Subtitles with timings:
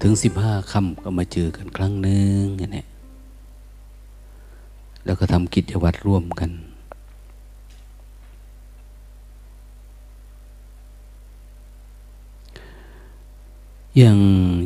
[0.00, 2.84] ถึงสิบห้าค่ำก็มาเจอกันครั้งหนึ่งอย่างนี้
[5.04, 6.50] แล้วก็ทำกิจวัตรร่วมกัน
[13.98, 14.18] อย่าง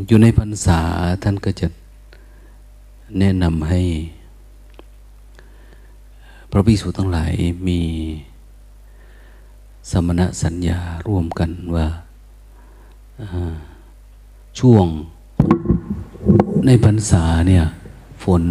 [0.06, 0.80] อยู่ในพรรษา
[1.22, 1.66] ท่านก็จะ
[3.18, 3.80] แนะนำให้
[6.50, 7.32] พระภิกษุทั้งหลาย
[7.66, 7.80] มี
[9.90, 11.86] สมณสัญญาร่วมกันว่า
[14.58, 14.86] ช่วง
[16.66, 17.64] ในพรรษาเนี่ย
[18.22, 18.44] ฝน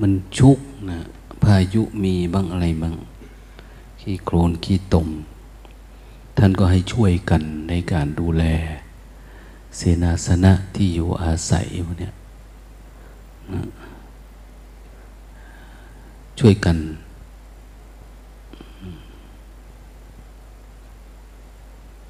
[0.00, 0.58] มันชุก
[0.90, 0.98] นะ
[1.42, 2.94] พายุมีบ้างอะไรบ้าง
[4.00, 5.08] ขี้โครนขี้ตม
[6.36, 8.44] ท่านก็ให้ช่วยกันในการดูแล
[9.76, 12.10] เสนาสนะที่อยู่อาศัยพวกนี้
[13.52, 13.60] นะ
[16.38, 16.76] ช่วยกัน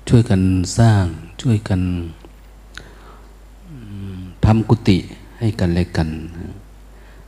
[0.09, 0.43] ช่วยกัน
[0.79, 1.05] สร้าง
[1.43, 1.81] ช่วยกัน
[4.45, 4.99] ทำกุฏิ
[5.39, 6.09] ให้กันและกัน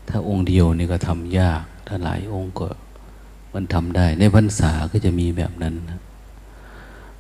[0.09, 2.69] ถ้าองค์เดียวนี่ก็ทำยาก ถ้าหลายองค์ก็
[3.55, 5.75] มันทำได้ ในพรรษาก็จะมีแบบนั้น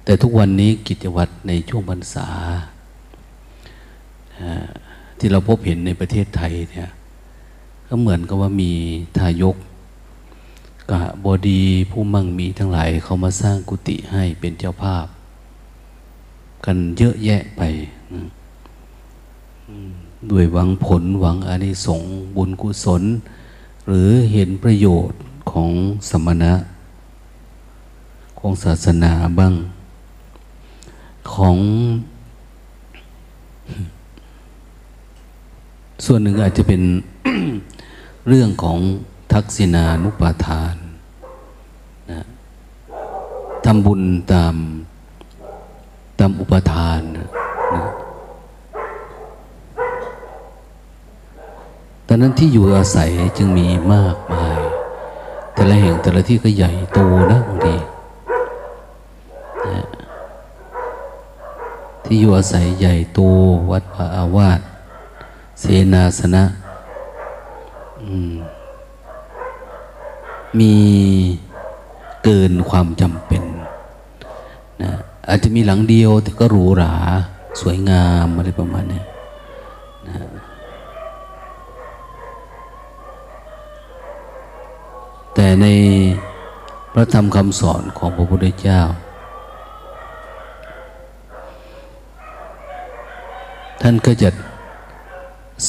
[0.05, 2.27] แต่ทุกวันนี้กิจวัตรในช่วงพรรษา
[5.19, 6.91] ที่เราพบเห็นในประเทศไทยเนี่ย
[7.88, 8.72] ก็เหมือนกับว่ามี
[9.19, 9.56] ทายก
[10.91, 15.06] กะบดีผู้มั่งมีทั้งหลายเขามาสร้างกุฏิให้เป็นเจ้าภาพ
[16.64, 17.62] กันเยอะแยะไป
[20.31, 23.03] ด้วยหวังผลหวังอานิสงส์บุญกุศล
[23.87, 25.20] หรือเห็นประโยชน์
[25.50, 25.70] ของ
[26.10, 26.54] สมณะ
[28.38, 29.54] ของศาสนาบ้าง
[31.32, 31.56] ของ
[36.04, 36.82] ส่วนหนึ่งอาจจะเป็น
[38.28, 38.78] เรื่องของ
[39.32, 40.76] ทักษิณานุปาทาน
[42.10, 42.20] นะ
[43.65, 44.54] ทำบุญตาม
[46.20, 47.28] ตามอุปทานนะ
[52.06, 54.60] ตอนนั้นที่อยู่อาศัยจึงมีมากมาย
[55.54, 57.00] แต่ละแห่งแต่ละที่ก็ใหญ่โต
[57.32, 57.76] นะบางที
[59.66, 59.84] นะ
[62.04, 63.20] ที่อยู่อาศัยใหญ่โต
[63.70, 63.84] วัด
[64.16, 64.60] อาวาส
[65.60, 66.44] เสนาสนะ
[70.58, 70.75] มี
[72.25, 73.42] เกินความจำเป็น
[74.82, 74.92] นะ
[75.28, 76.94] อาจจะมีหลังเดียวแต่ก็หรูหรา
[77.60, 79.03] สวยงามอะไรประมาณนี้
[80.06, 80.14] นะ
[85.34, 85.66] แต่ใน
[86.92, 88.81] พระธรรมคำสอนของพระพุทธเจ้า
[93.81, 94.31] ท่านก็จะ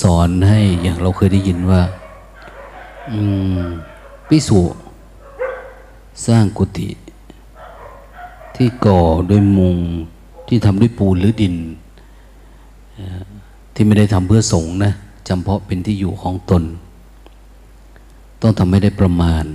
[0.02, 1.82] สอนให้อย่างเราเคยได้ยินว่า
[4.30, 4.60] พิสุ
[6.28, 6.90] สร้างกุฏิ
[8.56, 9.78] ที่ก่อด้วยมุง
[10.48, 11.56] ที่ทำด้วยปูนหรือดิน
[13.74, 14.94] ที่ไม่ได้ทำเพื่อสงนะ
[15.28, 16.64] จำเพาะเป็นที่อยู่ของตน
[18.42, 19.46] ต้องทำให้ได้ประมาณ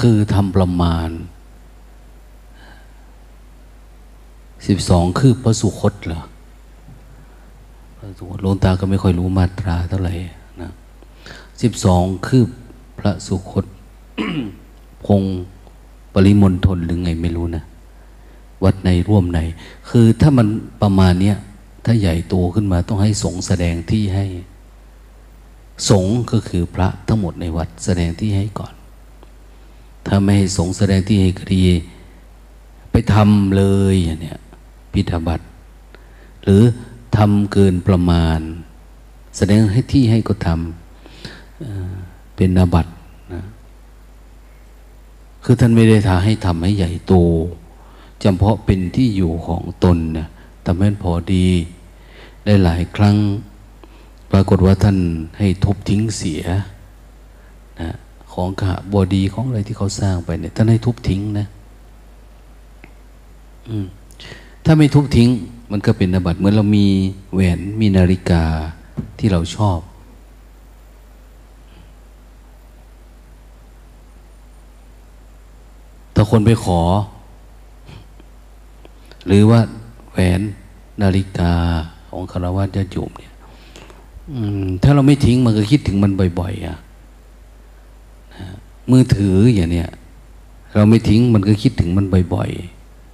[0.00, 1.08] คือทำประมาณ
[4.66, 6.22] สิบสองคือพระสุคตเหรอ
[7.98, 10.14] พระสุคตลงตาก็ไม่ค่อยรู้มาตราเท่าไหร่
[10.60, 10.70] นะ
[11.62, 12.42] สิบสองคือ
[12.98, 13.64] พระสุคต
[15.08, 15.22] คง
[16.14, 17.64] ปริมณฑลหรือไงไม่รู้นะ
[18.64, 19.40] วัดในร่วมใน
[19.88, 20.46] คือถ้ามัน
[20.82, 21.36] ประมาณเนี้ย
[21.84, 24.26] ถ้าใหญ่โตขึ้นมาต้องให้สงแสดงที่ให้
[25.90, 28.74] สงก็คือพระทั้งหมดในวัดแสดงที่ให้ก่อน
[30.06, 31.62] ถ้าไม่ให้สงแสดงที่ให้ก็ดี
[32.90, 34.38] ไปทำเลยอย่างเนี้ย
[34.92, 35.40] พิธบัต
[36.44, 36.62] หรือ
[37.16, 38.40] ทำเกินประมาณ
[39.36, 42.86] แสดงให้ที่ให้ก็ทำเป็นนาบัต
[45.44, 47.14] คือท่านไม่ได้ทาให้ทำให้ใหญ่โต
[48.22, 50.28] จำเพาะเป็นที่อยู่ของตนเนี่ย
[50.66, 51.46] ทำให้พอดี
[52.44, 53.16] ได้หลายครั้ง
[54.32, 54.96] ปรากฏว่าท่าน
[55.38, 56.42] ให้ทบทิ้งเสีย
[57.80, 57.90] นะ
[58.32, 61.46] ของขะบอดีของอะไรที่เขาสร้างไปเนี่ยท่านให้ทุบทิ้งนะ
[64.64, 65.28] ถ้าไม่ทุบทิ้ง
[65.70, 66.86] มันก็เป็นนบัตเหมือนเรามี
[67.32, 68.44] แหวนมีนาฬิกา
[69.18, 69.78] ที่เราชอบ
[76.14, 76.80] ถ้าคนไปขอ
[79.26, 79.60] หรือว่า
[80.10, 80.40] แหวน
[81.02, 81.52] นาฬิกา
[82.08, 83.34] ของคารวะญาติโยมเนี่ย
[84.82, 86.76] ถ้าเราไม่ทิ้งมันก็คิดถึงมันบ่อย ๆอะ
[88.90, 89.88] มือถืออย่างเนี้ย
[90.74, 92.50] เราไม่ทิ้งมันก็คิดถึงมันบ่อย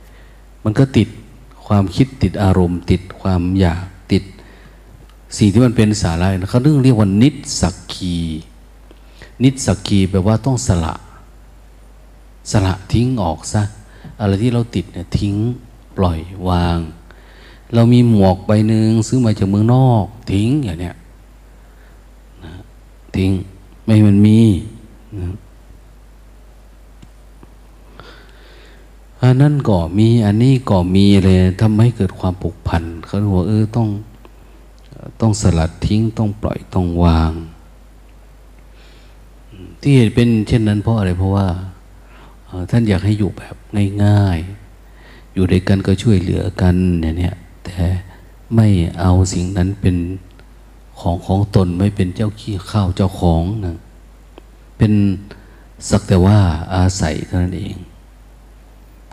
[0.01, 1.09] ๆ มันก็ติด
[1.67, 4.23] ความคิดติดอารมณ์ ติดความอยากติด
[5.37, 7.29] สิ่งที่มันเป็นสาระเขาเรื่องเรียกว่านิ
[7.61, 8.17] สักคี
[9.43, 10.95] นิสักคีแปลว่าต้องสละ
[12.51, 13.63] สละทิ้งออกซะ
[14.21, 15.35] อะไรที่เราติดเนี่ยทิ้ง
[15.97, 16.79] ปล่อยวาง
[17.75, 20.97] เรามีหมวกใบหนึ่งซื้อมาจากเมืองนอก ทิ้งอย่างเนี้ย
[22.45, 22.53] นะ
[23.17, 23.31] ทิ้ง
[23.85, 24.41] ไม่มันมี
[25.21, 25.35] นะ
[29.23, 33.89] อันนั้นก็มีอันนี้ก็มีเลยทำให้เกิดความผูกพันเขาบอกเออต้อง
[35.21, 37.33] ต้องสลัดทิ้งต้องปล่อยต้องวาง
[39.81, 41.47] ที่เห็นเป็นเช่นนั้นเพราะอะไรเพราะว่า
[42.71, 43.55] ท่านอยากให้อยู่แบบ
[44.05, 47.33] ง่ายๆ อยู่ด้วยกันก็ช่วยเหลือกันอย่างนี้
[47.65, 47.77] แต่
[48.55, 48.67] ไม่
[49.01, 49.97] เอาสิ่งนั้นเป็น
[51.01, 53.77] ของของตนไม่เป็นเจ้าขี้ข้าวเจ้าของนะ
[54.79, 54.93] เป็น
[55.89, 56.39] สักแต่ว่า
[56.75, 57.77] อาศัยเท่านั้นเอง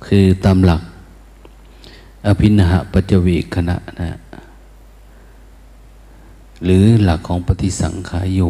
[0.05, 0.81] คือตามหลัก
[2.25, 4.19] อภินหะปัจวกขณะนะ
[6.63, 8.41] หรือหลักของปฏิสังขายโย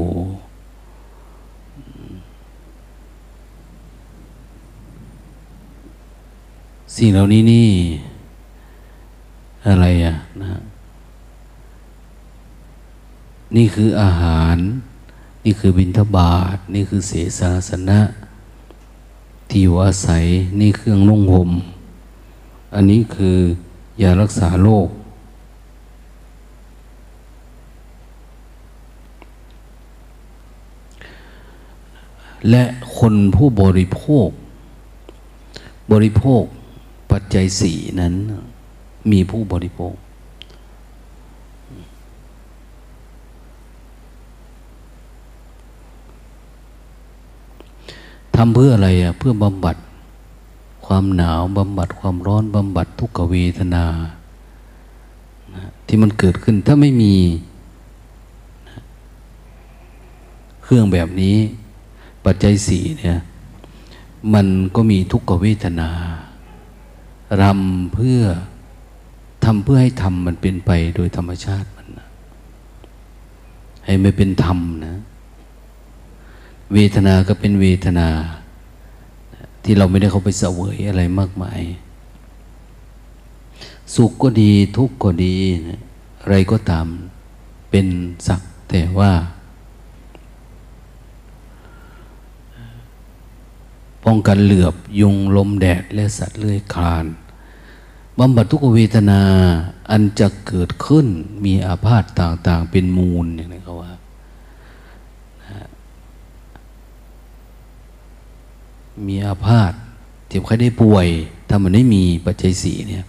[6.96, 7.70] สิ่งเหล่านี้นี่
[9.68, 10.62] อะไรอะนะ
[13.56, 14.58] นี่คืออาหาร
[15.46, 18.00] นี่คือบิณฑบาตนี่คือเสสาสนะ
[19.50, 20.26] ที่อยู่อาศัย
[20.60, 21.52] นี่เครื่องนุ่งห่ม
[22.76, 23.38] อันนี้คือ
[24.02, 24.90] ยารักษาโรค
[32.52, 32.64] และ
[32.98, 34.30] คนผู้บริโภค
[35.92, 36.44] บริโภค
[37.14, 38.14] ปัจจัยสี่นั้น
[39.12, 39.96] มีผู้บริโภค
[48.36, 49.78] ทำเพื่ออะไรอะ เพื่อบำบัด
[50.86, 53.86] ความหนาวบำบัดความร้อนบำบัดทุกขเวทนา
[55.88, 57.14] ที่มันเกิดขึ้นถ้าไม่มี
[60.64, 61.38] เครื่องแบบนี้
[62.26, 63.18] ปัจจัยสี่เนี่ย
[64.34, 65.92] มันก็มีทุกขเวทนา
[67.42, 68.22] รำเพื่อ
[69.46, 72.08] ทำเพื่อให้ธรรมมันเป็นไปโดยธรรมชาติมันนะ
[73.86, 74.96] ให้ไม่เป็นธรรมนะ
[76.74, 78.08] เวทนาก็เป็นเวทนา
[79.64, 81.62] ที่เราไม่ได้เข้าไปเสวยอะไรมากมาย
[83.96, 85.36] สุขก็ดีทุกข์ก็ดี
[85.70, 85.82] นะ
[86.22, 86.88] อะไรก็ตาม
[87.70, 87.88] เป็น
[88.28, 89.12] สักแต่ว่า
[94.06, 97.06] ป้องกันเหลือบยุงลมแดดและสัตว์เลื้อยคลาน
[98.20, 99.22] บำบัดทุกเวทนา
[99.90, 101.08] อันจะเกิดขึ้น
[101.46, 103.92] มีอาพาธต่าง ๆ เป็นมูลอย่างนี้เขาว่า
[109.08, 109.74] มีอาพาธ
[110.28, 111.08] เจ็บใครได้ป่วย
[111.48, 113.06] ถ้ามันไม่มีปัจจัยสีเนี่ย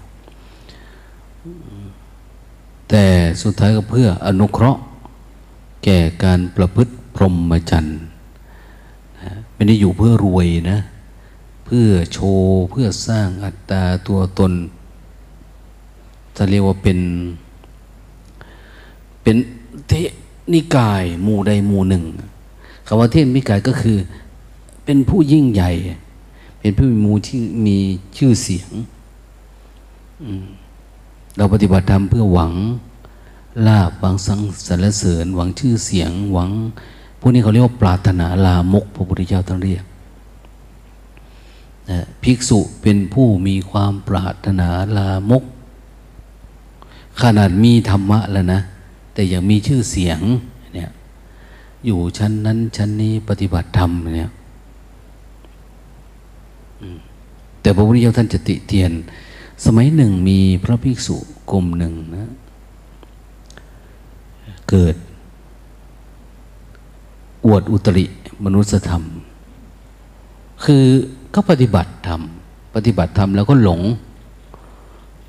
[2.88, 3.04] แต่
[3.42, 4.82] สุดท้ายก็เพื่ออนุเคราะห์
[5.84, 7.98] แก่การประพฤติพรหมจรรย์
[9.54, 10.78] ไม่ได้อยู่เพื่อรวยนะ
[11.66, 14.52] เพื่อโชว์ เพื่อสร้างอัตตาตัวตน
[16.36, 16.98] จะเรียกว่าเป็น
[19.22, 19.36] เป็น
[19.88, 19.92] เท
[20.52, 22.04] นิกายหมู่ใดหมู่หนึ่ง
[22.86, 23.98] คำว่าเทนิกายก็คือ
[24.84, 25.70] เป็นผู้ยิ่งใหญ่
[26.60, 27.78] เป็นผู้มีมูที่มี
[28.16, 28.70] ชื่อเสียง
[31.36, 32.52] เราปฏิบัติธรรมเพื่อหวัง
[33.66, 36.50] ลาบหวังสังสรรเสริญ หวังชื่อเสียง หวัง
[37.20, 39.84] พวกนี้เขาเรียกว่าปรารถนาลามกพระพุทธเจ้าต้องเรียก
[41.90, 45.44] นะภิกษุเป็นผู้มีความปรารถนาลามก
[47.22, 48.60] ขนาดมีธรรมะแล้วนะ
[49.14, 50.20] แต่ยังมีชื่อเสียง
[50.74, 50.90] เนี่ย
[51.86, 54.30] อยู่ชั้นนั้นชั้นนี้ปฏิบัติธรรมเนี่ย
[57.60, 58.90] แต่พระพุทธเจ้าท่านจะติเตียน
[59.64, 61.16] สมัยหนึ่งมีพระภิกษุ
[61.50, 62.30] กลุ่มหนึ่งนะ
[64.70, 64.94] เกิด
[67.46, 68.04] อวดอุตริ
[68.44, 69.04] มนุสธรรม
[70.64, 70.84] คือ
[71.34, 72.20] ก็ปฏิบัติธรรม
[72.74, 73.80] ปฏิบัติธรรมแล้วก็หลง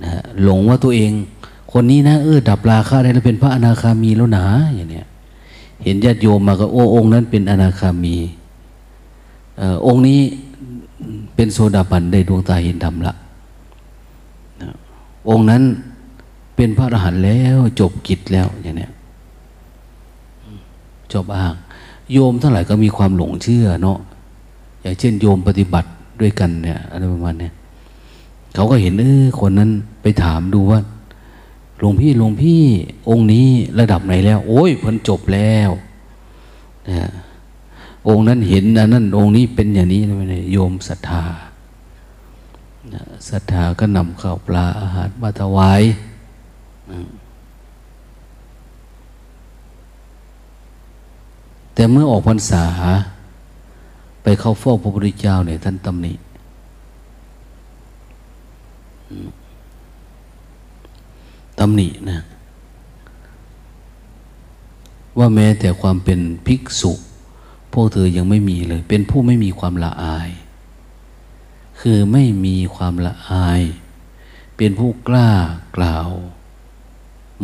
[0.04, 1.12] นะหลงว่าตัวเอง
[1.78, 5.08] คนนี้นะเออดับราคาได้แล้วเป็นพระอนาคามีแล้วหนาอย่างเนี้ย
[5.84, 8.16] เห็นญาติโยมมาก็โอ้องค์นั้นเป็นอนาคามี
[9.62, 10.20] อองค์นี้
[11.36, 13.14] เป็นโซดาบันได้ดวงตาเห็นธรรมละ
[15.30, 15.64] องค์นั้น
[16.56, 18.92] เป็นพระอรหันต์แล้วจบกิจแล้วอย่างเนี้ย
[21.14, 21.56] จบอ้าง
[22.12, 24.00] โยมทั้งหลายก็มีความหลงเชื่อเนาะ
[24.82, 25.90] อย่างเช่น โยมปฏิบัติ
[26.22, 27.54] ด้วยกันเนี่ยอะไรประมาณเนี้ย
[28.56, 29.70] เขาก็เห็นเออคนนั้น
[30.02, 30.80] ไปถามดูว่า
[31.86, 32.64] ลวงพี่หลวงพี่
[33.10, 33.48] องค์นี้
[33.80, 35.70] ระดับไหนแล้ว โอ้ยเพิ่นจบแล้ว
[36.90, 37.10] นะ
[38.08, 41.24] องค์นั้นเห็นอันนั้นองค์นี้เป็นอย่างนี้นะโยมศรัทธา
[43.30, 45.84] ศรัทธาก็นำข้าวปลาอาหารมาถวาย
[51.74, 52.66] แต่เมื่อออกพรรษา
[54.24, 56.14] ไปเข้าเฝ้าพระพุทธเจ้าเนี่ยท่านตำหนิ
[61.60, 62.22] ตำหนินะ
[65.18, 66.94] ว่าแม้แต่ความเป็นภิกษุ
[67.74, 70.30] พวกเธอยังไม่มีเลย เป็นผู้ไม่มีความละอาย
[71.80, 73.62] คือไม่มีความละอาย
[74.58, 75.30] เป็นผู้กล้า
[75.78, 76.10] กล่าว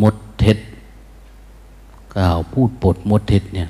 [0.01, 0.57] มดเท็จ
[2.15, 3.69] กล่าวพูดปดมดเท็จเนี่ย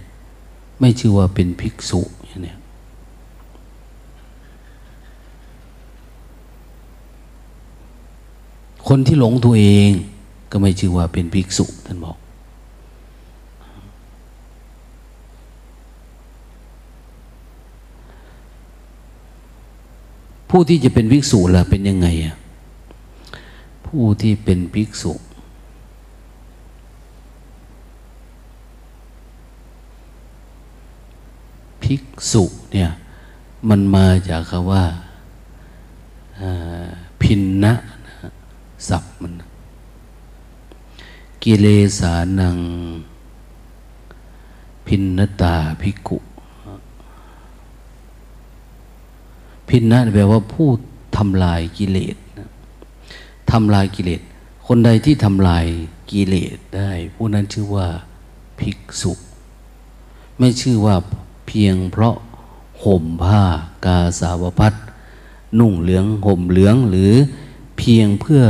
[0.79, 2.01] ไม่ชื่อว่าเป็นภิกษุ
[2.43, 2.57] เนี่ย
[8.87, 9.91] คนที่หลงตัวเอง
[10.51, 12.17] ก็ไม่ชื่อว่าเป็นภิกษุท่านบอก
[20.49, 22.35] ผู้ที่จะเป็นภิกษุล่ะเป็นยังไงอะ
[23.87, 25.13] ผู้ที่เป็นภิกษุ
[31.83, 32.89] ภิกษุเนี่ย
[33.69, 34.83] มันมาจากคำว่า
[37.21, 37.73] พินนะ
[38.89, 39.33] ศัพท์มัน
[41.43, 41.67] กิเล
[41.99, 42.57] สานัง
[44.85, 46.17] พินนตาภิกุ
[49.67, 50.69] พินนะแปลว่าผู้
[51.17, 52.15] ทำลายกิเลส
[53.51, 54.21] ทำลายกิเลส
[54.67, 55.65] คนใดที่ทำลาย
[56.11, 57.87] กิเลสได้ ผู้นั้นชื่อว่า
[58.59, 59.13] ภิกษุ
[60.37, 60.95] ไม่ชื่อว่า
[61.47, 62.15] เพียงเพราะ
[62.83, 63.43] ห่มผ้า
[63.85, 64.73] กาสาวพัด
[65.59, 67.13] นุ่งเหลืองห่มเหลืองหรือ
[67.77, 68.43] เพียงเพื่อ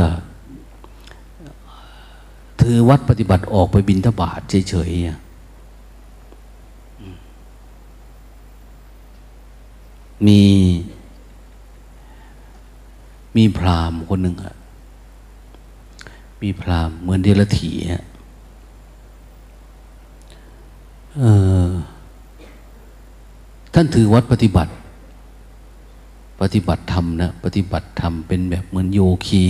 [2.61, 4.39] ถือวัดปฏิบัติออกไปบินทบาท
[4.69, 5.21] เฉยๆ
[10.27, 10.41] มี
[13.35, 14.55] มีพรามคนหนึ่งอะ
[16.41, 18.03] มีพรามเหมือนเดลถีอะ
[23.73, 24.71] ท่านถือวัดปฏิบัติ
[26.41, 29.45] ปฏิบัติธรรมนะ ปฏิบัติธรรมเป็นแบบเหมือนโยคี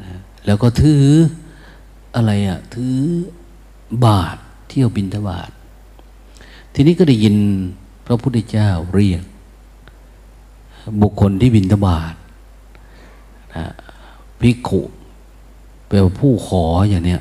[0.00, 1.04] นะแล้วก็ถือ
[2.18, 2.96] อะไรอะ่ะ ถือ
[4.04, 4.36] บาท
[4.68, 5.50] เที่ยวบินทบาท
[6.74, 7.36] ทีนี้ก็ได้ยิน
[8.06, 9.22] พระพุทธเจ้าเรียก
[11.00, 12.14] บุคคลที่บินทบาท
[13.56, 13.66] นะ
[14.40, 14.80] ภิกขุ
[15.86, 17.20] แปลว่าผู้ขออย่างเนี้ย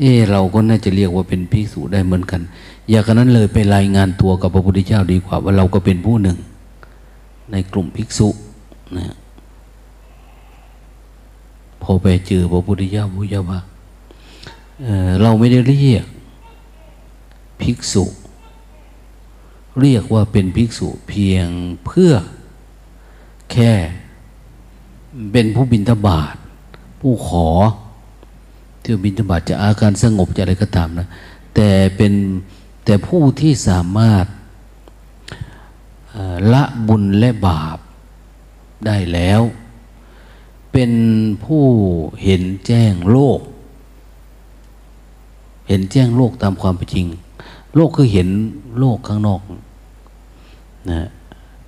[0.00, 2.40] เออเราก็น่าจะเรียกว่าเป็นภิกษุได้เหมือนกัน
[2.88, 6.38] อย่างนั้นเลยไปรายงานตัวกับพระพุทธเจ้าดีกว่า ว่าเราก็เป็นผู้หนึ่ง
[7.52, 8.28] ในกลุ่มภิกษุ
[8.96, 9.16] นะ
[11.82, 13.60] พอไปเจอพระพุทธเจ้าพุทธเจ้าว่า
[15.22, 16.06] เราไม่ได้เรียก
[17.60, 18.04] ภิกษุ
[19.80, 21.46] เรียกว่าเป็นภิกษุเพียง
[21.86, 22.12] เพื่อ
[23.52, 23.72] แค่
[25.32, 26.36] เป็นผู้บินทบาท
[27.00, 27.48] ผู้ขอ
[28.82, 31.06] ที่บินทบาทจะอาการสงบจะอะไรก็ตามนะ
[31.54, 32.12] แต่เป็น
[32.84, 34.26] แต่ผู้ที่สามารถ
[36.52, 37.78] ละบุญและบาป
[38.86, 39.40] ได้แล้ว
[40.72, 40.92] เป็น
[41.44, 41.64] ผู้
[42.22, 43.40] เห็นแจ้งโลก
[45.72, 47.06] ห็นแจ้งโลกตามความเป็นจริง
[47.76, 48.28] โลกคือเห็น
[48.78, 49.40] โลกข้างนอก
[50.90, 51.08] นะ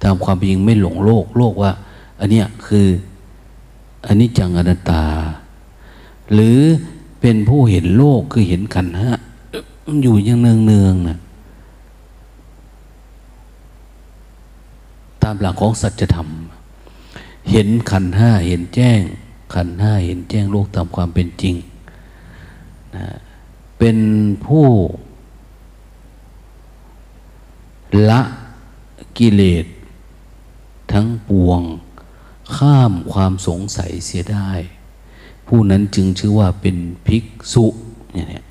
[0.03, 1.73] ตามความเป็นจริงไม่หลงโลก โลกว่า
[2.21, 2.87] อันเนี้ยคือ
[4.07, 5.05] อันนี้จังอนัตตา
[6.33, 6.59] หรือ
[7.21, 9.13] เป็นผู้เห็นโลกคือเห็นขันฮะ
[10.03, 11.19] อยู่อยังเนืองเนืองนะ
[15.23, 16.29] ตามหลักของสัจธรรม
[17.51, 19.01] เห็นขันห้าเห็นแจ้ง
[19.55, 21.55] ขันห้าเห็นแจ้งโลกตามความเป็นจริง
[23.87, 24.03] เป็น
[24.47, 24.69] ผู้
[28.11, 28.21] ละ
[29.19, 29.67] กิเลส
[30.93, 31.61] ทั้งปวง
[32.57, 34.51] ข้ามความสงสัยเสียได้
[35.47, 36.77] ผู้นั้นจึงชื่อว่าเป็น
[37.07, 37.67] ภิกษุ
[38.13, 38.45] เนี่ย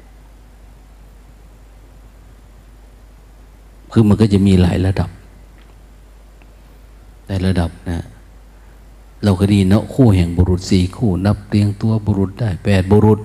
[3.91, 5.09] คือมันก็จะมีหลายระดับ
[7.27, 8.05] ในระดับนะ
[9.23, 13.19] เราก็ดีเนาะคู่แห่งบุรุษสี่คู่ นับเรียงตัวบุรุษได้แปดบุรุษ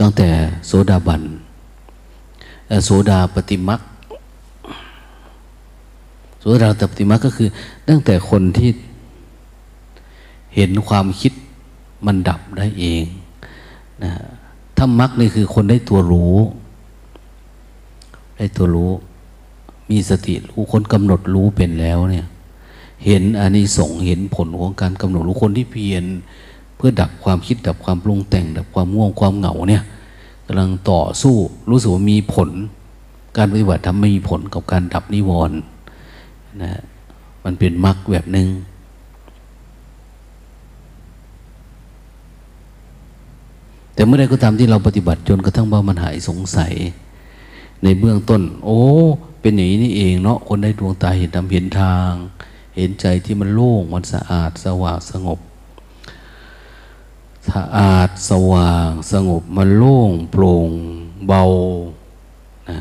[0.00, 0.28] ตั้งแต่
[0.66, 1.22] โสดาบัน
[2.84, 3.80] โสดาปฏิมัก
[6.40, 7.48] โสดาปฏิมักก็คือ
[7.88, 8.70] ตั้งแต่คนที่
[10.54, 11.32] เห็นความคิด
[12.06, 13.04] มันดับได้เอง
[14.02, 14.12] นะ
[14.76, 16.36] ถ้ามักนี่คือคนได้ตัวรู้
[18.36, 18.90] ได้ตัวรู้
[19.90, 22.26] มีสติรู้คนกำหนดรู้เป็นแล้วเนี่ย
[23.04, 26.04] เห็นอานิสงส์เห็นผลของการกำหนดรู้คนที่เพียร
[26.84, 29.82] พื่อดับความคิดดับความปรุงแต่ง ดับความง่วงความเหงาเนี่ย
[30.46, 31.36] กำลังต่อสู้
[31.70, 32.50] รู้สึกว่ามีผล
[33.36, 35.58] การปฏิบัติทำไม่มีผลกับการดับนิวรณ์
[36.62, 36.80] นะ
[37.44, 38.48] มันเป็นมรรคแบบหนึ่ง
[43.94, 46.72] แต่เมื่อใดก็ตามที่เราปฏิบัติจนกระทั่งว่ามันหายสงสัย
[47.82, 48.80] ในเบื้องต้น โอ้
[49.40, 52.12] เป็นอย่างนี้นี่เองเนาะคนได้ดวงตาเห็นธรรมเห็นทาง
[52.76, 55.40] เห็นใจที่มันโล่งมันสะอาดสว่างสงบ
[57.48, 60.70] สะอาดสว่าง สงบมันโล่งโปร่ง
[61.26, 61.42] เบา
[62.70, 62.78] นะ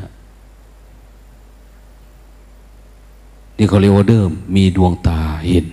[3.58, 5.66] นี่เขาเรียกว่าเดิมมีดวงตาเห็น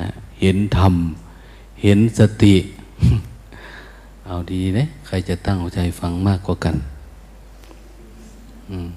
[0.00, 0.08] นะ
[0.40, 0.94] เห็นธรรม
[1.82, 2.56] เห็นสติ
[4.26, 6.76] เอาดีนะ ใครจะตั้งใจฟังมากกว่ากัน
[8.70, 8.88] อืม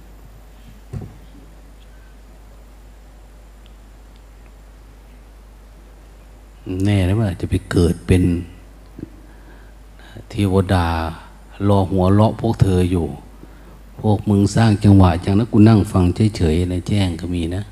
[6.85, 8.23] แน่แล้วมันอาจะไปเกิดเป็น
[10.33, 10.87] เทวดา
[11.67, 13.07] รอหัวเลาะพวกเธออยู่
[14.01, 16.03] พวกมึงสร้างจังหวะจังนั้นกูนั่งฟัง
[16.37, 17.63] เฉยๆในแจ้งก็มีนะ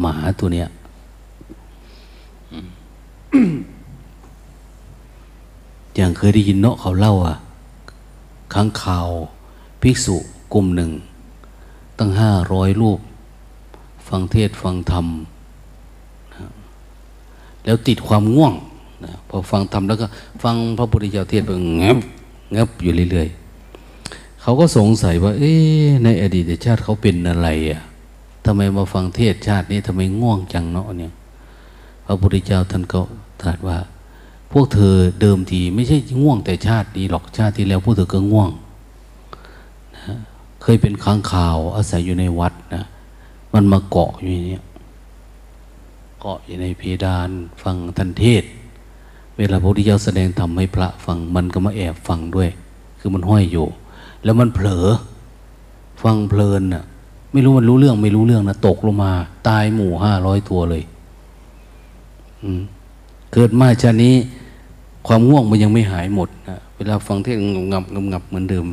[0.00, 0.68] หมาตัวเนี้ย
[5.94, 7.36] อย่างเคยได้ยินเนาะเขาเล่าอะ
[8.54, 9.08] ค้างข่าว
[9.80, 10.16] ภิกษุ
[10.52, 10.90] กลุ่มหนึ่ง
[11.98, 13.00] ตั้งห้าร้อยรูป
[14.08, 15.06] ฟังเทศฟังธรรม
[17.64, 18.54] แล้วติดความง่วง
[19.04, 20.06] นะพอฟังทำแล้วก็
[20.42, 21.50] ฟังพระพุทธเจ้าเทศน์ไป
[21.82, 21.98] งับ
[22.56, 25.52] งับอยู่เรื่อยๆเขาก็สงสัยว่า เอ๊
[26.04, 27.80] ในอดีตชาติเขาเป็นอะไรอะ
[28.44, 31.12] ทำไมมาฟังเทศชาตินี้ทำไมง่วงจังเนาะเนี่ย
[32.06, 33.00] พระพุทธเจ้าท่านก็
[33.42, 33.78] ตรัสว่า
[34.52, 38.50] พวกเธอเดิมทีไม่ใช่ง่วงแต่ชาตินี้หรอกชาติที่แล้วพวกเธอก็ง่วง
[39.96, 40.16] นะ
[40.62, 42.84] เคยเป็นค้างข่าวอาศัยอยู่ในวัดนะ
[43.54, 44.64] มันมาเกาะอยู่เนี่ย
[46.20, 47.30] เกาะอยู่ในเพดาน
[47.62, 48.42] ฟังทันเทศ
[49.42, 52.48] วลาพระพุทธเจ้าแสดงธรรมให้พระฟัง มันก็มาแอบฟังด้วย
[53.00, 53.66] คือมันห้อยอยู่
[54.24, 54.86] แล้วมันเผลอ
[56.02, 56.84] ฟังเพลินน่ะ
[57.32, 59.12] ไม่รู้มันรู้เรื่องไม่รู้เรื่องนะตกลงมา
[59.48, 60.82] ตายหมู่ห้าร้อยตัวเลย
[63.32, 64.14] เกิดมาชานี้
[65.06, 67.36] ความง่วงมันยังไม่หายหมดนะเวลาฟังเทศ
[67.72, 68.66] งับงับงับเหมือนเดิม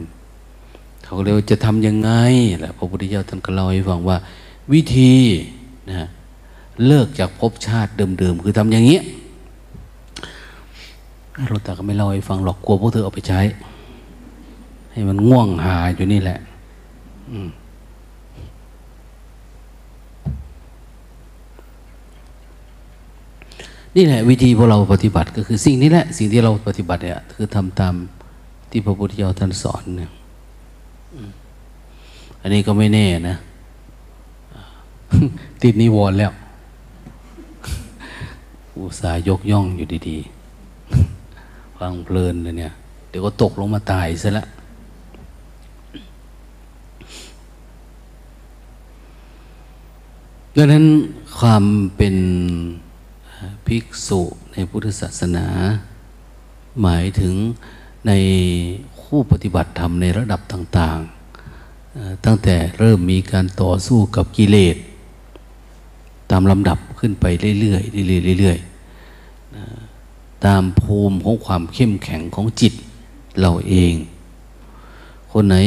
[1.04, 2.12] เขาเรียกว่าจะทำยังไง
[2.60, 4.18] แหละพระพุทธเจ้าท่านก็เล่าให้ฟังว่า
[4.74, 5.14] วิธี
[5.90, 6.08] นะ
[6.86, 9.00] เลิกจากภพชาติเดิมๆคือทำอย่างนี้
[11.48, 13.40] เราแต่ก็ไม่เล่าให้ฟังหรอกกลัวพวกเธอเอาไปใช้
[14.92, 16.40] ให้มันง่วงหาอยู่นี่แหละ
[23.96, 27.96] นี่แหละวิธีพวกเราปฏิบัติก็คือสิ่งนี้แหละ สิ่งที่เราปฏิบัติเนี่ยคือทำตาม
[28.72, 30.12] ที่พระพุทธเจ้าท่านสอนเนี่ย
[32.42, 33.36] อันนี้ก็ไม่แน่นะ
[35.64, 36.32] ติดนิวรณ์แล้ว
[38.78, 40.39] อุตส่าห์ยกย่องอยู่ดี ๆ
[41.80, 42.74] ฟังเพลินเลยเนี่ย
[43.10, 44.46] เดี๋ยวก็ตกลงมาตายซะละ
[50.56, 50.86] ดังนั้น
[51.40, 51.64] ความ
[51.98, 52.16] เป็น
[53.66, 54.22] ภิกษุ
[54.54, 55.48] ในพุทธศาสนา
[56.82, 57.34] หมายถึง
[58.08, 58.12] ใน
[59.02, 61.00] คู่ปฏิบัติธรรมในระดับต่าง
[61.62, 64.78] ๆ ตั้งแต่เริ่มมีการต่อสู้กับกิเลส
[66.32, 67.26] ตามลำดับขึ้นไป
[67.60, 68.70] เรื่อยๆเรื่อยๆเรื่อยๆ
[70.46, 72.74] ตามภูมิของความเข้มแข็งของจิต
[73.42, 73.94] เราเอง
[75.32, 75.58] คนไหน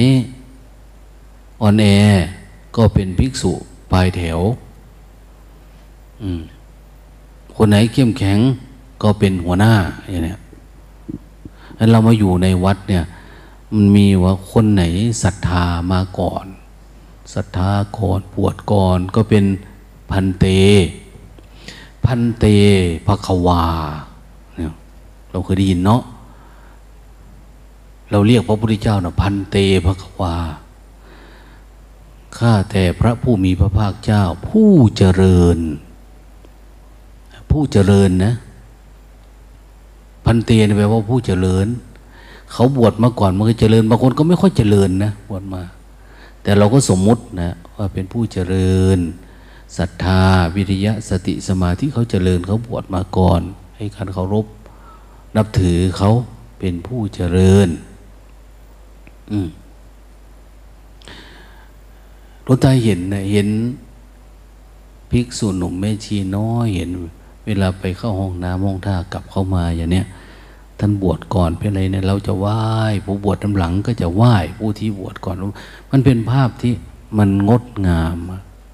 [1.61, 1.87] อ่อนแอ
[2.77, 3.53] ก็เป็นภิกษุ
[3.93, 4.41] ปลายแถว
[7.57, 8.39] คนไหนเข้มแข็ง
[9.03, 9.73] ก็เป็นหัวหน้า
[10.11, 10.37] อย่างนี้
[11.77, 13.05] แล้วเรามาอยู่ในวัดเนี่ย
[13.75, 14.83] มันมีว่าคนไหน
[15.23, 16.47] ศรัทธามาก่อน
[17.35, 19.45] ศรัทธาก่อนปวดก่อนก็เป็น
[20.11, 20.47] พันเต
[22.05, 22.45] พันเต
[23.07, 23.65] ภควา
[25.33, 26.03] เราเคยได้ยินเนาะ
[28.11, 30.37] เราเรียกพระพุทธเจ้านะพันเตภควา
[32.37, 35.59] ข้าแต่พระผู้มีพระภาคเจ้า ผู้เจริญ
[37.51, 38.35] ผู้เจริญนะ
[40.25, 41.67] พันเตนแปลว่าผู้เจริญ
[42.53, 45.63] เขาบวชมาก่อนมันก็เจริญบางคนก็ไม่ค่อยเจริญนะบวชมา
[46.43, 48.99] แต่เราก็สมมุตินะ ว่าเป็นผู้เจริญ
[49.77, 50.23] ศรัทธา
[50.55, 53.41] วิริยะสติสมาธิเขาเจริญเขาบวชมาก่อน
[53.77, 54.47] ให้การเคารพ
[55.37, 56.11] นับถือเขา
[56.59, 57.69] เป็นผู้เจริญ
[62.47, 63.49] รถตาเห็นนะเห็น
[65.11, 66.91] ภิกษุหนุ่มแม่ชีน้อยเห็น
[67.47, 70.07] เวลาไปเข้าห้องน้ำห้องท่ากลับเข้ามาอย่างเนี้ย
[70.79, 72.61] ท่านบวชก่อนเป็นอะไรเนี่ยเราจะไหว้
[73.05, 75.37] ผู้บวชน้ำหลังก็จะไหว้ผู้ที่บวชก่อน
[75.91, 76.73] มันเป็นภาพที่
[77.19, 78.17] มันงดงาม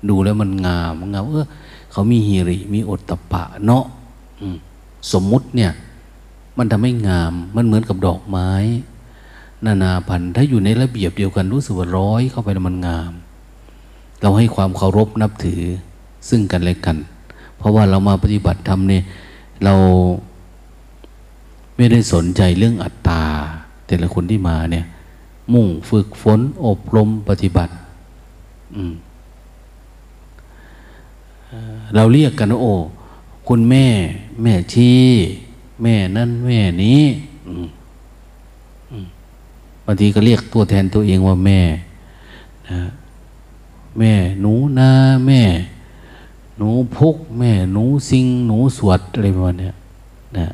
[0.09, 1.47] ดูแล้วมันงามงามเออ
[1.92, 3.85] เขามีฮิริมีอดตะปะเนาะ
[5.12, 5.73] สมมุติเนี่ย
[6.59, 8.51] มันทำให้งาม มันเหมือนกับดอกไม้
[9.64, 13.12] นานาพันธุ์ถ้าอยู่ในระเบียบเดียวกันรู้สึกว่าร้อยเข้าไปแล้วมันงาม
[14.23, 15.62] เราให้ความเคารพนับถือ
[16.29, 16.97] ซึ่งกันและกัน
[17.57, 19.03] เพราะว่าเรามาปฏิบัติธรรมเนี่ย
[19.64, 19.75] เรา
[21.77, 23.25] ไม่ได้สนใจเรื่องอัตตา
[23.87, 24.85] แต่ละคนที่มาเนี่ย
[25.53, 27.73] มุ่งฝึกฝนอบรมปฏิบัติ
[31.94, 32.75] เราเรียกกันว่าโอ้
[33.49, 33.87] คุณแม่
[34.42, 34.90] แม่ชี
[35.83, 37.03] แม่นั่นแม่นี้
[39.85, 41.61] บางทีก็เรียกตัวแทนตัวเองว่าแม่
[42.69, 42.81] นะ
[43.99, 44.91] แม่หนูนา
[45.27, 45.43] แม่
[46.57, 49.71] หนูพุก แม่หนูซิง หนูสวดอะไรประมาณนี้
[50.37, 50.49] นะ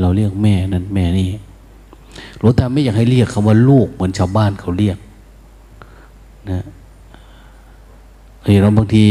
[0.00, 1.28] เราเรียกแม่นั้นแม่นี่
[2.38, 4.98] หลวงตาไม่อยากให้เรียกคำว่าลูกเหมือนชาวบ้านเขาเรียก
[6.50, 6.60] นะ
[8.42, 9.06] เฮ้ยเราบางที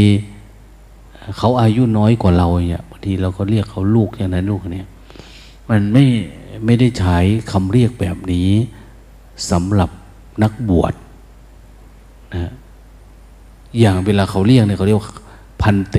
[1.38, 4.86] เขาอายุน้อยกว่าเราเนี่ยบางทีเราก็เรียกเขาลูกอย่างนั้นลูกเนี่ย
[5.70, 6.04] มันไม่
[6.64, 7.18] ไม่ได้ใช้
[7.52, 8.50] คำเรียกแบบนี้
[9.50, 9.90] สำหรับ
[10.42, 10.94] นักบวช
[12.34, 12.52] นะ
[13.78, 15.00] อย่างเวลาเขาเรียกเนี่ยเขาเรียก
[15.62, 15.98] พันเต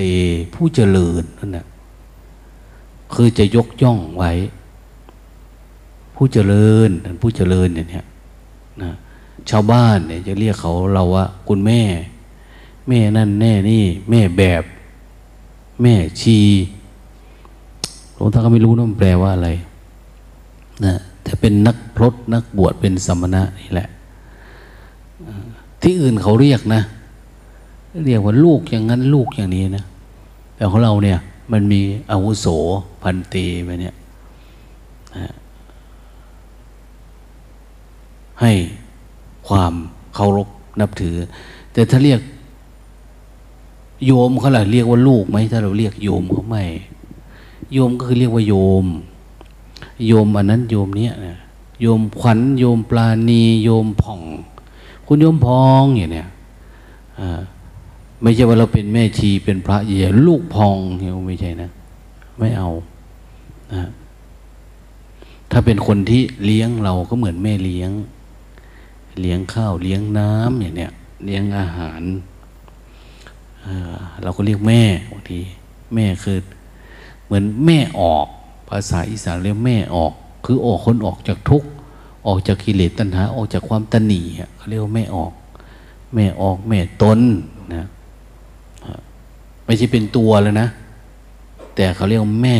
[0.54, 1.66] ผู้เจริญนั่นนะ
[3.14, 4.32] คือจะยกย่องไว้
[6.14, 6.90] ผู้เจริญ
[7.22, 7.88] ผู้เจริญเนี่ย
[8.82, 8.94] นะ
[9.50, 11.82] ชาวบ้านเนี่ยจะเรียกเขาเราว่าคุณแม่
[12.88, 14.62] แม่นั่นแน่นี่ แม่แบบ
[15.82, 16.38] แม่ชี
[18.16, 19.48] หลวงตาก็ไม่รู้นะมันแปลว่าอะไร
[20.84, 23.88] นะแต่เป็นนักพรตนักบวชเป็นสมณะนี่แหละ
[25.82, 26.82] ที่อื่นเขาเรียกนะ
[28.06, 29.84] เรียกว่าลูกอย่างนั้นลูกอย่างนี้นะ
[30.56, 31.18] แต่ของเราเนี่ย
[31.52, 32.46] มันมีอาวุโส
[33.02, 33.94] พันเตไปเนี่ย
[38.40, 38.52] ให้
[39.48, 39.72] ความ
[40.14, 40.48] เคารพ
[40.80, 41.16] นับถือ
[41.72, 42.20] แต่ถ้าเรียก
[44.04, 46.62] โยมเขาล่ะเรียกว่าลูกไหมถ้าเราเรียกโยมเขาไม่
[47.72, 48.86] โยมก็คือเรียกว่าโยม
[50.06, 51.36] โยมอันนั้นโยมเนี้ยนะ
[51.80, 54.20] โยมขวัญโยมปลาณีโยมผ่อง
[55.06, 56.28] คุณโยมพองอย่างเนี้ย
[58.22, 61.70] ไม่ใช่ว่าเราเป็นแม่ชีเป็นพระเย่ลูกพองเนี่ยไม่ใช่นะ
[62.38, 62.70] ไม่เอา
[63.74, 63.84] นะ
[65.50, 67.90] ถ้าเป็นคนที่เลี้ยงเราก็เหมือนแม่เลี้ยง
[69.20, 70.92] เลี้ยงข้าวเลี้ยงน้ำอย่างเนี้ย
[71.24, 72.02] เลี้ยงอาหาร
[74.22, 75.40] เราก็เรียกแม่บางที
[75.94, 76.38] แม่คือ
[77.26, 78.26] เหมือนแม่ออก
[78.68, 80.12] ภาษาอีสานเรียกแม่ออก
[80.44, 81.68] คือออกคนออกจากทุกข์
[82.26, 84.22] ออกจากกิเลสตัณหาออกจากความตันหนี
[84.56, 85.32] เขาเรียกว่าแม่ออก
[86.14, 87.18] แม่ออกแม่ตน
[87.74, 87.86] นะ
[89.64, 90.68] ไม่ใช่เป็นตัวแล้วนะ
[91.74, 92.56] แต่เขาเรียกแม่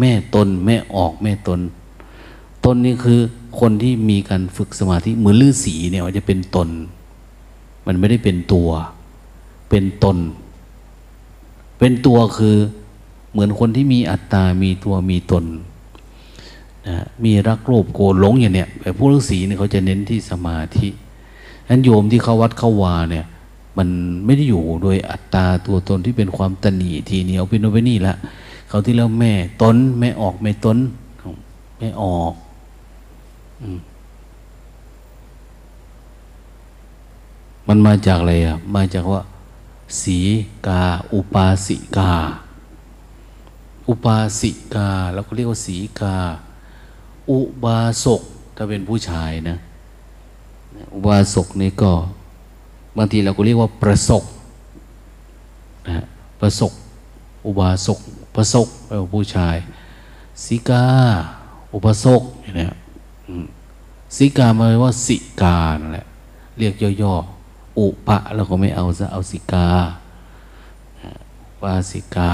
[0.00, 1.60] แม่ตน แม่ออกแม่ตน
[2.64, 3.20] ตนนี่คือ
[3.60, 6.68] คนที่มีการฝึกสมาธิเหมือนฤาษีเนี่ยมันจะเป็นตน
[7.86, 8.68] มันไม่ได้เป็นตัว
[9.68, 10.16] เป็นตน
[11.78, 12.56] เป็นตัวคือ
[13.34, 15.44] เหมือนคนที่มีอัตตา มีตัวมีตน
[16.88, 20.88] นะมีรักโลภโกรธหลงอย่างเนี้ยแต่ผู้ฤาษีเนี่ยเขาจะเน้นที่สมาธิ
[21.68, 23.26] นั้นโยมที่เขาวัดเขาวาเนี่ย
[23.78, 23.88] มัน
[24.24, 28.14] ไม่ได้อยู่โดยอัตตาตัวตนที่เป็นความตนีทีเหนียวเป็นโนเปนี่ละ
[28.68, 30.78] เขาที่แล้วแม่ตนแม่ออกแม่ตน
[31.78, 32.34] แม่ออก
[37.68, 39.22] มันมาจากอะไรอะ มาจากว่า
[40.02, 40.18] สี
[40.66, 42.12] กา อุปาสิกา
[43.88, 46.16] อุปาสิกาเราก็เรียกว่าสีกา
[47.30, 48.22] อุบาสก
[48.56, 49.56] ถ้าเป็นผู้ชายนะ
[50.94, 51.92] อุบาสกนี่ก็
[52.96, 54.24] บางทีเราก็เรียกว่าประสก
[55.88, 56.04] นะ
[56.40, 56.72] ประสก
[57.46, 57.98] อุบาสก
[58.34, 59.56] ประสกแปลว่าผู้ชาย
[60.44, 60.84] สีกา
[61.74, 62.22] อุปสก
[62.56, 62.74] เนี่ย
[64.16, 66.06] สีกาหมายว่าสิกานั่นแหละ
[66.58, 69.66] เรียกย่อๆอุปะเราก็ไม่เอาซะเอาสิกา
[71.62, 72.30] วาสิกา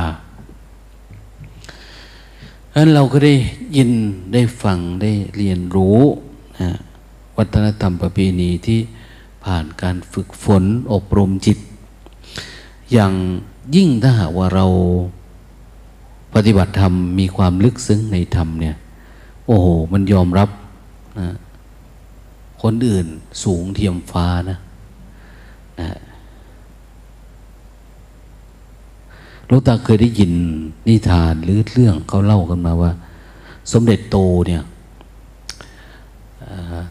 [2.73, 3.35] ฉะนั้นเราก็ได้
[3.77, 3.91] ยิน
[4.33, 5.99] ได้ฟังได้เรียนรู้
[6.61, 6.71] นะ
[7.37, 8.81] วัฒนธรรมประเพณีที่
[9.45, 11.59] ผ่านการฝึกฝนอบรมจิต
[12.93, 13.13] อย่าง
[13.77, 14.67] ยิ่งถ้าหากว่าเรา
[16.35, 18.77] ปฏิบัติธรรมมีความลึกซึ้งในธรรมเนี่ย
[19.47, 20.49] โอ้โห มันยอมรับ
[21.19, 21.29] นะ
[22.63, 23.07] คนอื่น
[23.45, 24.59] สูงเทียมฟ้านะ
[25.81, 25.83] ห
[29.51, 30.33] ลวงตาเคยได้ยิน
[30.89, 32.93] นิทานหรือเรื่องเขาเล่ากันมาว่า
[33.73, 34.17] สมเด็จโต
[34.49, 34.63] เนี่ย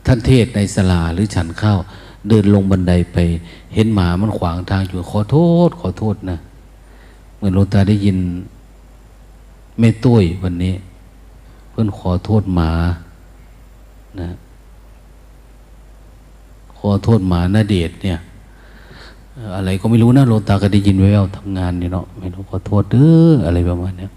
[0.06, 1.80] ท่านเทศในสลาหรือฉันข้าว
[2.28, 3.17] เดินลงบันไดไป
[3.74, 6.38] เห็นหมามันขวางทางอยู่ขอโทษ ขอโทษนะ
[7.36, 8.17] เหมือนลวงตาได้ยิน
[9.80, 10.76] แม่ตุ้ยวันนี้
[11.69, 12.72] เพื่อนขอโทษหมา
[14.19, 14.30] นะ
[16.78, 18.17] ขอโทษหมานาเดชเนี่ย
[19.56, 24.08] อะไรก็ไม่รู้นะโลตาก็ได้ยินแววทำงานอยู่เนาะไม่รู้ขอโทษเด้ออะไรประมาณนี้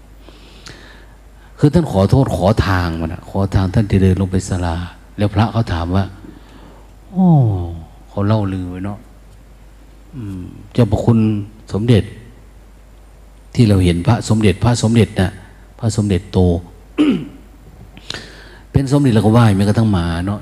[1.59, 4.75] คือท่านขอโทษขอทางมันนะขอทางท่านที่เดินลงไปสลา
[5.17, 6.05] แล้วพระเขาถามว่า
[7.11, 7.27] โอ้
[8.09, 8.97] เขาเล่าลือไว้เนาะ
[10.73, 11.19] เจ้าประคุณ
[11.73, 12.03] สมเด็จ
[13.55, 15.29] ที่เราเห็นพระสมเด็จ พระสมเด็จนะ
[15.79, 16.39] พระสมเด็จโต
[18.71, 20.39] เป็นสมเด็จแล้วก็ไหว้แม้กระทั่งหมาเนาะ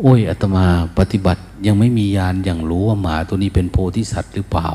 [0.00, 0.64] โอ้ยอาตมา
[0.98, 4.68] ปฏิบัติยังไม่มียานอย่างรู้ว่าหมาตัวนี้เป็นโพธิสัตว์หรือเปล่า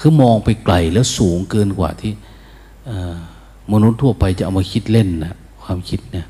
[0.00, 2.12] คือมองไปไกลแล้วสูงเกินกว่าที่
[3.72, 6.26] มนุษย์ทั่วไปจะเอามาคิดเล่นนะความคิดเนี่ย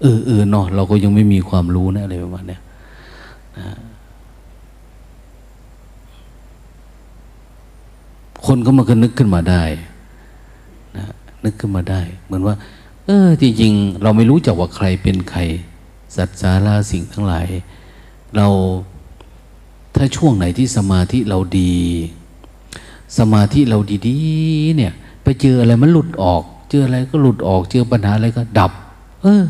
[0.00, 2.58] เออเออเนาะเราก็ยังไม่มีความรู้นะอะไรประมาณเนี้
[3.58, 3.68] นะ
[8.46, 9.62] คนก็มันก็นึกขึ้นมาได้
[10.96, 11.04] นะ
[11.44, 12.54] นึกขึ้นมาได้ เหมือนว่า
[13.06, 15.40] เออจริงๆเราไม่รู้จักว่าใครเป็นใคร
[16.16, 17.46] สัตว์สาราสิ่งทั้งหลาย
[18.36, 18.46] เรา
[19.96, 21.74] ถ้าช่วงไหนที่สมาธิเราดี
[23.18, 28.72] สมาธิเราดีๆเนี่ย ไปเจออะไรมันหลุดออก เจออะไรก็หลุดออก เจอปัญหาอะไรก็ดับ
[29.22, 29.42] เออ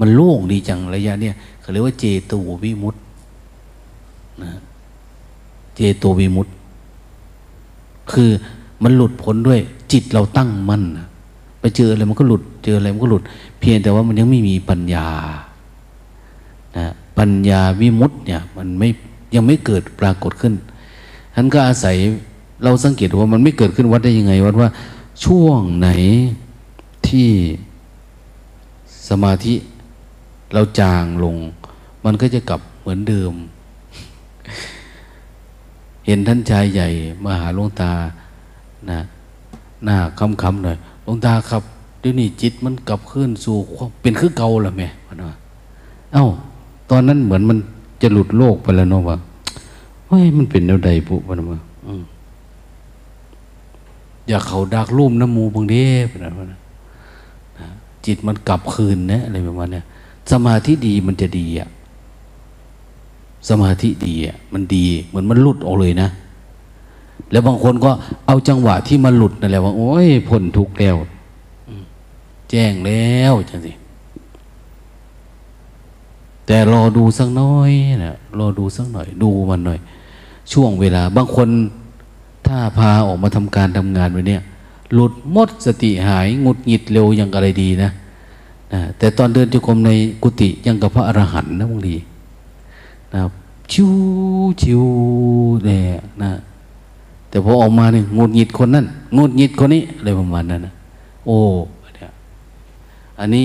[0.00, 2.94] มันโล่งดีจังระยะเนี่ยเขาเรียกว่าเจตูวิมุต
[4.42, 4.50] นะ
[5.76, 6.50] เจโตวิมุตต
[8.12, 8.30] คือ
[8.82, 9.60] มันหลุดพ้นด้วย
[9.92, 10.82] จิตเราตั้งมั่น
[11.60, 13.22] ไปเจออะไรมันก็หลุด เจออะไรมันก็หลุด
[13.60, 15.08] เพียงแต่ว่ามันยังไม่มีปัญญา
[16.76, 16.86] นะ
[17.18, 18.88] ปัญญาวิมุตต์เนี่ยมันไม่
[19.34, 20.54] ยังไม่เกิดปรากฏขึ้น
[21.34, 21.96] ท่านก็อาศัย
[22.64, 24.68] เราสังเกตว่ามันไม่เกิดขึ้นวัดได้ยังไงวัดว่า
[25.24, 25.88] ช่วงไหน
[27.08, 27.30] ที่
[29.08, 29.54] สมาธิ
[30.52, 31.36] เราจางลง
[32.04, 33.32] มันก็จะกลับเหมือนเดิม
[36.06, 36.88] เห็นท่านชายใหญ่
[37.24, 37.92] มาหาหลวงตา
[38.90, 39.00] นะ
[39.84, 41.62] หน้าคำคำหน่อยหลวงตาครับ
[42.00, 43.56] เดี๋ยวนี้จิตมันกลับขึ้นสู่
[44.02, 45.36] เป็นคือเก่าแล้วแม่พนะ
[46.12, 46.26] เอ้า
[46.92, 47.58] ตอนนั้นเหมือนมัน
[48.02, 49.16] จะหลุดโลกไปแล้วเนาะว่า
[50.08, 51.58] เฮ้ยมันเป็นแนวใดปุพนะมา
[54.28, 56.58] อย่าเขาดักลุ่มน้ำมูบางเด้พนะนะ
[58.06, 59.80] จิตมันกลับคืนนะอะไรประมาณนี้
[60.32, 61.68] สมาธิดีมันจะดีอะ
[63.48, 66.08] สมาธิดีอะมันดี เหมือนมันหลุดออกเลยนะ
[67.30, 67.90] แล้วบางคนก็
[68.26, 70.96] เอาจังหวะที่มันหลุดนั่นแหละว่า โอ้ยพ้นทุกข์แล้ว
[72.50, 73.72] แจ้งแล้วจังสิ
[76.52, 77.70] แต่รอดูสักน้อย
[78.04, 79.78] นะรอดูสักหน่อย ดูมันหน่อย
[80.52, 81.48] ช่วงเวลา บางคน
[82.46, 84.42] ถ้าพาออกมาทำการทำงานไปเนี่ย
[84.94, 87.90] หลุดมดสติหายงุดหงิดเร็วยังอะไรดีนะ
[88.72, 89.90] นะแต่ตอนเดินจุกรมใน
[90.22, 91.96] กุฏิยังกับพระอรหันต์นะบางที
[93.12, 93.20] นะ
[93.72, 93.92] ชิว
[94.62, 94.84] ชิว
[95.64, 96.30] เนี่ยนะ
[97.28, 98.86] แต่พอออกมาเนี่ยงดหงิดคนนั้น
[99.18, 100.72] งดหงิดคนนี้อะไรประมาณนั้นนะ
[101.26, 101.38] โอ้
[101.96, 102.10] เนี่ย
[103.20, 103.44] อันนี้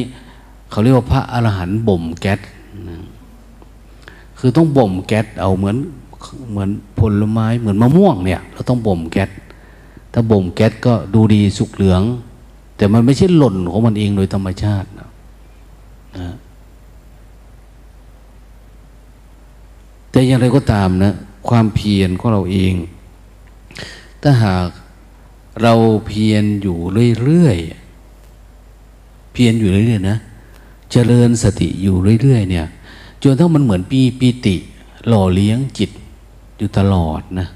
[0.70, 2.40] เขาเรียกว่าพระอรหันต์บ่มแก๊ส
[4.40, 5.78] คือต้องบ่มแก๊สเอาเหมือน
[6.52, 6.70] เหมือน
[7.00, 9.30] ผลไม้เหมือนมะม่วงเนี่ย เราต้องบ่มแก๊ส
[10.14, 12.02] ถ้าบ่มแก๊สก็ดูดีสุกเหลือง
[12.78, 15.10] แต่มันไม่ใช่หล่นของมันเองโดยธรรมชาตินะ
[16.18, 16.36] นะ
[20.12, 21.14] แต่อย่างไรก็ตามนะ
[21.48, 22.74] ความเพียรของเราเอง
[24.22, 24.68] ถ้าหาก
[25.62, 25.74] เรา
[26.08, 26.78] เพียรอยู่
[27.22, 30.18] เรื่อยๆเพียรอยู่เรื่อยๆนะ
[30.92, 32.68] เจริญสติอยู่เรื่อยๆเนี่ย
[33.32, 34.56] นถ้ามันเหมือนปีปีติ
[35.08, 35.92] หล่อเลี้ยงจิต
[36.58, 37.48] อยู่ตลอดนะ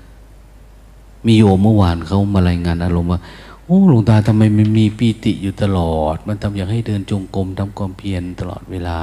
[1.26, 3.22] มีโยมเมื่อวานเขามารายงานอารมณ์ว่า
[3.66, 9.00] โอ้หลวงตาทำไมมันมีปีติอยู่ตลอด มันทำอย่างให้เดินจงกรมทำความเพียรตลอดเวลา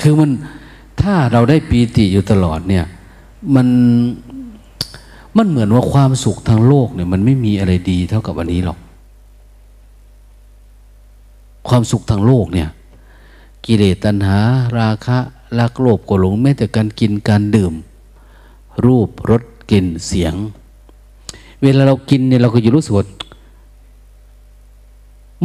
[0.00, 0.30] คือมัน
[1.00, 2.84] ถ้าเราได้ปีติอยู่ตลอดเนี่ย
[3.54, 3.68] มัน
[5.36, 8.78] มันเหมือนว่าความสุขทางโลกเนี่ย มันไม่มีอะไรดีเท่ากับอันนี้หรอก
[11.68, 12.68] ความสุขทางโลกเนี่ย
[13.66, 14.38] กิเลสตัณหา
[14.78, 15.18] ราคะ
[15.58, 17.72] ลักโลภโกหลงแม้แต่การกินการดื่ม
[18.84, 20.34] รูปรสกลิ่นเสียง
[21.62, 23.06] เวลาเรากินเนี่ยเราก็จะรู้สึกว่า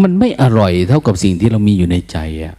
[0.01, 2.55] มันไม่อร่อยเท่ากับสิ่งที่เรามีอยู่ในใจอะ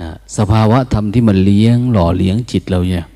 [0.00, 3.06] นะสภาวะธรรมที่มันเลี้ยง หล่อเลี้ยงจิตเราเนี่ย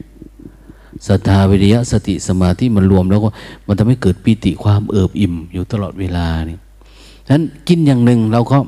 [1.09, 3.29] ศรัทธาวิริยะสติสมาธิมันรวมแล้วก็
[3.67, 6.57] มันทำให้เกิดปิติความเอิบอิ่มอยู่ตลอดเวลานี่
[7.27, 8.59] ฉะนั้นกินอย่างหนึ่งเราก็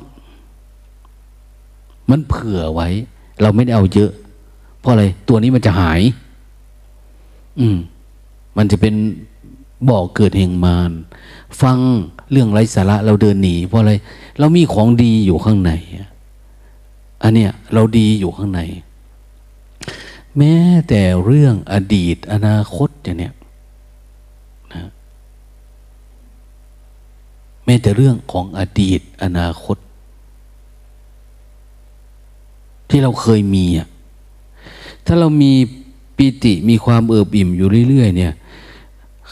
[2.09, 2.89] มันเผื่อไว้
[3.41, 4.11] เราไม่ได้เอาเยอะ
[4.79, 6.01] เพราะอะไรตัวนี้มันจะหาย
[7.59, 7.77] อืม
[8.57, 8.95] มันจะเป็น
[9.89, 10.91] บ่อกเกิดแห่งมาร
[11.61, 11.77] ฟัง
[12.31, 13.93] เรื่องไร้สาระเราเดินหนี เพราะอะไร
[14.39, 15.71] เรามีของดีอยู่ข้างใน
[17.23, 18.61] อันเนี้ยเราดีอยู่ข้างใน
[20.37, 20.55] แม้
[20.87, 23.33] แต่เรื่องอดีตอนาคตอย่างเนี้ย
[24.73, 24.89] นะ
[27.65, 29.77] แม้แต่เรื่องของอดีตอนาคต
[32.89, 33.87] ที่เราเคยมีอะ
[35.05, 35.53] ถ้าเรามี
[36.17, 38.33] ปิติมีความเอิบอิ่มอยู่เรื่อยๆเนี่ย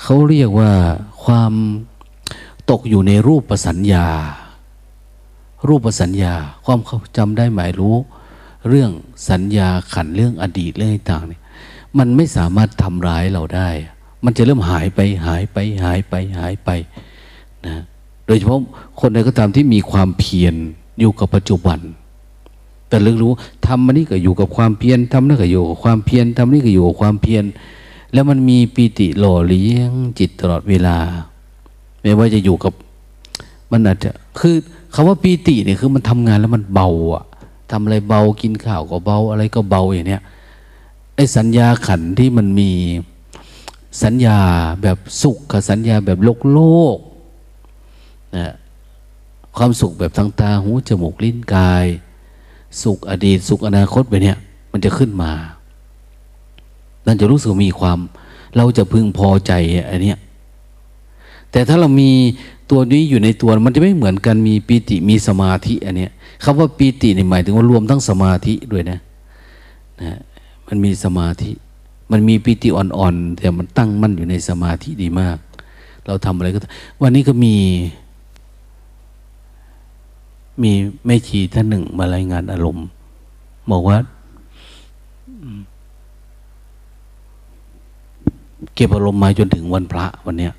[0.01, 0.71] เขาเรียกว่า
[1.23, 1.53] ความ
[2.69, 4.07] ตกอยู่ในรูปประสัญญา
[5.67, 6.33] รูปสัญญา
[6.65, 7.95] ความเขาจำได้หมายรู้
[8.69, 8.91] เรื่อง
[9.29, 11.41] สัญญาขันเรื่องอดีตเรื่องต่างเนี่ย
[11.97, 13.69] มันไม่สามารถทำร้ายเราได้
[14.25, 16.69] มันจะเริ่มหายไปหายไปหายไปหายไป
[17.65, 17.83] นะ
[18.25, 18.59] โดยเฉพาะ
[18.99, 20.55] คนใดก็ตามที่มีความเพียร
[20.99, 21.79] อยู่กับปัจจุบัน
[22.95, 23.33] แต่เรื่องรู้
[23.67, 27.43] ทำมันนี่ก็อยู่กับความเพียรทำนั่นก็อยู่กับความเพียรทำนี่ก็อยู่กับความเพียร
[28.13, 30.97] แล้วมันมีปีติหล่อเลี้ยงจิตตลอดเวลา
[32.01, 32.73] ไม่ว่าจะอยู่กับ
[33.71, 34.55] มันอาจจะคือ
[34.93, 37.23] คำว่าปีติเนี่ยคือมันทำงานแล้วมันเบาอะ
[37.71, 40.21] ทำอะไรเบากินข้าวก็เบาอะไรก็เบาอย่างเนี้ย
[41.15, 42.69] ไอ้สัญญาขันที่มันมี
[44.03, 44.37] สัญญา
[44.81, 46.59] แบบสุขกับสัญญาแบบโลกโล
[46.95, 46.97] ก
[48.35, 48.53] นะ
[49.57, 51.85] ความสุขแบบทางตาหูจมูกลิ้นกาย
[52.83, 54.37] สุขอดีต สุขอนาคตไปเนี่ย
[54.71, 55.31] มันจะขึ้นมา
[57.05, 57.99] นั่นจะรู้สึกมีความ
[58.55, 59.51] เราจะพึงพอใจ
[59.89, 60.17] อันเนี้ย
[61.51, 62.11] แต่ถ้าเรามี
[62.69, 66.11] ตัวนี้อยู่ในตัวมันจะไม่เหมือนกันมีปีติมีสมาธิอันเนี้ย
[66.43, 68.99] คำว่าปีตินี่หมายถึงว่ารวมทั้งสมาธิด้วยนะ
[70.01, 70.19] นะ
[70.67, 71.51] มันมีสมาธิ
[72.11, 75.37] มันมีปีติอ่อนๆแต่มันตั้งมั่นอยู่ในสมาธิดีมาก
[76.05, 76.59] เราทำอะไรก็
[77.01, 77.55] วันนี้ก็มี
[80.63, 80.71] มี
[81.05, 82.85] แม่ชีท่านหนึ่งมารายงานอารมณ์
[83.71, 83.97] บอกว่า
[88.73, 90.53] เก็บอารมณ์มาจนถึงวันพระวันเนี้ย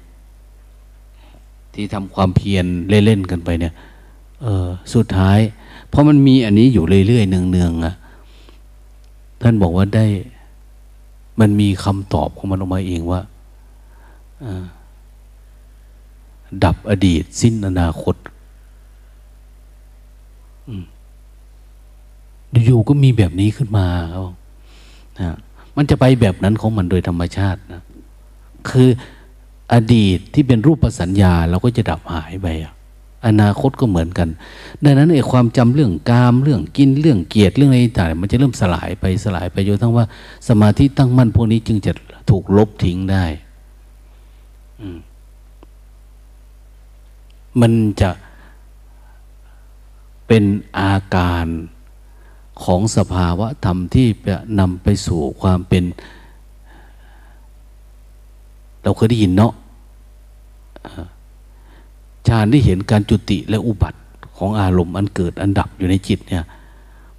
[1.73, 3.75] ที่ทำความเพียรเล่นๆกันไปเนี่ย
[4.43, 5.39] เออสุดท้าย
[5.89, 7.95] เพราะมันมีอันนี้อยู่เรื่อยๆเนืองๆอะ่ะ
[9.43, 10.07] ท่านบอกว่าได้
[11.41, 13.21] มันมีคำตอบของมันออกมาเองว่า
[16.65, 18.15] ดับอดีต สิ้นอนาคต
[22.64, 24.24] อยู่ก็มีแบบนี้ขึ้นมาเขา
[25.18, 25.37] นะ
[25.76, 27.83] มันจะไปแบบนั้นของมันโดยธรรมชาตินะ
[28.68, 28.88] คือ
[29.72, 32.48] อดีตที่เป็นรูปสัญญาเราก็จะดับหายไป
[33.26, 34.29] อนาคตก็เหมือนกัน
[34.85, 40.05] ดังนั้นไอ้ความจำเรื่องกามเรื่องกินเรื่องเกียรติเรื่องอะไรต่างมันจะเริ่มสลายไปสลายไปจนทั้งว่า
[40.48, 41.92] สมาธิตั้งมั่นพวกนี้จึงจะ
[42.31, 43.24] ถูกลบทิ้งได้
[47.61, 48.11] มันจะ
[50.27, 50.45] เป็น
[50.79, 51.47] อาการ
[52.65, 55.85] ของสภาวะธรรมที่จะนำไปสู่ความเป็น
[58.83, 59.53] เราเคยได้ยินเนาะ
[62.29, 64.01] ฌานที่เห็นการจุติและอุบัติ
[64.37, 66.45] ของอารมณ์อันเกิดอันดับอยู่ในจิตเนี่ย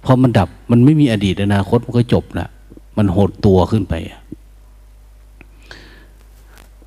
[0.04, 2.48] พอมันดับมันไม่มีอดีตอนาคตมันก็จบละ
[2.96, 3.94] มันหดตัวขึ้นไป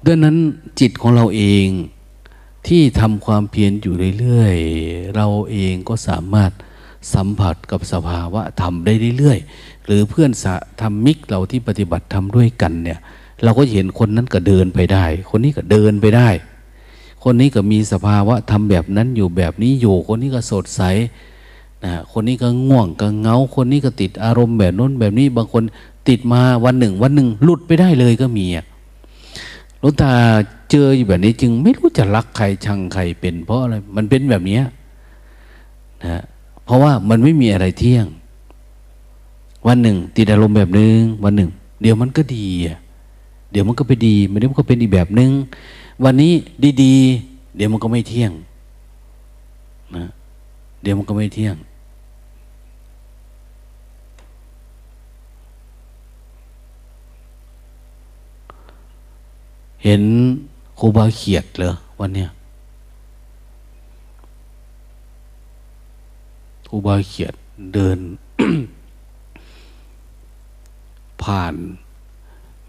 [0.06, 0.36] ดังนั้น
[0.80, 1.66] จิตของเราเอง
[2.68, 6.52] ที่ทำความเพียรอยู่เรื่อยๆ เราเองก็สามารถ
[7.14, 13.00] สัมผัสกับสภาวะธรรมได้เรื่อยๆ หรือเพื่อนสะทำมิกเราที่ปฏิบัติทำด้วยกันเนี่ย
[13.44, 16.30] เราก็เห็นคนนั้นก็เดินไปได้ คนนี้ก็เดินไปได้
[17.24, 20.82] คนนี้ก็มีสภาวะทำแบบนั้นอยู่แบบนี้อยู่ คนนี้ก็สดใส
[21.86, 25.64] นะคนนี้ก็ง่วงก็เงา คนนี้ก็ติดอารมณ์แบบน้นแบบนี้ บางคน
[26.10, 28.66] ติดมาวันหนึ่ง วันหนึ่งหลุดไปได้เลยก็มีอะ
[29.82, 30.14] หลวงตา
[30.72, 34.60] เจออยู่แบบนี้จึงไม่รู้จะรักใครชังใครเป็น เพราะอะไรมันเป็นแบบนี้
[36.06, 36.22] นะ
[36.66, 38.06] เพราะว่ามันไม่มีอะไรเที่ยง
[39.68, 41.50] วันหนึ่ง ติดอารมณ์แบบนึง วันหนึ่ง
[41.82, 42.46] เดี๋ยวมันก็ดี
[43.52, 45.32] เดี๋ยวมันก็ไปดีมันเดี๋ยวมันก็เป็นอีกแบบนึง
[46.04, 46.34] วันนี้
[46.84, 48.32] ดีๆเดี๋ยวมันก็ไม่เที่ยง
[49.96, 50.06] นะ
[50.82, 51.56] เดี๋ยวมันก็ไม่เที่ยง
[59.84, 60.02] เห็น
[60.80, 62.30] ครูบาเขียดเหรอวันเนี้ย
[66.68, 67.34] ครูบาเขียด
[67.74, 68.00] เดิน
[71.22, 71.56] ผ่าน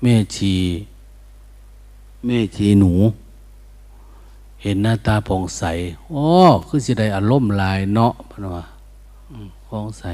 [0.03, 0.55] แม่ชี
[2.27, 2.93] แม่ชีหนู
[4.63, 5.63] เห็นหน้าตาผ่องใส
[6.13, 6.25] อ๋อ
[6.67, 8.65] คือสิได้อารมณ์ลายเนาะพนว่า
[9.69, 10.05] ผ่องใส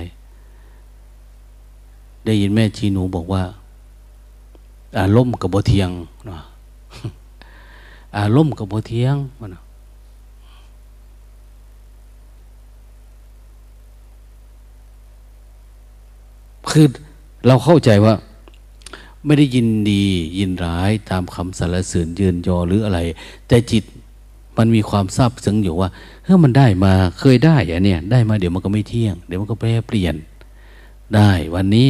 [2.24, 3.42] ได้ยินแม่ชีหนูบอกว่า
[4.98, 5.90] อารมณ์กับบเทียง
[6.28, 6.38] นะ
[8.16, 9.50] อารมณ์กับบ่เทียงมัน
[16.70, 16.86] คือ
[17.46, 18.14] เราเข้าใจว่า
[19.24, 20.04] ไม่ได้ยินดี
[20.38, 23.00] ยินร้ายตามคำสรรเสริญยืนยอหรืออะไร
[23.48, 23.84] แต่จิต
[24.56, 25.88] มันมีความทราบซึ้งอยู่ว่า
[26.24, 30.14] เฮ้ยมันได้มาเคยได้อะเนี่ย ได้มาเดี๋ยวมันก็ไม่เที่ยง เดี๋ยวมันก็แปรเปลี่ยน
[31.14, 31.88] ได้ วันนี้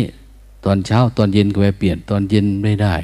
[0.65, 2.95] ตอนเช้าตอนเย็นก็แปรเปลี่ยน ตอนเย็นไม่ได้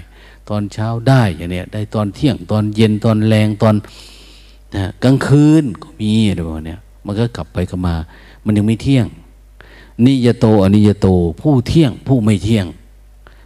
[0.48, 3.74] ตอนเช้าได้อย่างเนี้ยได้ตอนเที่ยงตอนเย็นตอนแรงตอน
[4.74, 7.94] นะกลางคืนก็มีอะไรแบบนี้ยมันก็กลับไปกลับมา
[8.44, 9.06] มันยังไม่เที่ยง
[10.06, 11.06] นิยโตอนิยโต
[11.40, 12.66] ผู้เที่ยงผู้ไม่เที่ยง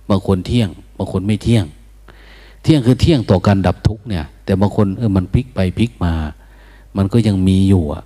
[0.08, 0.68] บางคนเที่ยง
[0.98, 1.64] บางคนไม่เที่ยง
[2.62, 6.12] เที่ยงคือเที่ยงต่อการดับทุกเนี่ย แต่บางคนเออมันพลิกไปพลิกมา
[6.96, 8.02] มันก็ยังมีอยู่อะ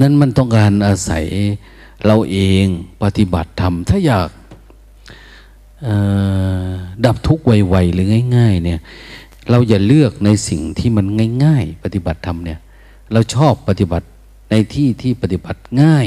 [0.00, 1.24] นั้นมันต้องการอาศัย
[2.06, 2.64] เราเอง
[3.02, 4.28] ปฏิบัติธรรมถ้าอยาก
[7.04, 8.06] ดับทุกข์ไวๆหรือ
[8.36, 8.80] ง่าย ๆ เนี่ย
[9.50, 11.06] เราอย่าเลือกในสิ่งที่มัน
[11.44, 12.58] ง่าย ๆ ปฏิบัติธรรมเนี่ย
[13.12, 14.06] เราชอบปฏิบัติ
[14.50, 16.06] ในที่ที่ปฏิบัติง่าย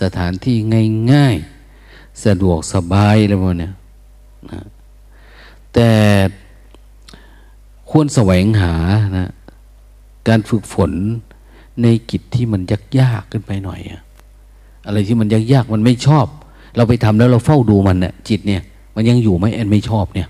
[0.00, 0.56] สถานที่
[1.12, 1.36] ง่าย
[1.78, 3.70] ๆ สะดวกสบายอะไรพวกนี้
[4.50, 4.64] นะ
[5.74, 5.90] แต่
[7.90, 8.74] ควรแสวงหา
[9.18, 9.30] นะ
[10.28, 10.92] การฝึกฝน
[11.82, 14.02] ในกิจที่มันยากยากขึ้นไปหน่อย อะ
[14.86, 16.26] อะไรที่มันยากยากมันไม่ชอบ
[16.76, 18.62] เราไปทำแล้วเราเฝ้าดูมันเนี่ยจิตเนี่ย
[19.00, 20.28] มันยังอยู่ไหมแอนไม่ชอบเนี่ย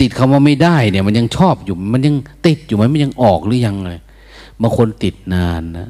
[0.00, 2.14] ติดคำว่าไม่ได้เนี่ย มันยังชอบอยู่ มันยัง
[2.46, 4.00] ติดอยู่ไหมมันยังออกหรือยังเลย
[4.62, 5.88] บางคนติดนานนะ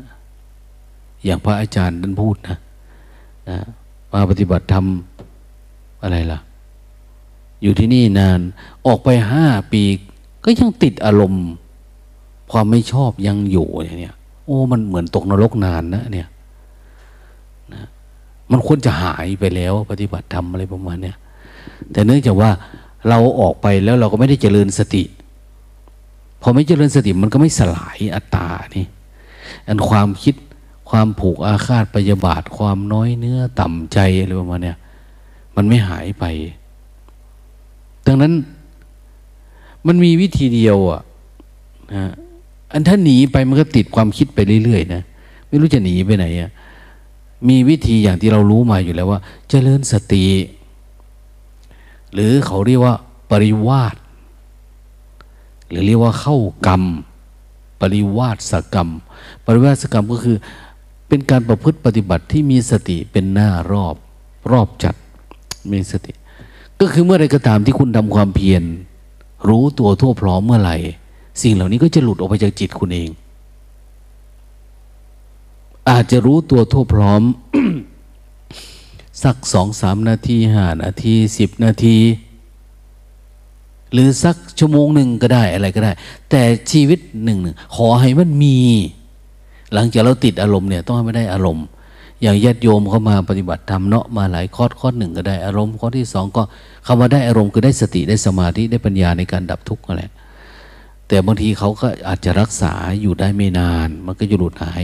[1.24, 2.56] อย่างพระอาจารย์ท่านพูดนะ
[3.48, 3.58] นะ
[4.12, 4.86] มาปฏิบัติธรรม
[6.02, 6.38] อะไรล่ะ
[7.62, 8.40] อยู่ที่นี่นาน
[8.86, 9.82] ออกไปห้าปี
[10.44, 11.46] ก็ยังติดอารมณ์
[12.52, 16.28] ความไม่ชอบยังอยู่เนี่ย โอ้ มันเหมือนตกนรกนานนะเนี่ย
[18.50, 21.16] มันควรจะหายไปแล้ว ปฏิบัติธรรมอะไรประมาณเนี้ย
[21.92, 22.50] แต่เนื่องจากว่า
[23.08, 25.04] เราออกไปแล้วเราก็ไม่ได้เจริญสติ
[26.42, 28.86] พอไม่เจริญสติมันก็ไม่สลายอัตตานี่
[29.68, 30.34] อันความคิด
[30.90, 34.76] ความผูกอาฆาตปยาบาทความน้อยเนื้อต่ำใจอะไรประมาณเนี้ย
[35.56, 36.24] มันไม่หายไป
[38.06, 38.32] ดังนั้น
[39.86, 41.02] มันมีวิธีเดียวอะ
[41.94, 42.12] นะ
[42.72, 45.02] อันถ้าหนีไปมันก็ติดความคิดไปเรื่อยๆนะ
[45.48, 46.50] ไม่รู้จะหนีไปไหนอะ
[47.48, 50.24] มีวิธีอย่างที่เรารู้มาอยู่แล้วว่า เจริญสติ
[52.12, 52.94] หรือเขาเรียกว่า
[53.30, 53.96] ปริวาส
[55.68, 56.36] หรือเรียกว่าเข้า
[56.66, 56.82] กรรม
[57.80, 58.88] ปริวาสกรรม
[59.46, 60.36] ปริวาสกรรมก็คือ
[61.08, 63.94] เป็นการประพฤติปฏิบัติที่มีสติเป็นหน้ารอบ
[64.52, 64.94] รอบจัด
[65.70, 66.12] มีสติ
[66.80, 68.62] ก็คือเมื่อไรก็ตามที่คุณทำความเพียร
[69.48, 70.76] รู้ตัวทั่วพร้อมเมื่อไหร่
[71.42, 73.08] สิ่งเหล่านี้ก็จะหลุดออกไปจากจิตคุณเอง
[75.88, 77.22] อาจจะรู้ตัวทั่วพร้อม
[79.22, 81.98] สักสองสามนาทีห้านาทีสิบนาที
[83.92, 85.92] หรือสักชั่วโมงหนึ่งก็ได้อะไรก็ได้
[86.30, 87.38] แต่ชีวิตหนึ่ง
[87.76, 88.56] ขอให้มันมี
[89.72, 91.66] หลังจากเราติดอารมณ์เนี่ยต้องให้ไม่ได้อารมณ์
[92.22, 96.42] อย่างญาติโยมเขามาปฏิบัติธรรมเนาะมาหลายข้อข้อหนึ่งก็ได้อารมณ์ข้อที่สองก็
[96.86, 100.02] คำว่าได้อารมณ์คือได้สติได้สมาธิได้ปัญญาในการดับทุกข์อะไร
[101.08, 104.82] แต่บางทีเขาก็อาจจะรักษาอยู่ได้ไม่นาน มันก็จะหลุดหาย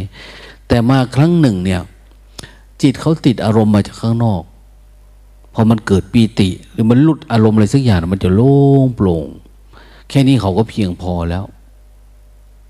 [0.68, 1.80] แต่มาครั้งหนึ่งเนี่ย
[2.82, 4.42] จิตเขาติดอารมณ์มาจากข้างนอก
[5.54, 9.26] พอมันเกิดปีติ หรือมันหลุดอารมณ์อะไรสักอย่างมันจะโล่งโปร่ง
[10.08, 11.44] แค่นี้เขาก็เพียงพอแล้ว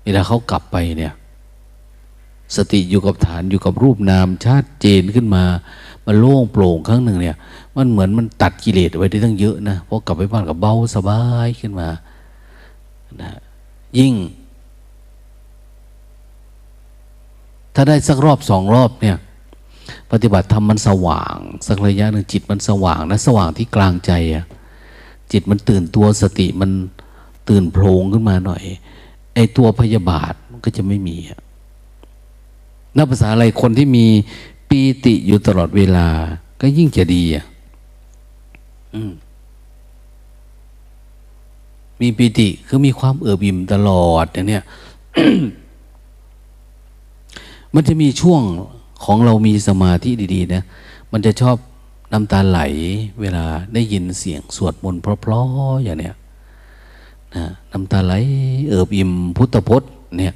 [0.03, 1.13] เวลาเขากลับไปเนี่ย
[2.55, 5.43] สติอยู่กับฐานอยู่กับรูปนามชาติเจนขึ้นมา
[6.05, 7.35] มันโล่งโปร่งครั้งหนึ่งเนี่ย
[7.75, 11.89] มันเหมือนมันตัดกิเลสไว้ได้ตั้งเยอะนะพอกลับไปบ้านกับเบาสบายขึ้นมา
[13.21, 13.31] นะ
[13.99, 14.13] ยิ่ง
[17.75, 19.17] ถ้าได้สักรอบสองรอบเนี่ย
[20.11, 24.45] ปฏิบัติธรรมมันสว่าง สักระยะหนึ่งจิตมันสว่างนะสว่างที่กลางใจอะ
[25.31, 26.71] จิตมันตื่นตัวสติมัน
[27.49, 28.63] ตื่นโพลงขึ้นมาหน่อย
[29.35, 31.17] ไอตัวพยาบาทมันก็จะไม่มี
[32.97, 34.05] นักภาษาอะไรคนที่มี
[34.69, 36.07] ปีติอยู่ตลอดเวลา
[36.61, 37.45] ก็ยิ่งจะดีอะ
[42.01, 44.63] มีปีติคือมีความเอือบอิ่มตลอดอย่างเนี้ย
[47.75, 48.41] มันจะมีช่วง
[49.05, 50.63] ของเรามีสมาธิดีๆนะ
[51.11, 51.55] มันจะชอบ
[52.11, 52.59] น้ำตาไหล
[53.21, 56.15] เวลาได้ยินเสียงสวดมนต์เพราะๆอย่างเนี้ย
[57.35, 58.13] นะน้ำตาไหล
[58.67, 60.33] เอิบอิ่มพุทธพจน์เนี่ย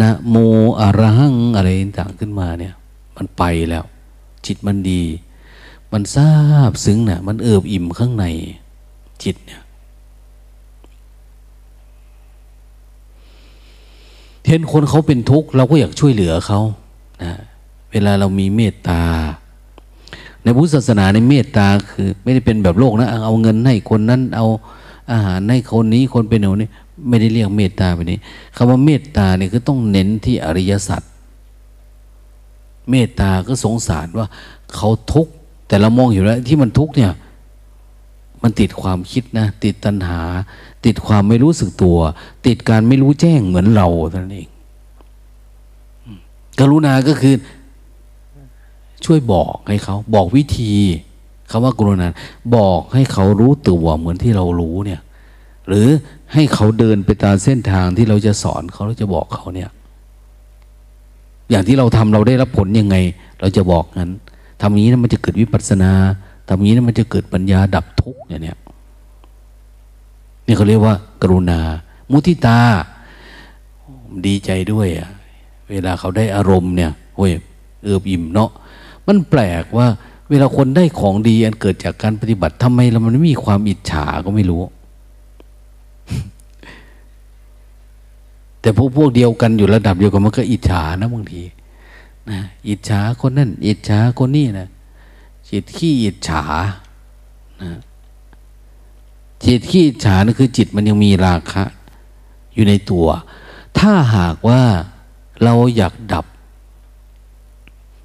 [0.00, 0.36] นะโม
[0.80, 2.74] อรหังอะไรต่างขึ้นมาเนี่ย
[3.16, 3.84] มันไปแล้ว
[4.46, 5.02] จิตมันดี
[5.92, 6.32] มันทรา
[6.68, 8.24] บซึ้งนะ่ะ มันเอิบอิ่มข้างใน
[9.24, 9.60] จิตเนี่ย
[14.48, 16.60] เห็นคนเขาเป็นทุกข์เราก็อยากช่วยเหลือเขา
[17.22, 17.32] นะ
[17.90, 19.02] เวลาเรามีเมตตา
[20.42, 24.46] ในพุทธศาสนาในเมตตาคือ ไม่ได้เป็นแบบโลกนะ เอาเงินให้คนนั้นเอา
[25.12, 26.68] อาหารให้คนนี้คนเป็นหนูนี่
[27.08, 28.18] ไม่ได้เรียกเมตตาไปนี้
[28.56, 31.02] คำว่าเมตตาเนี่ยคือต้องเน้นที่อริยสัจ
[32.90, 34.26] เมตตาก็สงสารว่า
[34.74, 35.32] เขาทุกข์
[35.66, 37.12] แต่เรามองอยู่แล้วที่มันทุกข์เนี่ย
[38.42, 40.20] มันติดความคิดนะ ติดตัณหา
[40.86, 41.98] ติดความไม่รู้สึกตัว
[42.46, 44.48] ติดการไม่รู้แจ้งเหมือนเราเท่านั้นเอง
[46.58, 47.34] กรุณาก็คือ
[49.04, 50.74] ช่วยบอกให้เขา บอกวิธี
[51.50, 52.08] คำว่ากรุณา
[52.56, 55.00] บอกให้เขารู้ตัวเหมือนที่เรารู้เนี่ย
[55.68, 55.86] หรือ
[56.32, 59.70] ให้เขาเดินไปตามเส้นทางที่เราจะสอนเขาเราจะบอกเขาเนี่ย
[61.50, 62.96] อย่างที่เราทำเราได้รับผลยังไง
[63.40, 64.10] เราจะบอกงั้น
[64.62, 65.92] ทำนี้นะมันจะเกิดวิปัสสนา
[66.48, 68.56] ทำนี้นะมันจะเกิดปัญญาดับทุกข์เนี่ย
[70.48, 71.60] นี่เขาเรียกว่า กรุณา
[72.10, 72.58] มุทิตา
[74.26, 75.10] ดีใจด้วยอะ
[75.70, 77.30] เวลาเขาได้อารมณ์เนี่ยโอ้ย
[77.84, 78.50] เอือบอิ่มเนาะ
[79.06, 79.86] มันแปลกว่า
[80.30, 84.62] เวลาคนได้ของดี อันเกิดจากการปฏิบัติทำไมเรามันไม่มีความอิจฉาก็ไม่รู้
[88.60, 91.42] แต่พวกพวกเดียวกันอยู่ระดับเดียวกันมันก็อิจฉานะบางที
[92.30, 94.68] นะอิจฉาคนนั่น อิจฉาคนนี้นะ
[95.48, 96.44] จิตขี้อิจฉา
[97.62, 97.70] นะ
[99.44, 101.64] จิตขี้ฉานั่นคือจิตมันยังมีราคะ
[102.54, 103.08] อยู่ในตัว
[103.78, 104.62] ถ้าหากว่า
[105.44, 106.26] เราอยากดับ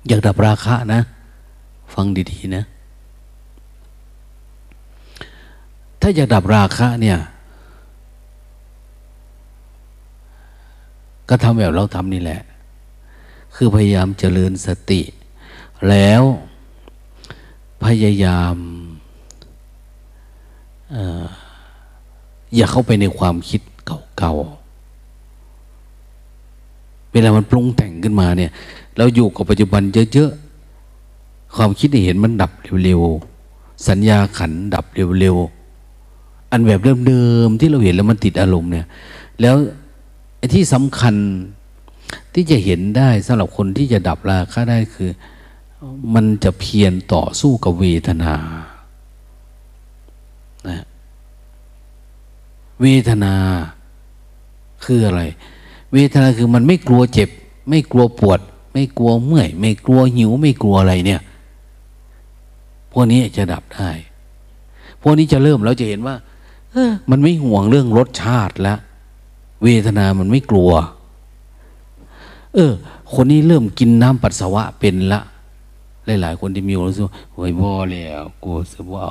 [0.07, 1.01] อยากดับราคะนะ
[1.93, 2.63] ฟังดีๆนะ
[6.01, 7.17] ถ้าอยากดับราคะเนี่ย
[11.29, 12.41] ก็ทำแบบเราทำนี่แหละ
[13.55, 15.01] คือพยายามเจริญสติ
[15.89, 16.21] แล้ว
[17.85, 18.55] พยายาม
[22.55, 23.61] อย่าเข้าไปในความคิด
[24.17, 24.43] เก่าๆ
[27.11, 28.51] เวลามันปรุงแต่งขึ้นมาเนี่ย
[28.97, 29.81] เราอยู่กับปัจจุบัน
[30.13, 32.51] เยอะๆ ความคิดเห็นมันดับ
[32.83, 34.85] เร็วๆ สัญญาขันดับ
[35.19, 38.87] เร็วๆ อันแบบเดิมๆที่เราเห็นแล้วมันติดอารมณ์เนี่ย
[39.41, 39.55] แล้ว
[40.37, 41.15] ไอ้ที่สำคัญ
[42.33, 45.09] ที่จะเห็นได้สำหรับคนที่จะดับราคะได้คือ
[46.13, 48.35] มันจะเพียรต่อสู้กับเวทนา
[50.69, 50.85] นะ
[52.81, 53.33] เวทนา
[54.85, 55.21] คืออะไร
[55.93, 57.29] เวทนาคือมันไม่กลัวเจ็บ
[57.69, 58.39] ไม่กลัวปวด
[58.73, 61.21] ไม่กลัวเมื่อย ไม่กลัวหิว ไม่กลัวอะไรเนี่ย
[62.91, 63.89] พวกนี้จะดับได้
[65.01, 66.15] พวกนี้จะเริ่มแล้วจะเห็นว่า
[66.71, 68.79] เออมันไม่ห่วงเรื่องรสชาติแล้ว
[69.63, 70.71] เวทนามันไม่กลัว
[72.53, 72.71] เออ
[73.13, 75.19] คนนี้เริ่มกินน้ำปัสสาวะเป็นละ
[76.21, 77.03] หลาย ๆ คนที่มีวามรู้สึก
[77.33, 79.05] โอ้ยบ่แล้วกูสบว่า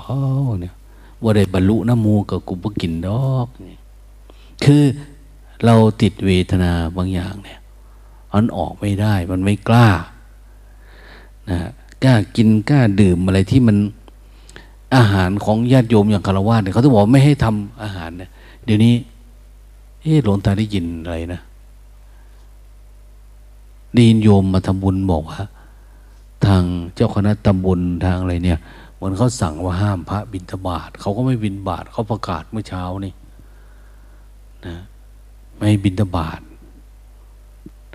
[0.61, 0.75] เนี่ย
[1.23, 3.77] ว่าได้บรรลุน้ำมูกับกูบ่กินดอกนี่
[4.65, 4.83] คือ
[5.65, 7.59] เราติดเวทนาบางอย่างเนี่ย
[8.33, 9.89] มันออกไม่ได้มันไม่กล้า
[11.51, 11.59] นะ
[12.05, 13.77] กล้ากินกล้าดื่มอะไรที่มัน
[14.97, 18.31] อาหารของญาติโยมอย่างคารวะเนี่ยเขาต้องบอกไม่ให้ทำอาหารเนี่ย
[18.65, 18.95] เดี๋ยวนี้
[20.03, 21.41] เออหลวงตาได้ยินอะไรนะ
[23.95, 25.41] ไดีนโยมมาทำบุญบอกว่า
[26.47, 26.63] ทาง
[26.95, 28.59] เจ้าคณะตำบลทางอะไรเนี่ย
[29.05, 33.13] มือนเขาสั่งว่าห้ามพระบิณฑบาตเขาก็ไม่บิณฑบาตเขาประกาศเมื่อเช้านี่
[34.67, 34.77] นะ
[35.57, 36.41] ไม่บิณฑบาต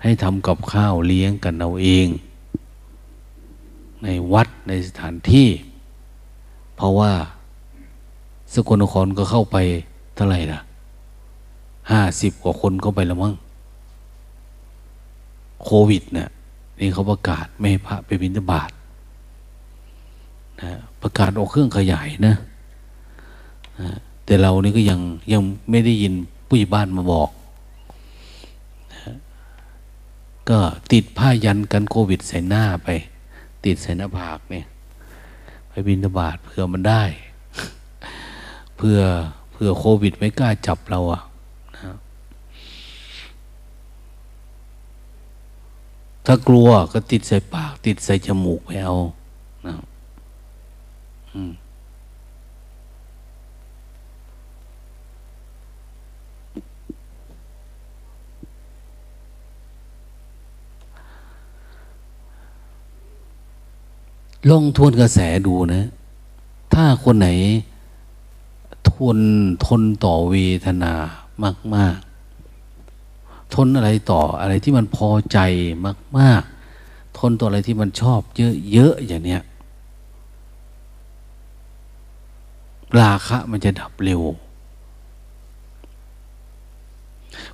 [0.02, 2.08] ให้ทำกับข้าวเลี้ยงกันเอาเอง
[4.02, 5.48] ในวัดในสถานที่
[6.76, 7.12] เพราะว่า
[8.52, 9.56] สกลนครก็เข้าไป
[10.14, 10.60] เท่าไหร่ล่ะ
[11.90, 13.34] ห้าสิบกว่าคนเข้าไปแล้วมั้ง
[15.62, 16.28] โควิดเนะี่ย
[16.78, 18.70] นี่เขาประกาศไม่ให้พระไปบิณฑบาต
[20.62, 22.34] นะ ประกาศออกเครื่องขยายนะ
[24.24, 25.00] แต่เรานี่ก็ยัง
[25.32, 26.14] ยังไม่ได้ยิน
[26.46, 27.30] ผู้ใหญ่บ้านมาบอก
[30.48, 30.58] ก็
[30.92, 32.88] ติดผ้ายันกันโควิดใส่หน้าไป
[33.64, 34.66] ติดใส่หน้าผากเนี่ย
[35.68, 37.02] ไปบินบาตเพื่อมันได้
[38.76, 38.98] เพื่อ
[39.52, 41.22] เพื่อโควิดไม่กล้าจับเราอะ
[46.26, 48.96] ถ้ากลัวก็ติดใส่ปาก ติดใส่จมูกไปเอา
[49.66, 49.74] นะ
[51.34, 51.36] ล
[64.56, 65.84] องทวนกระแสดูนะ
[66.74, 67.28] ถ้าคนไหน
[68.90, 69.18] ทน
[69.66, 70.92] ทนต่อเวทนา
[71.74, 71.96] มาก
[72.74, 75.38] ๆ ทนอะไรต่ออะไรที่มันพอใจ
[76.18, 76.42] มาก
[76.80, 78.20] ๆ ทนต่ออะไรที่มันชอบ
[78.72, 79.42] เยอะ ๆ อย่างเนี้ย
[83.00, 84.22] ราคะมันจะดับเร็ว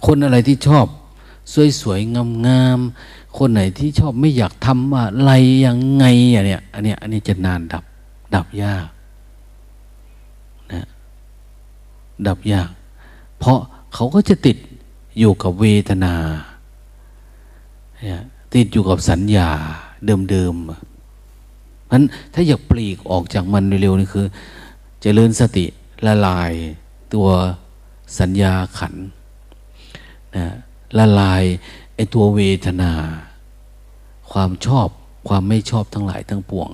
[0.07, 0.87] คนอะไรที่ชอบ
[1.81, 5.31] สวยๆงามๆคนไหนที่ชอบไม่อยากทำอะไร
[5.67, 7.85] ยังไงอย่างเนี้ยอันเนี้ยอันนี้จะนานดับ
[8.35, 8.87] ดับยาก
[10.73, 10.87] นะ
[12.27, 12.71] ดับยาก
[13.39, 13.59] เพราะ
[13.95, 14.57] เขาก็จะติด
[15.19, 16.15] อยู่กับเวทนา
[18.55, 19.49] ติดอยู่กับสัญญา
[20.31, 22.05] เดิมๆนั้น
[22.35, 24.27] ถ้าอยากปลีกออกจากมันเร็วๆนี่คือ
[25.07, 25.67] เจริญสติ
[26.07, 26.53] ละลาย
[27.15, 27.29] ตัว
[28.19, 28.95] สัญญาขัน
[30.37, 30.47] นะ
[30.99, 31.43] ละลาย
[31.95, 32.93] ไอตัวเวทนา
[34.33, 34.89] ความชอบ
[35.29, 36.71] ความไม่ชอบทั้งหลายทั้งปวง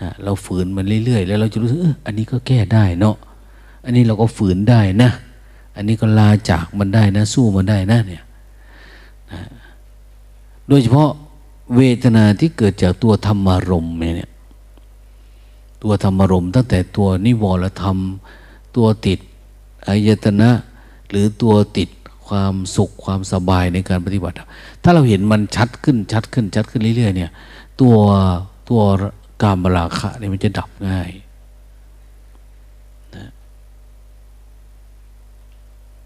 [0.00, 3.16] นะเราฝืนมันเรื่อยๆ แล้วเราจะรู้สึกเอออันนี้ก็แก้ได้เนาะ
[3.84, 5.10] อันนี้เราก็ฝืนได้นะ
[5.76, 8.24] อันนี้ก็ลาจากมันได้นะ สู้มันได้นะเนี่ย
[9.32, 9.40] นะ
[10.68, 11.10] โดยเฉพาะ
[11.76, 14.30] เวทนาที่เกิดจากตัวธรรมารมณ์เนี่ย
[15.82, 17.98] ตัวธรรมรมตั้งแต่ตัวนิวรธรรม
[18.76, 19.18] ตัวติด
[19.86, 20.50] อายตนะ
[21.10, 21.88] หรือตัวติด
[22.26, 24.34] ความสุขความสบายในการปฏิบัติ
[24.82, 27.30] ถ้าเราเห็นมันชัดขึ้นชัดขึ้นชัดขึ้นเรื่อยๆเนี่ย
[27.80, 27.96] ตัว
[28.68, 28.80] ตัว
[29.42, 31.10] กามราคะเนี่ยมันจะดับง่าย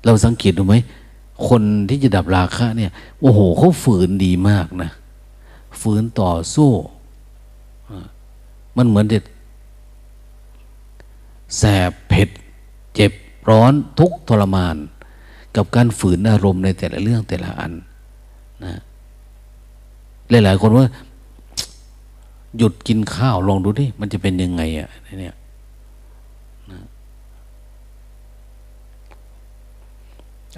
[0.05, 0.75] เราสังเกตดูไหม
[1.49, 4.91] คนที่จะดับราคะเนี่ยโอ้โหเขาฝืนดีมากนะ
[5.81, 6.70] ฝืนต่อสู้
[8.77, 9.23] มันเหมือนเด็ด
[11.59, 12.28] แสบเผ็ด
[12.94, 13.12] เจ็บ
[13.48, 14.76] ร้อนทุกทรมาน
[15.57, 17.72] กับการฝืนอารมณ์ในแต่ละเรื่องแต่ละอัน
[18.64, 18.80] นะ
[20.30, 20.86] หลายๆคนว่า
[22.59, 24.88] หยุดกินข้าวลองดูดิมันจะเป็นยังไงอะ
[25.20, 25.36] เนี่ย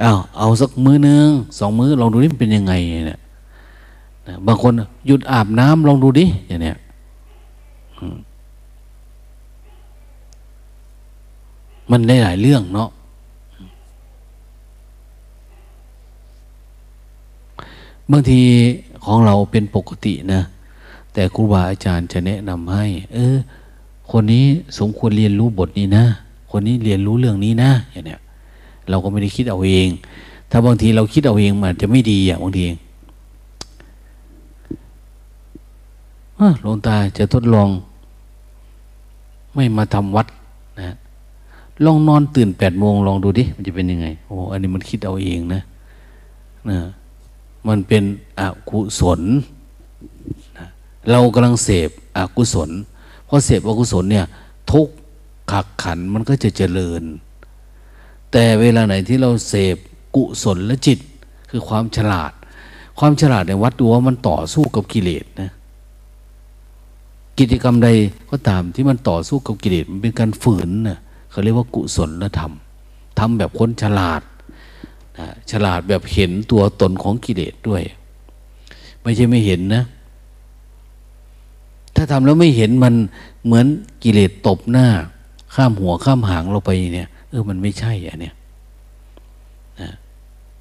[0.03, 1.29] อ้าวเอาสักมือหนึ่ง
[1.59, 2.73] สองมือลองดูดิเป็นยังไง
[3.09, 3.21] เนี่ย
[4.47, 4.73] บางคน
[5.07, 6.77] หยุดอาบน้ำลองดูดิอย่างเนี้ย
[11.95, 12.91] มันได้หลายเรื่องเนาะ
[18.11, 18.41] บางที
[19.05, 20.43] ของเราเป็นปกตินะ
[21.13, 23.37] แต่ครูบาอาจารย์จะแนะนำให้ เออ
[24.11, 24.45] คนนี้
[24.79, 26.05] สมควรเรียนรู้บทนี้นะ
[26.51, 28.21] คนนี้เรียนรู้เรื่องนี้นะอย่างเนี้ย
[28.89, 29.89] เราก็ไม่ได้คิดเอาเอง
[30.51, 32.67] ถ้าบางทีเราคิดเอาเองมันจะไม่ดีอะบางที
[36.63, 37.69] หลวงตาจะทดลอง
[39.55, 40.27] ไม่มาทำวัด
[41.85, 45.63] ลองนอนตื่นแปดโมงลองดูดิ มันจะเป็นยังไง โอ้อันนี้มันคิดเอาเองนะ
[46.71, 46.79] นะ
[47.69, 48.05] มันเป็น
[48.41, 49.21] อกุศล
[50.59, 50.67] นะ
[51.11, 52.71] เรากำลังเสพอกุศล
[53.27, 54.27] เพราะเสพอกุศลเนี่ย
[54.73, 54.89] ทุก
[55.53, 57.03] ขักขันมันก็จะเจริญ
[58.33, 59.77] แต่เวลาไหนที่เราเสพ
[60.17, 60.99] กุศลและจิต
[61.51, 62.33] คือความฉลาด
[62.99, 65.51] ความฉลาดในวัดดูว่ามันต่อสู้กับกิเลสนะ
[67.39, 67.89] กิจกรรมใด
[68.31, 70.99] ก็ตามที่มันต่อสู้กับกิเลสมันเป็นการฝืนนะ
[71.35, 72.53] เขาเรียกว่ากุศลธรรม
[73.19, 74.23] ทำแบบคนฉลาด
[75.19, 77.83] นะฉลาดแบบเห็นตัวตนของกิเลสด้วย
[79.03, 79.85] ไม่ใช่ไม่เห็นนะ
[81.97, 82.95] ถ้าทำแล้วไม่เห็นมัน
[83.45, 83.67] เหมือน
[84.03, 84.87] กิเลสตบหน้า
[85.55, 88.35] ข้ามหัวข้ามหางเราไปเนี่ย เออมันไม่ใช่อะเนี่ย
[89.81, 89.91] นะ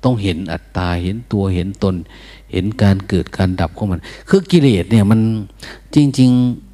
[0.04, 1.96] ต้องเห็นอัตตาเห็นตัวเห็นตน
[2.52, 5.20] เห็นการเกิดการดับของมัน คือกิเลสเนี่ยมัน
[5.96, 6.30] จริง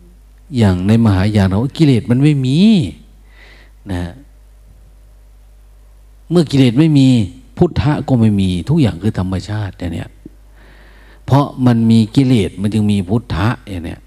[0.06, 2.58] ๆอย่างในมหายานเขากิเลสมันไม่มี
[3.92, 4.14] นะ
[6.30, 7.08] เมื่อกิเลสไม่มี
[7.58, 10.10] พุทธะก็ไม่มีทุกอย่างคือธรรมชาติเนี่ย
[11.26, 14.02] เพราะมันมีกิเลสมันจึงมีพุทธะอย่างเนี้ย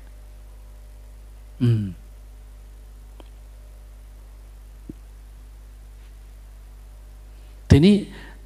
[1.62, 1.82] อืม
[7.68, 7.96] ทีนี้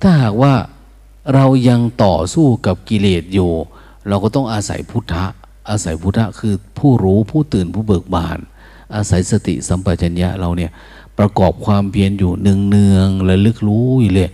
[0.03, 0.55] ถ้าหากว่า
[1.35, 3.51] เรายังต่อสู้กับกิเลสอยู่
[4.09, 5.25] เราก็ต้องอาศัยพุทธะ
[5.71, 8.39] อาศัยพุทธะคือผู้รู้ผู้ตื่นผู้เบิกบาน
[8.95, 10.71] อาศัยสติสัมปชัญญะเราเนี่ย
[11.19, 14.31] ประกอบความเพียรอยู่เนืองเนืองและลึกรู้อยู่เลย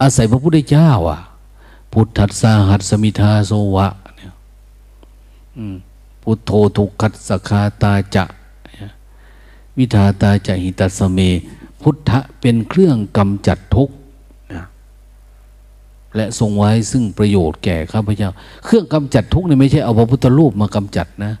[0.00, 1.20] อาศัยพระพุทธเจ้า อะ
[1.92, 4.32] พุทธัสสะหัสมิทาโสวะเนี่ย
[6.22, 8.24] พุทโธทุกขัสสคาตาจะ
[9.78, 11.18] วิทาตาจะหิตัสเม
[11.82, 13.94] พุทธะเป็นเครื่องกำจัดทุกข์
[16.16, 18.30] และทรงไว้ซึ่งประโยชน์แก่ข้าพเจ้า
[18.64, 21.32] เครื่องกำจัดทุกข์นี่ไม่ใช่เอาพระพุทธรูปมากำจัดนะ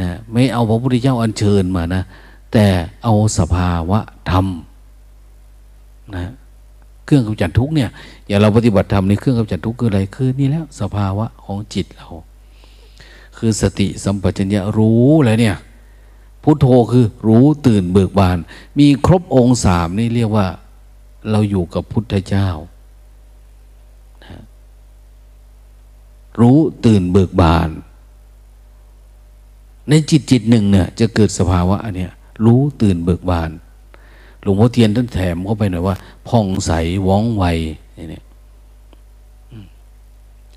[0.00, 2.02] นะ ไม่เอาพระพุทธเจ้าอัญเชิญมานะ
[2.54, 2.68] แต่
[3.04, 4.00] เอาสภาวะ
[4.30, 4.46] ธรรม
[6.14, 6.32] นะ
[7.04, 7.90] เครื่องกำจัดทุกเนี่ย
[8.26, 12.08] อย่างเราปฏิบัติธรรมในเครื่องกำจัดทุกคืออะไรคือนี่แล้วสภาวะของจิตเรา
[13.36, 15.56] คือสติสัมปชัญญะรู้แล้วเนี่ย
[16.42, 18.38] พุทโธคือรู้ตื่นเบิกบาน
[18.78, 20.46] มีครบองค์สามนี่เรียกว่า
[21.30, 22.48] เราอยู่กับพุทธเจ้า
[26.40, 27.68] รู้ตื่นเบิกบาน
[29.88, 32.12] ในจิตจิตหนึ่งเนี่ยจะเกิดสภาวะอันเนี้ย
[32.44, 33.50] รู้ตื่นเบิกบาน
[34.42, 35.96] หลวงพ่อเทียนท่านแถมเข้าไปหน่อยว่า
[36.28, 36.72] ผ่องใส
[37.08, 37.44] ว่องไว
[38.12, 38.20] นี่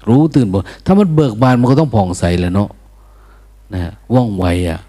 [0.08, 2.70] รู้ตื่นเบิกถ้ามันเบิกบานมันก็ต้องผ่องใสแหละเนาะ
[3.74, 4.80] นะว่องไวอะ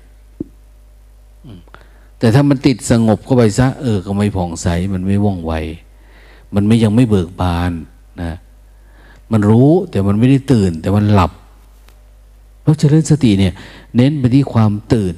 [2.18, 5.52] แต่ถ้ามันติดสงบเข้าไปซะเออก็ไม่ผ่องใส มันไม่ว่องไว
[6.54, 7.72] มันไม่ยังไม่เบิกบาน
[8.22, 8.32] นะ
[9.32, 11.32] มันรู้แต่มันไม่ได้ตื่น แต่มันหลับ
[12.60, 13.54] เพราะเจริญสติเนี่ย
[13.96, 15.14] เน้นไปที่ความตื่น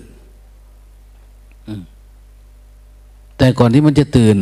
[3.42, 4.38] แต่ก่อนที่มันจะตื่น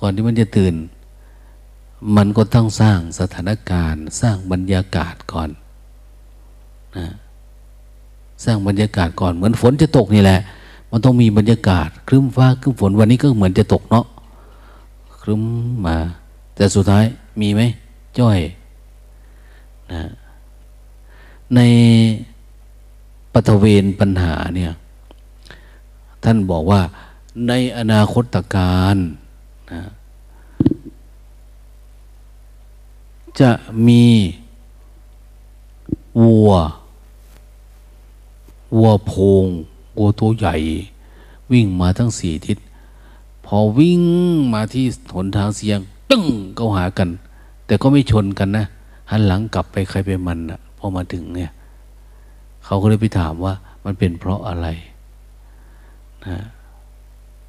[0.00, 0.74] ก่อนที่มันจะตื่น
[2.16, 5.50] มันก็ต้องสร้างสถานการณ์ สร้างบรรยากาศก่อน
[6.96, 7.06] นะ
[8.44, 10.40] สร้างบรรยากาศก่อนเหมือนฝนจะตกนี่แหละ
[10.90, 14.06] มันต้องมีบรรยากาศครึ้มฟ้าครึ้มฝนวันนี้ก็เหมือนจะตกเนาะ
[15.22, 15.42] ครึ้ม
[15.86, 15.96] มา
[16.56, 17.04] แต่สุดท้าย
[17.40, 17.62] มีไหม
[18.18, 18.38] จ้อย
[19.92, 20.02] นะ
[21.54, 21.60] ใน
[23.32, 24.72] ปฐเวนปัญหาเนี่ย
[26.28, 26.80] ท่านบอกว่า
[27.48, 28.96] ในอนาคตการ
[29.72, 29.82] นะ
[33.40, 33.50] จะ
[33.86, 34.04] มี
[36.22, 36.52] วัว
[38.76, 39.12] วัวโพ
[39.42, 39.44] ง
[39.98, 40.56] วัวตัวใหญ่
[41.52, 42.58] วิ่งมาทั้งสี่ทิศ
[43.46, 44.02] พอวิ่ง
[44.54, 45.78] มาที่หนทางเสียง
[46.10, 46.24] ตึ้ง
[46.58, 47.08] ก็หากัน
[47.66, 48.64] แต่ก็ไม่ชนกันนะ
[49.10, 51.50] หันหลังกลับไปใครไปมันนะพอมาถึงเนี่ย
[52.64, 53.54] เขาก็เลยไปถามว่า
[53.84, 54.68] มันเป็นเพราะอะไร
[56.28, 56.40] นะ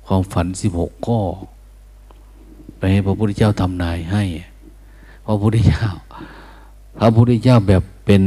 [0.05, 1.19] ความฝันสิบหกข้อ
[2.78, 4.23] ไปให้พระพุทธเจ้าทำนายให้
[5.25, 5.86] พระพุทธเจ้า
[6.99, 8.23] พระพุทธเจ้าแบบเป็น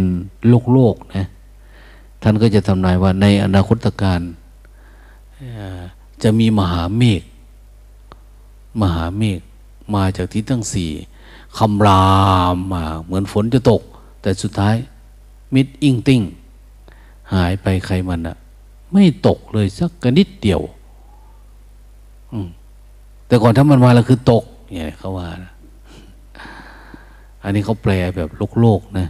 [0.48, 1.26] โลกโลกนะ
[2.22, 4.20] ท่านก็จะทำนายว่าในอนาคตการ
[6.22, 7.22] จะมีมหาเมฆ
[8.80, 9.40] มหาเมฆ
[9.94, 10.90] มาจากที่ตั้งสี่
[11.58, 12.04] คำรา
[12.54, 13.82] มมาเหมือนฝนจะตก
[14.22, 14.76] แต่สุดท้าย
[15.54, 16.22] มิดอิงติ้ง
[17.34, 18.36] หายไปใครมันอะ
[18.92, 20.60] ไม่ตกเลยสักกนิดเดียว
[23.26, 25.52] แต่ก่อนถ้ามันมาแล้วคือตกเนี่ยเขาว่านะ
[27.42, 29.06] อันนี้เขาแปลแบบโลกโลกนะ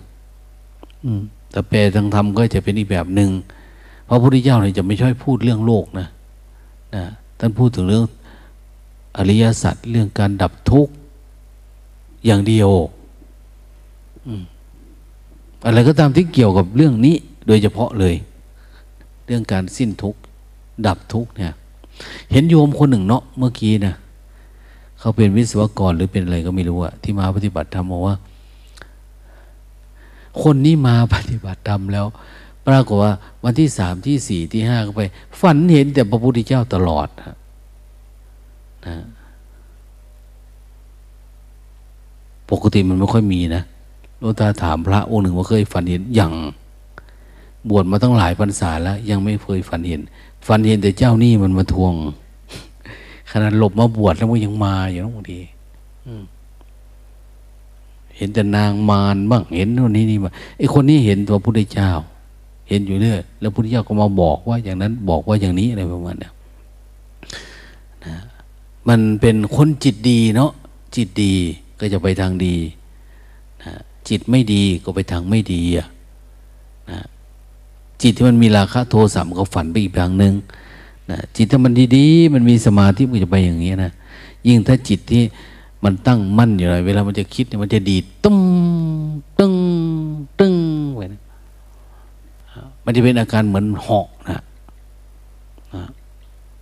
[1.51, 3.31] แต่แปลทางธรรมก็จะเป็นอีกแบบหนึ่ง
[4.09, 6.07] พระพุทธเจ้าเนี่ยจะไม่ช่วยพูดเรื่องโลกนะ
[6.95, 7.05] นะ
[7.39, 8.05] ท่านพูดถึงเรื่อง
[9.17, 10.93] อริยสัจเรื่องการดับทุกข์
[12.27, 12.71] อย่างเดียว
[15.65, 17.17] อะไรก็ตามที่เกี่ยวกับเรื่องนี้
[17.47, 18.15] โดยเฉพาะเลย
[19.31, 20.21] เรื่องการสิ้นทุกข์
[20.87, 21.53] ดับทุกข์เนี่ย
[22.33, 23.95] เห็นโยมคนหนึ่งเนาะเมื่อกี้นะ
[24.99, 28.17] เขาเป็นวิศวกรหรือเป็นอะไรก็ไม่รู้อะที่มาปฏิบัติธรรมบอกว่า
[30.43, 32.07] คนนี้มาปฏิบัติธรรมแล้ว
[32.67, 33.13] ปรากฏว่า
[33.45, 35.03] วันที่สามที่สี่ที่ห้าก็ไป
[35.41, 37.37] ฝันเห็นแต่พระพุทธเจ้าตลอดนะ
[42.51, 43.63] ปกติมันไม่ค่อยมีนะ
[44.19, 46.33] หลวงตาถามพระองค์หนึ่งว่าเคยฝันเห็นอย่าง
[47.69, 50.01] บวชมาตั้งหลายพรรษาแล้ว ยังไม่เคยฝันเห็น
[50.47, 51.95] ฝันเห็นแต่เจ้านี่มันมาทวง
[53.31, 55.41] ขนาดหลบมาบวชแล้วมันยังมาอยู่บางที
[58.17, 61.91] เห็นแต่นางมารบ้างเห็นโน่นนี่นี่มาไอ้คนนี้เห็นตัวพุทธเจ้า
[62.69, 66.31] เห็นอยู่เรื่อยแล้วพุทธเจ้าก็มาบอกว่าอย่างนั้นบอกว่าอย่างนี้อะไรประมาณนี้
[68.05, 68.17] นะ
[68.89, 70.51] มันเป็นคนจิตดีเนาะ
[70.97, 71.35] จิตดี
[71.81, 72.57] ก็จะไปทางดี
[73.63, 73.73] นะ
[74.09, 75.87] จิตไม่ดีก็ไปทางไม่ดีอะ
[76.91, 77.01] นะ
[78.03, 80.35] จิตที่มันมีราคะโทสะมันก็ฝันไปอีกทางหนึ่ง
[81.11, 83.93] นะจิตถ้ามันดีๆมันมีสมาธิมันจะไปอย่างนี้นะ
[84.47, 85.23] ยิ่งถ้าจิตที่
[85.85, 88.39] มันตั้งมั่นอยู่เลยเวลามันจะคิดเนี่ยมันจะดีตุ้ม
[89.39, 89.55] ตึง
[90.39, 90.55] ตึ้ง
[90.97, 91.23] ไปนะ
[92.85, 94.41] มันจะเป็นอาการเหมือนหอกนะ
[95.75, 95.83] นะ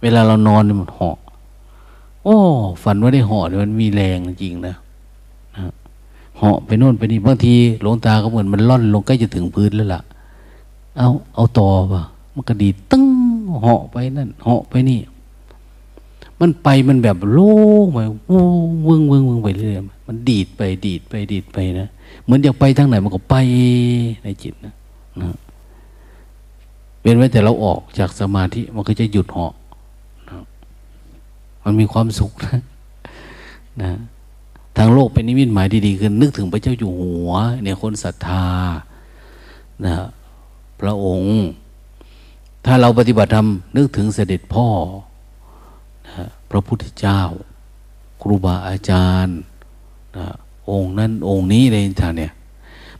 [0.03, 1.19] เวลาเรานอนมันหอก
[2.25, 2.37] โอ้
[2.83, 4.75] ฝันว่าได้หอกมันมีแรงจริงนะ
[6.39, 10.01] เหาะไปโน่นไปนี่บางทีหลวงตาก็เหมือนมันล่อนลงใกล้จะถึงพื้นแล้วล่ะ
[10.99, 12.03] เอาเอาต่อป่ะ
[12.35, 13.07] มันก็ดีตึ้ง
[13.61, 15.01] เหาะไปนั่นเหาะไปนี่
[16.41, 17.53] มันไปมันแบบโล่
[17.85, 17.99] งไป
[18.31, 18.39] วู
[18.87, 19.75] วึงวึงวึงไปเรื่อย
[20.07, 21.89] มันดีดไปดีดไปดีดไปนะ
[22.25, 23.35] เหมือนอยากไปทางไหนมันก็ไป
[24.23, 24.75] ในจิตนะ
[25.21, 25.37] นะ
[27.01, 29.55] เป็นไว้แต่เราออกจากสมาธิมันก็จะหยุดเหาะ
[30.29, 30.43] นะ
[31.65, 32.61] มันมีความสุขนะ
[33.83, 33.91] นะ
[34.77, 37.31] ทางโลกเป็นนิมิตหมายดีๆคือนึกถึงพระเจ้าอยู่หัว
[37.63, 38.47] เนี่ยคนศรัทธา
[39.85, 39.95] นะ
[40.81, 41.33] พระองค์
[42.67, 44.69] ถ้าเราปฏิบัติธรรมนึกถึงเสด็จพ่อ
[46.07, 47.21] นะพระพุทธเจ้า
[48.23, 49.39] ครูบาอาจารย์
[50.17, 50.27] นะ
[50.71, 52.33] องค์นั้นองค์นี้อะไรต่างเนี่ย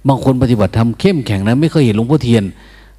[0.07, 2.45] บางคนปฏิบัติธรรมเข้มแข็งนะไม่เคยเห็นหลวงพ่อเทียน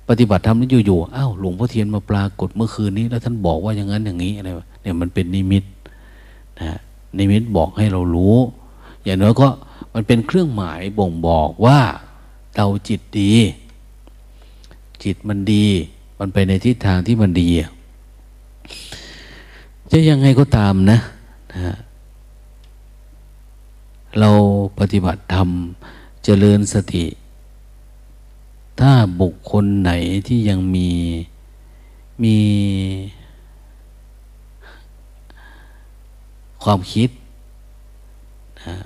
[0.10, 4.50] ปฏิบัติธรรมนั้นอยู่ๆอ้าวหลวงพ่อเทียนมาปรากฏเมื่อคืนนี้ แล้วท่านบอกว่าอย่างนั้นอย่างนี้อะไร
[4.82, 5.64] เนี่ยมันเป็นนิมิต
[6.60, 6.78] นะ
[7.18, 8.38] นิมิตบอกให้เรารู้
[9.04, 9.48] อย่างน้อยก็
[9.94, 11.80] มันเป็นเครื่องหมายบ่งบอกว่า
[12.56, 13.34] เราจิตดี
[15.04, 15.66] จิตมันดี
[16.20, 17.50] มันไปในทิศทางที่มันดี
[19.92, 20.98] จะยังไงก็ตามนะ
[21.54, 21.76] นะ
[24.20, 24.30] เรา
[24.80, 25.50] ปฏิบัติธรรม
[26.24, 27.06] เจริญสติ
[28.80, 28.92] ถ้า
[29.22, 29.92] บุคคลไหน
[30.28, 30.90] ที่ยังมี
[32.24, 32.38] มี
[36.64, 37.10] ความคิด
[38.66, 38.78] นะ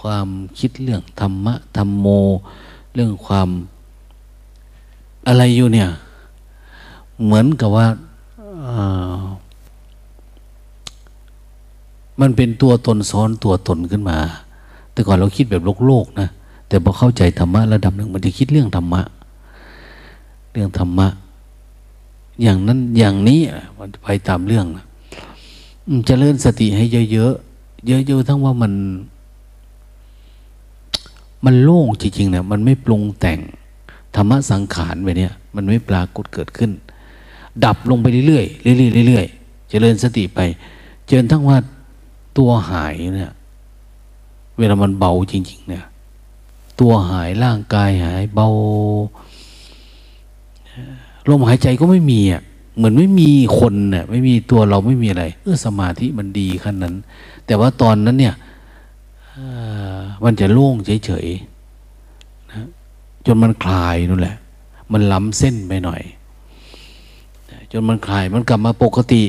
[0.00, 0.28] ความ
[0.58, 2.06] คิดเรื่องธรรมะธรรมโม
[2.94, 3.48] เรื่องความ
[5.28, 5.88] อะไรอยู่เนี่ย
[7.24, 7.86] เหมือนกับว่า
[12.20, 14.18] มันเป็นตัวตนซ้อนตัวตนขึ้นมา
[14.92, 16.28] แต่ก่อนเราคิดแบบโลกโลกนะ
[16.68, 19.02] แต่พอเข้าใจธรรมะระดับหนึ่งมันจะคิดเรื่องธรรมะ
[20.52, 21.08] เรื่องธรรมะ
[22.42, 23.40] อย่างนั้นอย่างนี้
[23.78, 24.66] มันไปตามเรื่อง
[26.08, 28.72] จะเลื่อนสติให้เยอะๆเยอะๆทั้งว่ามัน
[31.44, 33.38] มันโล่งจริงๆเนี่ยมันไม่ปรุงแต่ง
[34.18, 36.70] ธรรมะสังขารไปเนี่ย มันไม่ปรากฏเกิดขึ้น
[37.64, 40.40] ดับลงไปเรื่อยๆเรื่อยๆเรื่อยๆเจริญสติไป
[41.06, 41.58] เจริญทั้งว่า
[42.38, 43.32] ตัวหายเนี่ย
[44.58, 45.84] เวลามันเบาจริง ๆ เนี่ย
[46.80, 48.48] ตัวหายร่างกายหายเบา
[51.28, 52.42] ลมหายใจก็ไม่มีอะ
[52.76, 56.94] เหมือนไม่มีคนเนี่ยไม่มีตัวเราไม่มีอะไรเออสมาธิมันดีขั้นนั้น
[57.46, 58.34] แต่ว่าตอนนั้นเนี่ย
[60.24, 61.47] มันจะโล่งเฉยๆ
[63.26, 64.36] จนมันคลายนั่นแหละ
[64.92, 66.02] มันล้ำเส้นไปหน่อย
[67.72, 69.22] จนมันคลายมันกลับมาปกติ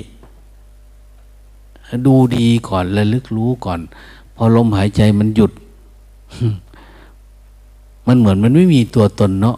[2.07, 3.79] ดูดีก่อนระลึกรู้ก่อน
[4.35, 5.51] พอลมหายใจมันหยุด
[8.07, 9.57] มันเหมือนมันไม่มีตัวตนเนาะ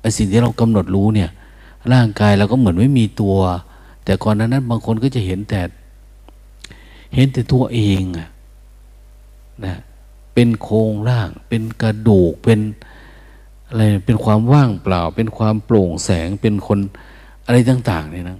[0.00, 1.30] ไอสิ่งที่เรากำหนดรู้เนี่ย
[1.92, 3.36] ร่างกายเราก็เหมือนไม่มีตัว
[4.04, 5.60] แต่ก่อนนั้นนั้นบางคนก็จะเห็นแต่
[7.14, 8.28] เห็นแต่ตัวเองอะ
[9.64, 9.76] นะ
[10.34, 12.60] เป็นโครงร่าง เป็นกระดูกเป็น
[13.68, 16.78] อะไรเป็นความว่างเปล่า เป็นความโปร่งแสงเป็นคน
[17.46, 18.38] อะไรต่าง ๆ เนี่ยนะ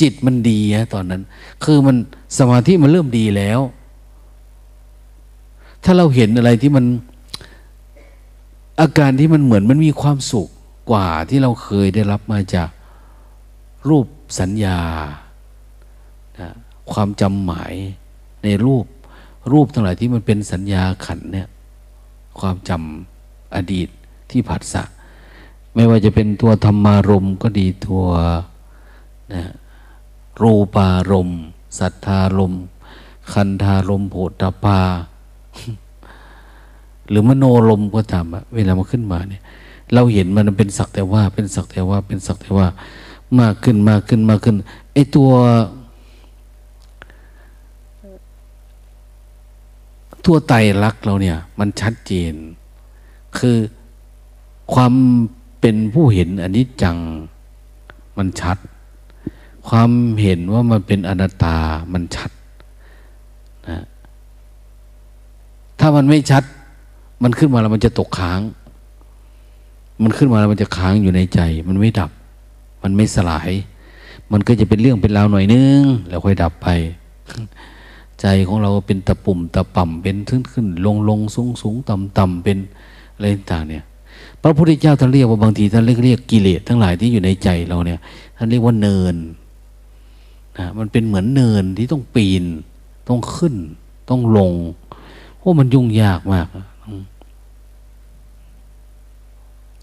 [0.00, 1.22] จิตมันดีนะตอนนั้น
[1.64, 1.96] คือมัน
[2.38, 3.60] สมาธิมันเริ่มดีแล้ว
[5.84, 6.84] ถ้าเราเห็นอะไรที่มัน
[8.80, 10.48] อาการที่มันเหมือนมันมีความสุข
[10.90, 12.68] กว่าที่เราเคยได้รับมาจาก
[13.88, 14.06] รูป
[14.40, 14.78] สัญญา
[16.92, 17.74] ความจำหมาย
[18.44, 18.84] ในรูป
[19.52, 21.48] รูปทั้งหลายที่มันเป็นสัญญาขันเนี่ย
[22.40, 23.88] ความจำอดีต
[24.30, 24.82] ที่ผัสสะ
[25.74, 28.04] ไม่ว่าจะเป็นตัวธรรมารมก็ดีตัว
[29.34, 29.44] นะ
[30.42, 31.30] รูปารม
[31.78, 32.54] สัทธารม
[33.32, 34.80] คันธารมโผฏปา
[37.08, 39.42] หรือมโนลมก็ตามอะเวลามาขึ้นมาเนี่ย
[39.92, 42.66] เราเห็นมันเป็นสักแต่ว่า เป็นสักแต่ว่า เป็นสักแต่ว่า
[43.40, 44.56] มากขึ้นมากขึ้นมากขึ้น
[44.92, 45.30] ไอตัว
[50.26, 50.52] ตัวไต
[50.84, 52.34] รักเราเนี่ย มันชัดเจน
[53.38, 53.56] คือ
[54.74, 54.92] ความ
[55.60, 56.96] เป็นผู้เห็นอันนิจจัง
[58.18, 58.58] มันชัด
[59.68, 59.90] ความ
[60.22, 61.56] เห็นว่ามันเป็นอนัตตา
[61.92, 62.30] มันชัด
[63.68, 63.84] นะ
[65.80, 66.42] ถ้ามันไม่ชัด
[67.22, 68.40] มันขึ้นมาแล้วมันจะตกค้าง
[70.02, 72.10] มันขึ้นมาแล้วมันจะค้างอยู่ในใจ มันไม่ดับ
[72.82, 73.50] มันไม่สลาย
[74.32, 76.68] มันก็จะเป็นเรื่องเป็นราวหน่อยนึง แล้วค่อยดับไป
[78.20, 82.58] ใจของเราเป็นตะปุ่มตะป่ำเป็นขึ้นขึ้นลงลงสูงสูงต่ำต่ำเป็น
[83.14, 83.84] อะไรต่างเนี่ย
[84.42, 88.00] พระพุทธเจ้าท่านเรียกว่าบางทีท่านเรียกเรียกกิเลสทั้งหลายที่อยู่ในใจเราเนี่ย
[88.36, 89.16] ท่านเรียกว่าเนิน
[90.58, 92.44] นะมันเป็นเหมือนเนินที่ต้องปีน
[93.08, 93.54] ต้องขึ้น
[94.10, 94.52] ต้องลง
[95.38, 96.46] โอ้มันยุ่งยากมาก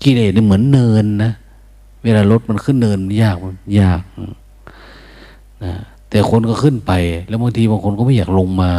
[0.04, 1.32] กิเลสเนี่ยเหมือนเนินนะ
[2.04, 4.02] เวลารถมันขึ้นเนินยากมันยาก
[5.66, 5.74] นะ
[6.18, 6.93] แต่คนก็ขึ้นไป
[7.28, 8.72] แล้วบางทีบางคนก็ไม่อยากลงมา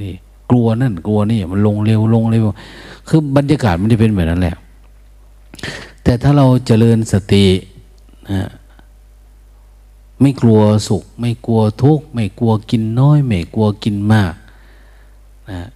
[0.00, 0.14] นี่
[0.50, 2.44] กลัวนั่นกลัวนี่มันลงเร็วลงเร็ว
[3.08, 4.56] คือบรรยากาศมันจะเป็นแบบนั้นแหละ
[6.02, 7.46] แต่ถ้าเราเจริญสติ
[8.30, 8.48] นะ
[10.20, 14.32] ไม่กลัวสุข ไม่กลัวทุกข์ไม่กลัวกินน้อย ไม่กลัวกินมาก
[15.50, 15.68] นะ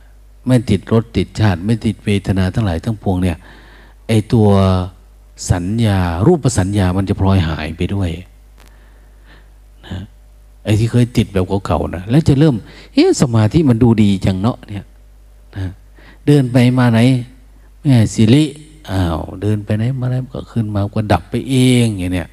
[0.46, 3.36] ไม่ติดรสติดชาติ ไม่ติดเวทนาทั้งหลายทั้งปวงเนี่ย
[4.08, 4.48] ไอตัว
[5.50, 8.10] สัญญารูปสัญญามันจะพลอยหายไปด้วย
[10.64, 12.54] ไอ้ที่เคยติดแบบเก่าๆนะแล้วจะเริ่ม
[12.94, 14.84] เฮ้สมาธิมันดูดีจังเนาะเนี่ย
[15.56, 15.66] นะ
[16.26, 17.00] เดินไปมาไหน
[17.82, 18.44] แม่สิริ
[18.90, 22.28] อ้าวเดินไปไหนมาไหนก็ขึ้นมาก็ดับไปเองอย่างเนี้ย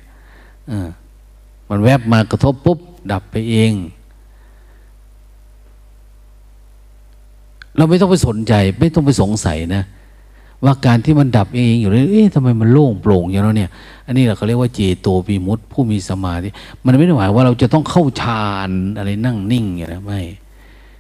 [1.70, 2.80] มันแวบมากระทบปุ๊บ
[3.12, 3.72] ดับไปเอง
[7.76, 9.84] เราไม่ต้องไปสนใจ ไม่ต้องไปสงสัยนะ
[10.66, 13.72] ว่าการที่มันดับเองอยู่เลยเอ๊ะทำไมมันโล่งโปร่งอย่างนั้นเนี่ย
[14.06, 16.50] อันนี้เราเขาเรียกว่าเจโตปีมุตผู้มีสมาธิ
[16.86, 20.22] มันไม่ได้หมายว่าเราจะต้องเข้าฌานอะไรนั่งนิ่งอย่างนั้นไม่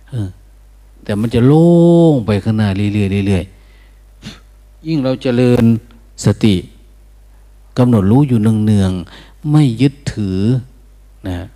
[0.09, 0.27] เออ
[1.03, 1.69] แต่มันจะโล่
[2.11, 2.89] งไปข้างหน้าเรื่อ
[3.23, 5.63] ยๆเรื่อยๆยิ่งเราจเจริญ
[6.25, 6.55] สติ
[7.77, 10.39] กำหนดรู้อยู่เนืองๆไม่ยึดถือ
[11.27, 11.47] นะ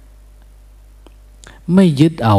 [1.74, 2.38] ไม่ยึดเอา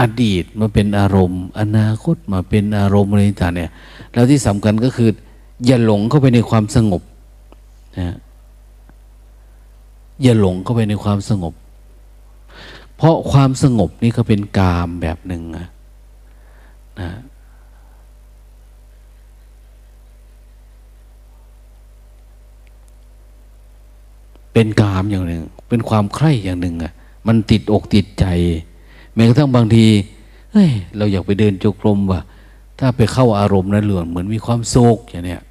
[0.00, 3.70] อดีตมาเป็นอารมณ์ อนาคตมาเป็นอารมณ์อะไรต่างเนี่ย
[4.12, 5.10] แล้วที่สำคัญก็คือ
[5.66, 7.02] อย่าหลงเข้าไปในความสงบ
[7.98, 8.16] นะ
[10.22, 11.54] อย่าหลงเข้าไปในความสงบ
[12.96, 15.66] เพราะความสงบนี่ก็เป็นกามแบบหนึ่งนะ
[17.00, 17.10] นะ
[24.52, 26.92] เป็นกามอย่างหนึ่ง เป็นความใคร่อย่างหนึ่งอะ
[27.26, 28.26] มันติดอกติดใจ
[29.16, 29.86] แม้กระทั่งบางที
[30.52, 32.20] เฮ้ยเราอยากไปเดินจกลมว่ะ
[32.78, 35.42] ถ้าไปเข้าอารมณ์นั้นเหลือนเหมือนมีความโศกอย่างเนี้ย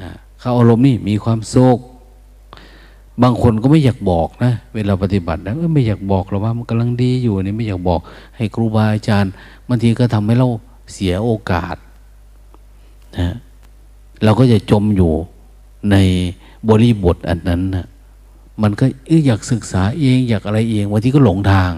[0.00, 0.10] นะ
[0.40, 1.78] เข้าอารมณ์นี่มีความโศก
[3.22, 8.00] บางคนก็ไม่อยากบอกนะ เวลาปฏิบัตินะไม่อยากบอกเราว่ามันกำลังดีอยู่นี่ไม่อยากบอก
[8.36, 9.32] ให้ครูบาอาจารย์
[9.68, 10.48] บางทีก็ทำให้เรา
[10.92, 11.76] เสียโอกาส
[13.16, 13.34] นะ
[14.24, 15.12] เราก็จะจมอยู่
[15.90, 15.96] ใน
[16.68, 17.86] บริบทอันนั้นนะ
[18.62, 18.84] มันก็
[19.26, 21.72] อยากศึกษาเองอยากอะไรเองบางทีก็หลงทาง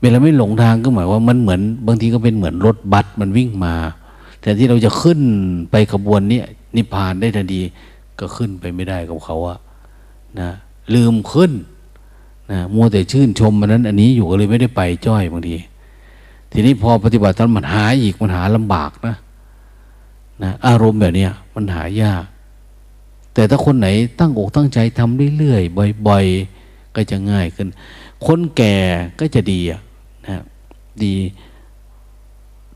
[0.00, 3.74] เวลาไม่หลงทางก็หมายว่ามันเหมือน บางทีก็เป็นเหมือนรถบัสมันวิ่งมา
[4.40, 5.20] แต่ที่เราจะขึ้น
[5.70, 6.40] ไปขบวนนี้
[6.76, 7.60] นิพพานได้ทันที
[8.20, 9.58] ก็ขึ้นไปไม่ได้กับเขาอะ
[10.40, 10.50] นะ
[10.94, 11.52] ลืมขึ้น
[12.50, 15.56] นะมัวแต่ชื่นชมมันนั้น อันนี้อยู่ก็เลยไม่ได้ไปจ้อยบางที
[16.52, 19.16] ทีนี้พอปฏิบัติตอนมันหาอีกมันหาลำบากนะ
[20.42, 22.24] นะอารมณ์แบบนี้มันหายาก
[23.34, 23.88] แต่ถ้าคนไหน
[24.18, 26.24] ตั้งอกตั้งใจทำเรื่อยๆบ่อย
[26.60, 27.68] ๆ ก็จะง่ายขึ้น
[28.26, 28.76] คนแก่
[29.20, 30.42] ก็จะดีนะ
[31.04, 31.14] ดี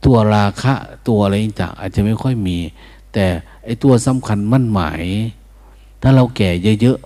[0.05, 0.75] ตัวราคะ
[1.09, 2.59] ตัวอะไรต่างอาจจะไม่ค่อยมี
[3.13, 3.27] แต่
[3.65, 5.03] ไอตัวสำคัญมั่นหมาย
[6.03, 6.51] ถ้าเราแก่
[6.83, 6.99] เยอะ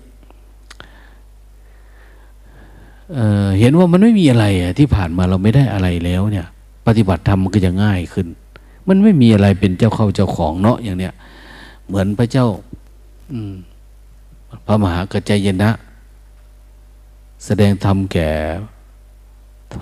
[3.17, 4.47] เเห็นว่ามันไม่มีอะไร
[4.79, 6.47] ที่ผ่านมาเราไม่ได้อะไรแล้วเนี่ย
[6.87, 8.27] ปฏิบัติธรรมมันก็จะง่ายขึ้น
[8.89, 11.15] มันไม่มีอะไรเป็นเจ้าเข้าเจ้าของเนาะอย่างเนี้ย
[11.87, 12.47] เหมือนพระเจ้า
[13.33, 13.55] อืม
[14.67, 15.71] พระมหากัจจยนะ
[17.45, 18.31] แสดงธรรมแก่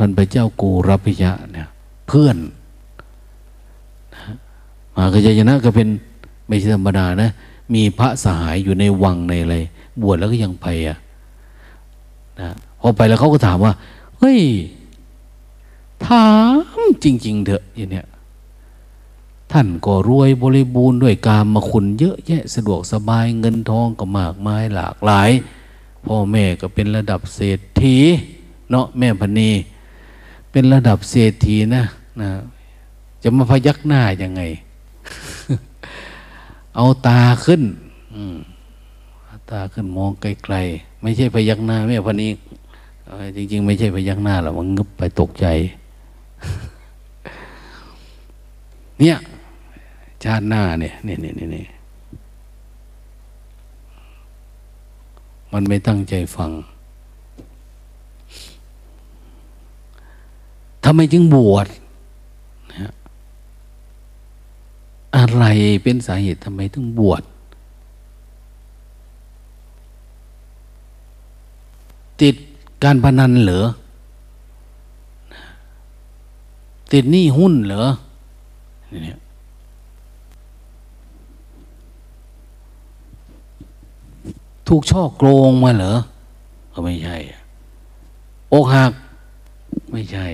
[0.00, 1.68] ท่านพระเจ้ากูรพิยะเนี่ย
[2.06, 2.36] เพื่อน
[4.96, 5.88] มากัจจยนะก็เป็น
[6.48, 7.30] ไม่ใช่ธรรมดานะ
[7.74, 9.56] มีพระสหายอยู่ในวังในอะไร
[10.00, 10.98] บวชแล้วก็ยังไปอะ
[12.40, 12.50] นะ
[12.80, 13.72] พอไปแล้วเขาก็ถามว่า
[14.18, 14.40] เฮ้ย
[16.06, 16.28] ถา
[16.80, 18.06] มจริง ๆ เถอะอย่างเนี้ย
[19.52, 25.30] ท่านก็รวยบริบูรณ์ด้วยกามมาคุณเยอะแยะสะดวกสบายเงินทองก็มากมายหลากหลาย
[26.06, 27.96] พ่อแม่ก็เป็นระดับเศรษฐี
[28.70, 29.50] เนาะแม่พนี
[30.50, 31.84] เป็นระดับเศรษฐีนะ
[32.20, 32.30] นะ
[33.22, 34.42] จะมาพยักหน้ายังไง
[36.76, 37.62] เอาตาขึ้น
[39.50, 42.28] ตาขึ้นมองไกลๆไม่ใช่พยักหน้าแม่พนี
[43.36, 45.46] จริง ๆ ไม่ใช่พยักหน้าหรอกมันงึบไปตกใจ
[49.00, 49.16] เนี่ย
[50.24, 51.66] ชาติหน้าเนี่ยเนี่ยเนี่ยเนี่ย
[55.52, 56.50] มันไม่ตั้งใจฟัง
[60.84, 61.66] ทำไมจึงบวช
[62.72, 62.92] นะ
[65.16, 65.44] อะไร
[65.82, 67.22] เป็นสาเหตุทำไมถึงบวช
[72.20, 72.34] ติด
[72.84, 73.60] การพนันเหรอ
[76.92, 77.84] ติดหนี้หุ้นเหรอ
[79.04, 79.19] เนี่ย
[84.70, 85.98] ถูกช่อโกงมาเหรอ
[86.72, 87.16] ก็ไม่ใช่
[88.52, 88.92] อกหัก
[89.92, 90.26] ไม่ใช่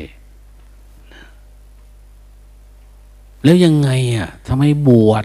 [3.44, 5.24] แล้วยังไงอะทำไมบวช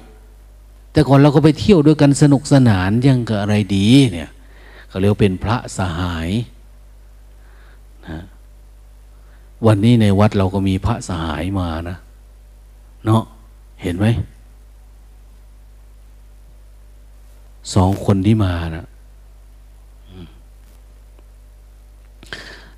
[0.92, 4.30] แต่ก่อนเราก็ไปเที่ยวด้วยกันสนุกสนานยังกับอะไรดีเนี่ย
[4.88, 6.30] เขาเรียกเป็นพระสหาย
[8.08, 8.20] นะ
[9.66, 11.98] วันนี้ในวัดเราก็มีพระสหายมานะ
[13.06, 13.24] เนาะ
[13.82, 14.06] เห็นไหม
[17.74, 18.86] สองคนที่มานะ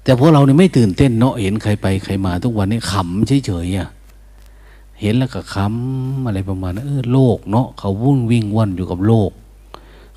[0.04, 3.90] แต่พวกเราเนี่ยไม่ตื่นเต้นเนาะเห็นใครไปใครมา ทุกวันนี้ขำเฉยๆอะ
[5.02, 9.32] เห็นแล้วก็ขำอะไรประมาณนั้นเออโลกเนาะเขาวุ่นวิ่งว่อนอยู่กับโลก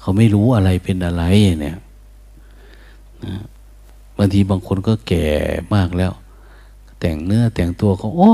[0.00, 1.22] เขาไม่รู้อะไรเป็นอะไร
[1.60, 1.76] เนี่ย
[3.24, 3.40] นะ
[4.16, 5.26] บางทีบางคนก็แก่
[5.74, 6.12] มากแล้ว
[7.00, 8.30] แต่งเนื้อแต่งตัวเขาโอ้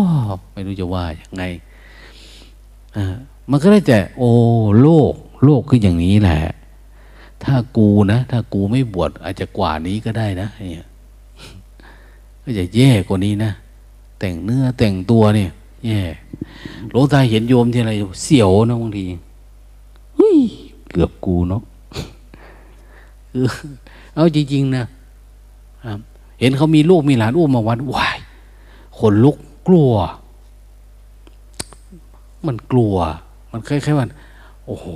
[0.53, 1.43] ไม่รู้จะว่าอย่างไง
[2.97, 3.07] อ่า
[3.51, 4.31] มันก็ได้แต่ โอ้
[4.81, 5.13] โลก
[5.45, 6.41] โลกคืออย่างนี้แหละ
[7.45, 10.87] ถ้ากูนะ ถ้ากูไม่บวชอาจจะกว่านี้ก็ได้นะเนี่ย
[12.43, 13.51] ก็จะแย่กว่านี้นะ
[14.19, 15.51] แต่งเนื้อแต่งตัวเนี่ย
[15.87, 16.01] แย่
[16.91, 19.05] หลวงตาเห็นโยมที่อะไรเสียวนะบางที
[20.17, 20.39] เฮ้ย
[20.91, 21.63] เกือบกูเนาะ
[23.33, 23.47] คือ
[24.15, 24.85] เอาจริงๆนะ
[26.41, 28.17] เห็นเขามีลูกมีหลานอุ้มมาวัดวาย
[28.99, 29.37] คนลุก
[29.69, 29.93] กลัว
[32.47, 32.97] มันกลัว
[33.53, 34.07] มันคล้ายๆว่า
[34.67, 34.87] โอ้โห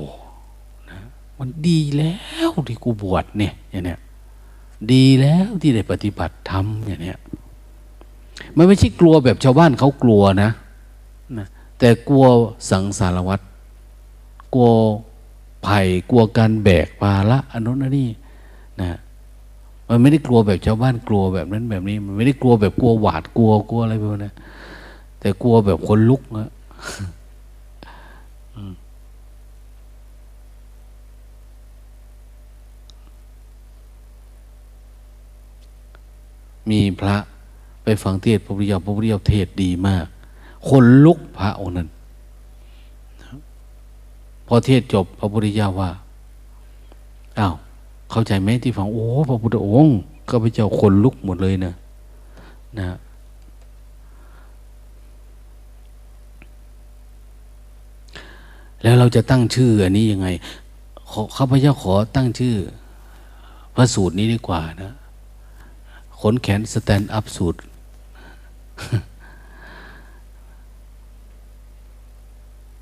[0.91, 0.99] นะ
[1.39, 2.15] มันดีแล้
[2.49, 3.99] วที่กูบวชเนี่ยอย่างเนี้ย
[4.93, 7.19] ดีแล้วที่ได้ปฏิบัติธรรมอย่างเนี้ย
[8.57, 10.51] มันไม่ใช่กลัวแบบชาวบ้านเขากลัวนะ
[11.39, 11.47] นะ
[11.79, 12.25] แต่กลัว
[12.71, 13.45] สังสารวัตร
[14.55, 14.69] กลัว
[15.67, 18.09] ภัยกลัวการแบกภาระอนุนันนี่
[18.81, 18.99] นะ
[19.89, 24.35] มันไม่ได้กลัวแบบชาวบ้านกลัวแบบนั้นแบบนี้ มันไม่ได้กลัวแบบกลัวหวาดกลัวกลัวอะไรแบบนั้น
[25.21, 26.51] แต่กลัวแบบคนลุกนะ
[36.71, 37.17] มีพระ
[37.87, 40.07] ไปฟังเทศพระพุทธเจ้าพระพุทธเจ้าเทศดีมาก
[40.69, 41.89] คนลุกพระองค์นั้น
[44.47, 45.91] พอเทศจบพระพุทธเจ้าว่า
[47.39, 47.55] อ้าว
[48.11, 49.97] เข้าใจไหมที่ฟังโอ้พระพุทธองค์
[50.29, 51.75] ก็ไปเจ้าคนลุกหมดเลยนะ
[52.79, 52.97] นะ
[58.83, 60.29] แล้วเราจะตั้งชื่ออันนี้ยังไง
[61.37, 62.57] ข้าพเจ้าขอตั้งชื่อ
[63.75, 64.93] พระสูตรนี้ดีกว่านะ
[66.21, 67.59] ขนแขน stand up สูตร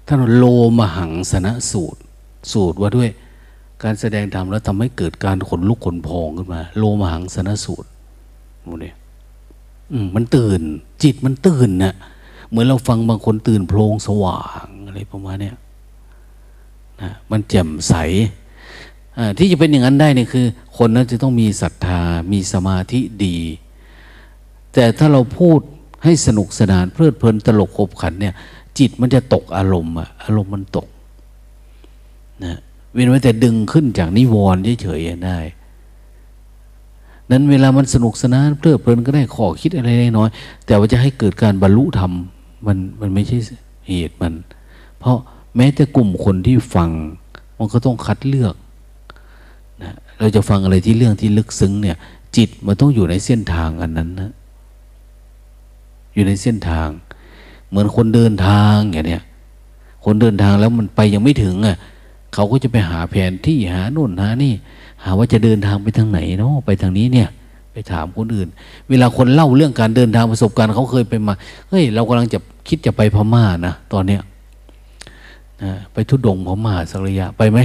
[0.06, 0.44] ท่านโล
[0.78, 2.00] มหังสนะสูตร
[2.52, 3.08] สูตรว่าด้วย
[3.82, 7.88] การแสดงธรรมแล้วทำให้เกิดการขนลุกขนพองขึ้นมา โลมหังสนะสูตร
[8.68, 8.96] มเนี่ย
[10.14, 10.60] มันตื่น
[11.02, 11.94] จิตมันตื่นนะ
[12.48, 15.56] เหมือนเราฟังบางคนตื่นโพลงสว่างอะไรประมาณเนี้ย
[17.02, 17.94] นะมันแจ่มใส
[19.38, 22.00] ที่จะเป็นอย่างนั้นได้นี่คือ คนนั้นจะต้องมีศรัทธา
[22.32, 23.36] มีสมาธิดี
[24.72, 25.60] แต่ถ้าเราพูด
[26.04, 28.34] ให้สนุกสนานเพลิดเพลินตลกขบขันเนี่ย
[28.78, 30.88] จิตมันจะตกอารมณ์อะอารมณ์มันตก
[32.44, 32.58] นะ
[32.92, 35.38] เว้นไว้แต่ดึงขึ้นจากนิวรณ์เฉยๆได้
[37.30, 40.28] นั้นเวลามันสนุกสนานเพลิดเพลินก็ได้ขอคิดอะไรน้อย
[40.66, 42.12] แต่ว่าจะให้เกิดการบรรลุธรรม
[42.66, 43.38] มันมันไม่ใช่
[43.88, 44.32] เหตุมัน
[44.98, 45.16] เพราะ
[45.56, 46.90] แม้แต่กลุ่มคนที่ฟัง
[47.58, 48.54] มันก็ต้องคัดเลือก
[49.82, 51.96] นะเราจะฟังอะไรที่เรื่องที่ลึกซึ้งเนี่ย
[52.36, 54.32] จิตมันต้องอยู่ในเส้นทางอันนั้นนะ
[56.14, 56.88] อยู่ในเส้นทาง
[57.68, 59.22] เหมือนคนเดินทางอย่างเนี้ย
[60.04, 61.76] คนเดินทางแล้วมันไปยังไม่ถึงอะ
[62.34, 64.52] เขาก็จะไปหาแผนที่หาโน่นหานี่
[65.02, 67.28] หาว่าจะเดินทางไปทางไหนเนาะไปทางนี้เนี่ย
[67.72, 68.48] ไปถามคนอื่น
[68.88, 71.34] เวลาคนเล่าเรื่องการเดินทางประสบการณ์เขาเคยไปมา
[71.68, 72.38] เฮ้ยเรากำลังจะ
[72.68, 74.22] คิดจะไปพม่านะตอนเนี้ย
[75.62, 77.58] นะไปทุดงพม่าสักระยะไปไหม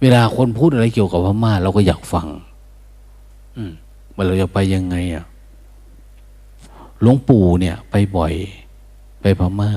[0.00, 2.26] เวลาคนพูดอะไรเกี่ยวกับพม่าเราก็อยากฟัง
[3.56, 3.72] อืม
[4.16, 5.24] ว่าเราจะไปยังไงอะ
[7.00, 8.34] หลวงปู่เนี่ย ไปบ่อย
[9.20, 9.70] ไปพม่า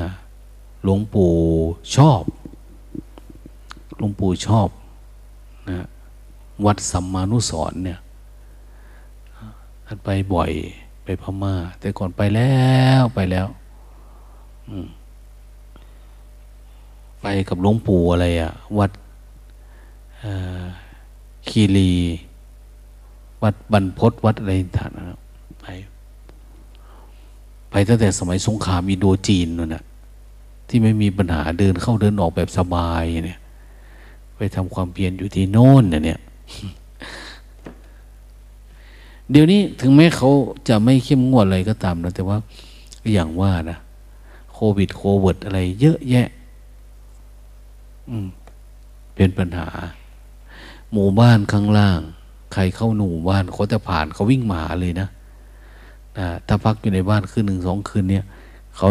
[0.83, 1.31] หลวงปู่
[1.95, 2.23] ชอบ
[3.97, 4.69] หลวงปู่ชอบ
[5.69, 5.87] นะ
[6.65, 7.99] วัดสัมมานุสรเนี่ย
[9.85, 10.51] ท่านไปบ่อย
[11.03, 12.59] ไปพม่า แต่ก่อนไปแล้
[12.99, 13.47] วไปแล้ว
[17.21, 18.91] ไปกับหลวงปู่อะไรอะ่ะวัด
[21.47, 21.91] คีรี
[23.43, 25.19] วัดบรรพศวัดอะไรต่างนะ
[25.61, 25.65] ไป
[27.69, 29.83] ไปตั้งแต่สมัยสงครามอินโดจีนนั่นนะ
[30.67, 33.39] ที่ไม่มีปัญหาเดินเข้าเดินออกแบบสบายเนี่ย
[34.37, 36.19] ไปทำความเพียรอยู่ที่โน่นเนี่ย
[39.31, 40.29] เดี๋ยวนี้ถึงแม้เขา
[40.69, 42.37] จะไม่เข้มงวดอะไรก็ตามนะแต่ว่า
[43.13, 43.77] อย่างว่านะ
[44.53, 46.27] โควิดโควิดอะไร เยอะแยะ
[48.09, 48.27] อืม
[49.15, 49.67] เป็นปัญหา
[50.91, 52.01] หมู่บ้านข้างล่าง
[52.53, 55.07] ใครเข้าหนูบ้านเขาจะผ่านเขาวิ่งมาเลยนะ
[56.17, 58.25] นะถ้าพักอยู่ในบ้านคืนหนึ่งสองคืนเนี่ย
[58.77, 58.89] เขา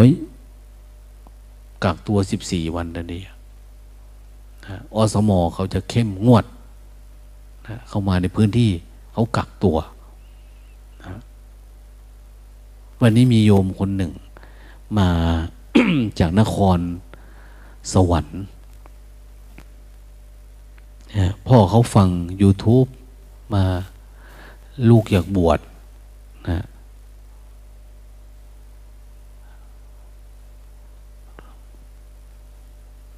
[1.85, 3.25] กักตัวสิบสี่วันนั่นเอง
[4.95, 6.45] อสมอเขาจะเข้มงวด
[7.69, 8.71] นะเข้ามาในพื้นที่
[9.13, 9.77] เขากักตัว
[11.05, 11.21] นะ
[13.01, 14.13] วันนี้มีโยมคนหนึ่ง
[14.99, 15.09] มา
[16.21, 16.79] จากนคร
[17.93, 18.43] สวรรค์
[21.47, 22.09] พ่อเขาฟัง
[22.43, 22.89] YouTube
[23.55, 23.65] มา
[24.89, 25.59] ลูกอยากบวช
[26.49, 26.65] นะ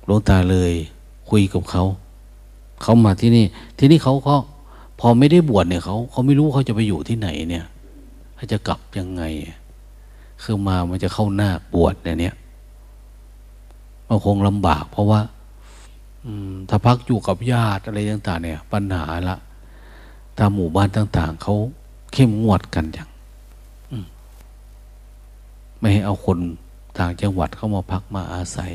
[0.05, 0.73] หลวงตาเลย
[1.31, 1.85] คุยกับเขา
[2.83, 3.45] เขามาที่นี่
[3.79, 4.37] ที่นี่เขาก็
[5.01, 7.65] พอไม่ได้บวชเนี่ยเขาเขาไม่รู้เขาจะไปอยู่ที่ไหนเนี่ย
[8.37, 9.23] เขาจะกลับยังไง
[10.43, 12.35] คือมามันจะเข้าหน้าบวชเนี่ย
[14.09, 15.21] มันคงลำบาก เพราะว่า
[16.69, 19.37] ถ้าพักอยู่กับญาติอะไรต่างๆเนี่ย ปัญหาละ
[20.39, 21.55] ตามหมู่บ้านต่าง ๆเขา
[22.13, 23.09] เข้มงวดกันอย่าง
[25.79, 26.39] ไม่ให้เอาคน
[26.99, 28.71] ต่างจังหวัดเข้ามาพักมาอาศัย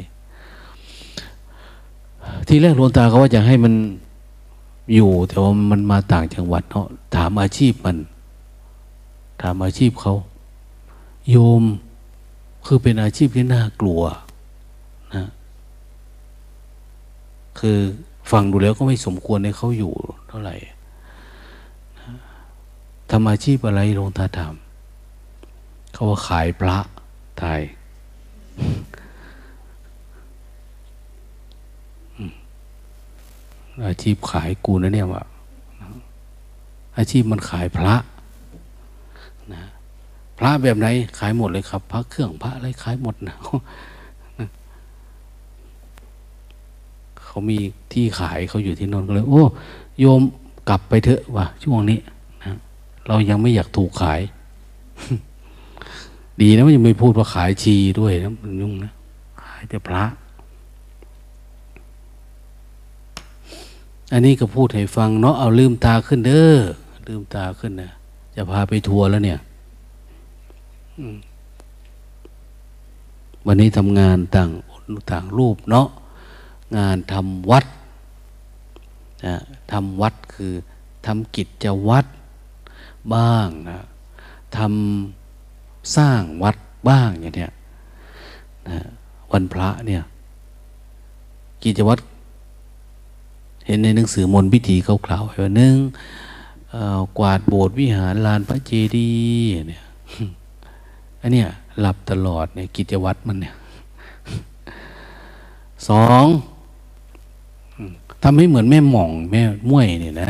[2.48, 3.74] ทีแรกหลวงตาเขาว่าจะให้มัน
[4.94, 7.98] อยู่ แต่ว่ามันมาต่างจังหวัดเนาะถามอาชีพมัน
[9.42, 10.16] ถามอาชีพเขา
[11.30, 11.64] โยม
[12.66, 14.02] คือเป็นอาชีพที่น่ากลัว
[15.16, 15.26] นะ
[17.60, 17.78] คือ
[18.32, 19.94] ฟังดูแล้วก็ไม่สมควรให้เขาอยู่
[20.28, 20.56] เท่าไหร่
[23.10, 26.78] ทำอาชีพอะไรหลวงตาทำเขาว่าขายพระ
[27.40, 27.62] ไทย
[33.88, 35.24] อาชีพขายกูนะเนี่ยว่า
[36.98, 37.96] อาชีพมันขายพระ
[39.54, 39.64] นะ
[40.38, 40.88] พระแบบไหน
[41.20, 43.36] ขายหมดเลยครับ พระเครื่องพระอะไรขายหมดนะ
[47.24, 47.58] เขามี
[47.92, 49.44] ที่ขายเขาอยู่ที่นนท์ก็เลย โอ้
[50.00, 50.22] โยม
[50.70, 52.00] กลับไปเถอะว่ะช่วงนี้
[53.08, 54.22] เรายังไม่อยากถูกขาย
[56.42, 58.92] ดีนะมันยังไม่พูดว่าขายชีด้วยนะมันยุ่งนะ
[59.44, 60.04] ขายแต่พระ
[64.12, 66.56] อันนี้ก็พูดให้ฟังเนาะเอาลืมตาขึ้นเด้อ
[67.08, 67.92] ลืมตาขึ้นนะ
[68.36, 69.40] จะพาไปทัวร์แล้วเนี่ย
[73.46, 74.50] วันนี้ทำงานต่าง
[75.12, 75.88] ต่างรูปเนาะ
[76.78, 77.66] งานทำวัด
[79.26, 79.36] นะ
[79.72, 80.52] ทำวัดคือ
[81.06, 82.06] ทำกิจจะวัด
[83.14, 83.80] บ้างนะ
[84.58, 86.56] ทำสร้างวัด
[86.90, 87.52] บ้างอย่างเนี้ย
[88.70, 88.80] นะ
[89.32, 90.04] วันพระเนี่ย
[91.64, 92.04] กิจวัตร
[93.66, 95.76] เห็นในหนังสือมนพิธีเขากล่าวไว้ว่าหนึ่ง
[97.18, 99.84] กวาดโบสถ์วิหารลานพระเจดีย์เนี่ย
[101.22, 101.48] อันเนี้ย
[101.80, 103.56] หลับตลอดเนี่ยกิจวัตรมันเนี่ย
[105.88, 106.26] สอง
[108.24, 110.30] ทำให้เหมือนแม่หม่องแม่ม้วยเนี่ยนะ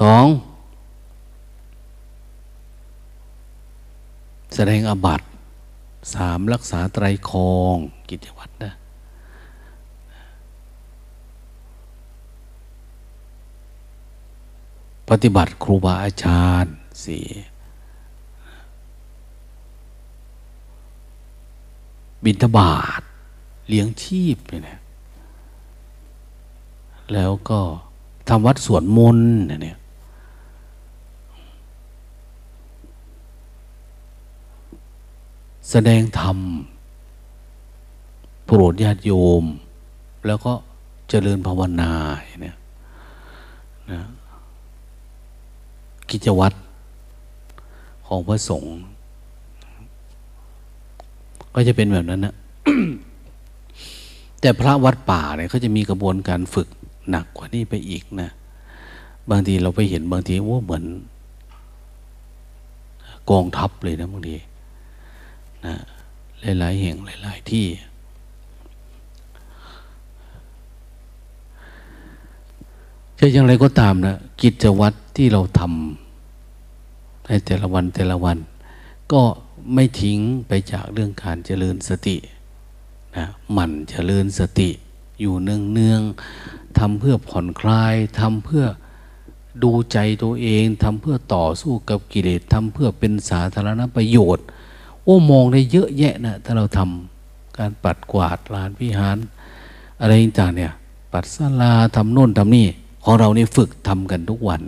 [0.00, 0.26] สอง
[4.54, 5.22] แสดงอบัต
[6.14, 7.76] สามรักษาไตรคอง
[8.10, 8.72] กิจวัตรนะ
[15.08, 16.74] ปฏิบัติครูบาอาจารย์
[17.04, 17.26] สี่
[22.24, 23.02] บิณฑบาต
[23.68, 24.78] เลี้ยงชีพเนี่ยนะ
[27.12, 27.60] แล้วก็
[28.28, 29.78] ทำวัดสวดมนต์เนี่ย
[35.72, 36.38] แสดงธรรม
[38.44, 39.12] โปรดญาติโย
[39.42, 39.44] ม
[40.26, 40.52] แล้วก็
[41.08, 41.92] เจริญภาวนา
[42.42, 42.56] เนี่ย
[43.92, 44.02] นะ
[46.10, 46.56] กิจวัตร
[48.06, 48.76] ของพระสงฆ์
[51.54, 52.34] ก็จะเป็นแบบนั้นนะ
[54.40, 56.68] แต่พระวัดป่าเนี่ยเขาจะมีกระบวนการฝึก
[57.10, 58.30] หนักกว่านี้ไปอีกนะ
[59.30, 60.84] บางทีเราไปเห็นบางทีว่าเหมือน
[63.30, 64.36] กองทัพเลยนะบางที
[65.66, 65.74] นะ
[66.40, 67.66] หลายๆแห่งหลาย ๆ ที่
[73.18, 78.38] จะอย่างไรก็ตามนะกิจวัตรที่เราทำในแต่ละวันแต่ละวัน
[79.12, 79.22] ก็
[79.74, 80.18] ไม่ทิ้ง
[80.48, 82.16] ไปจากเรื่องการเจริญสติ
[83.16, 83.26] นะ
[83.56, 84.70] มันเจริญสติ
[85.20, 86.02] อยู่เนืองเนือง
[86.78, 88.64] ทำเพื่อผ่อนคลายทำเพื่อ
[89.62, 94.46] ดูใจตัวเองทำเพื่อต่อสู้กับกิเลสทำเพื่อเป็นสาธารณประโยชน์
[95.04, 99.18] โอ้มองได้เยอะแยะนะถ้าเราทำการปัดกวาดลานวิหาร
[100.00, 100.72] อะไรต่างเนี่ย
[101.12, 102.66] ปัดศาลาทำโน่นทำนี่
[103.04, 104.62] ของเรานี่ฝึกทำกันทุกวัน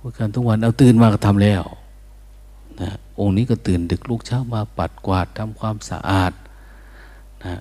[0.00, 1.62] ฝึกกันทุกวันเอาตื่นมาก็ทำแล้ว
[2.80, 6.32] นะองค์นี้ก็ตื่นดึกลูกเช้ามาปัดกวาดทำความสะอาด
[7.44, 7.54] นะ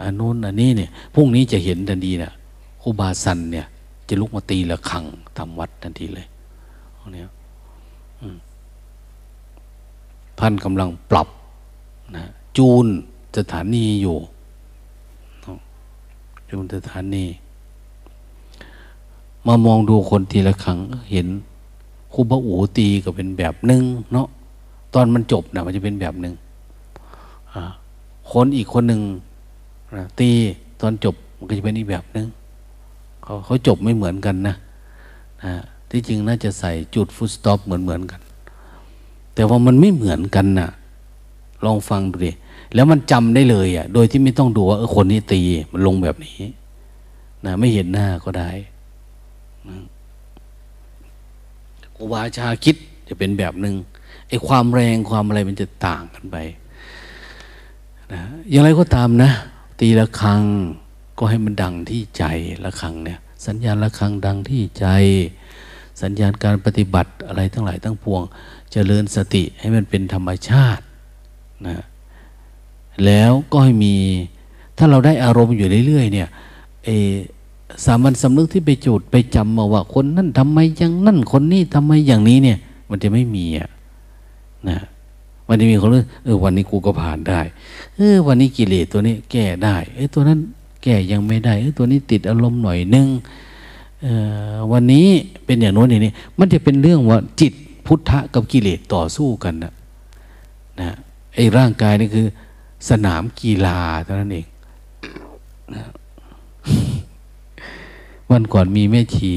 [0.00, 2.32] อันนู้นอันนี้เนี่ยพรุ่งนี้จะเห็นทันทีนะ
[2.82, 3.66] ครูบาสันเนี่ย
[4.08, 5.04] จะลุกมาตีละขัง
[5.38, 6.26] ทำวัดทันทีเลย
[7.12, 7.28] เนี่ย
[10.40, 11.28] ท่านกำลังปรับ
[12.16, 12.24] นะ
[12.56, 12.86] จูน
[13.36, 14.16] สถานีอยู่
[16.50, 17.24] จูนสถานี
[19.46, 20.78] มามองดูคนทีละครั้ง
[21.10, 21.26] เห็น
[22.12, 23.82] ครูบาอูตีก็เป็นแบบหนึ่ง
[24.12, 24.28] เนาะ
[24.94, 26.34] ตอนมันจบนะมันจะเป็นแบบหนึ่ง
[28.32, 29.00] คนอีกคนหนึ่ง
[30.18, 30.30] ตี
[30.80, 32.26] ตอนจบมันก็จะเป็นอีกแบบหนึ่ง
[33.22, 34.54] เขาเขาจบไม่เหมือนกันนะ
[35.44, 35.54] นะ
[35.90, 38.20] ที่จริงน่าจะใส่จุดฟุตสต็อปเหมือนเหมือนกัน
[39.36, 40.70] แต่ว่ามันไม่เหมือนกันนะ่ะ
[41.64, 42.32] ลองฟังดูดิ
[42.74, 45.40] แล้วมันจำได้เลยอะ่ะ โดยที่ไม่ต้องดูว่าเออคนนี้ตี
[45.72, 46.38] มันลงแบบนี้
[47.44, 48.50] นะไม่เห็นหน้าก็ได้
[49.68, 49.78] นะ
[51.96, 52.76] กูวาชาคิด
[53.08, 53.74] จะเป็นแบบหนึง่ง
[54.28, 56.36] ไอ้ความแรงความอะไรมันจะต่างกันไป
[58.12, 59.30] นะอย่างไรก็ตามนะ
[59.80, 60.42] ตีละครั้ง
[61.18, 62.24] ก็ให้มันดังที่ใจ
[62.64, 64.86] ละครั้งเนี่ย สัญญาณละครั้งดังที่ใจ
[66.02, 68.22] สัญญาณการปฏิบัติอะไรทั้งหลายทั้งปวง
[68.76, 70.84] จริญสติให้มันเป็นธรรมชาติ
[71.66, 71.76] นะ
[73.04, 73.94] แล้วก็ให้มี
[74.78, 76.28] ถ้าเราได้อารมณ์อยู่เรื่อยๆเนี่ย
[76.84, 76.88] เอ
[77.84, 82.58] สามัญสำนึกที่ไปจุดไปจำมาว่า คนนั่นทำไมอย่างนั่นคนนี้ทำไมอย่างนี้เนี่ย
[82.90, 83.68] มันจะไม่มีอะ
[84.68, 84.78] นะ
[85.48, 87.40] มันจะมีคนรู้เออวันนี้กูก็ผ่านได้
[87.96, 90.38] เออวันนี้กิเลสตัวนี้แก้ได้เออตัวนั้น
[90.82, 93.06] แก้ยังไม่ได้เออตัวนี้ติดอารมณ์หน่อยนึง
[94.72, 95.06] วันนี้
[95.44, 97.52] เป็นอย่างโน้นอย่างนี้ มันจะเป็นเรื่องว่าจิต
[97.86, 99.72] พุทธะกับกิเลสต่อสู้กันนะ
[100.80, 100.90] นะ
[101.34, 102.26] ไอ้ร่างกายนี่คือ
[102.88, 104.46] สนามกีฬาเท่านั้นเอง
[105.74, 105.82] นะ
[108.30, 109.32] วันก่อนมีแม่ชี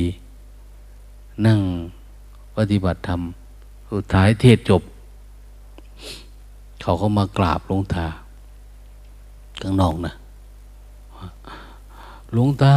[1.45, 1.59] นั่ง
[2.57, 3.21] ปฏิบัติธรรม
[3.91, 4.81] สุดท้ายเทศจบ
[6.81, 8.05] เขาก็มากราบหลวงตา
[9.61, 10.13] ข้างนอกนะ
[12.33, 12.75] หลวงตา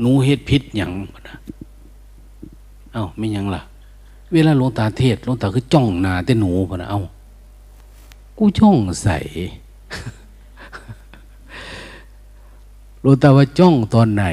[0.00, 0.92] หนูเฮ็ดพิษหยัง
[2.92, 3.62] เอ้าไม่ยังล่ะ
[4.32, 7.02] เวลาหลวงตาเทศหลวงตาคือจ้องนาแต่หนูพนะเอ้า
[8.38, 9.18] กูจ้องใส่
[13.00, 14.26] หลวงตาว่าจ้องตอนไหน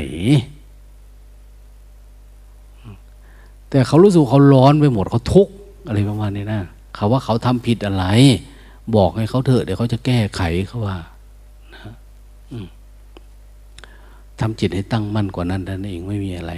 [3.70, 5.54] แต่เขารู้สึกเขาร้อนไปหมดเขาทุกข์
[5.86, 6.62] อะไรประมาณนี้นะ
[6.96, 8.06] เขาว่าเขาทำผิดอะไร
[8.96, 10.98] บอกให้เขาเถอะเดี๋ยวเขาจะแก้ไขเขาว่า
[14.40, 16.54] ทำจิตให้ตั้งมั่นกว่านั้นนั่นเองไม่มีอะไร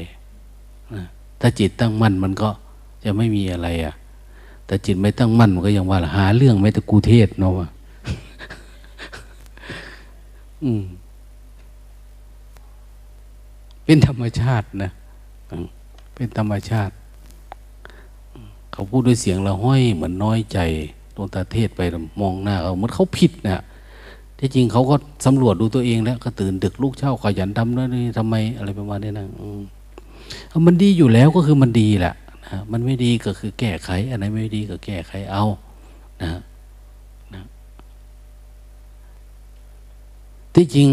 [1.39, 2.49] ถ้าจิตตั้งมั่นมันก็
[3.03, 3.93] จะไม่มีอะไรอะ
[4.65, 7.53] แต่จิตไม่ตั้งมั่นมันก็ยังว่าหาเรื่องไม่แต่กูเทศเนาะ
[10.64, 10.84] อืม
[13.85, 14.91] เป็นธรรมชาตินะ
[16.15, 16.93] เป็นธรรมชาติ
[18.72, 20.60] เขาพูดด้วยเสียงละห้อยเหมือนน้อยใจ
[21.15, 21.81] ดวงตาเทศไป
[22.22, 23.61] มองหน้าเขาเหมือนเขาผิดนะ
[24.40, 24.95] ที่จริงเขาก็
[25.26, 29.26] สำรวจดูตัวเองแล้วก็ตื่นดึกลูกเช่าขยันทำนั่นนี่ทำไมอะไรประมาณนี้นะ
[30.66, 35.44] มันดีอยู่แล้วก็คือมันดีแหละนะมันไม่ดีก็คือแก้ไขอันไหนไม่ดีก็แก้ไขเอา
[36.22, 36.32] นะ
[37.34, 37.41] นะ
[40.56, 40.90] ที่จริง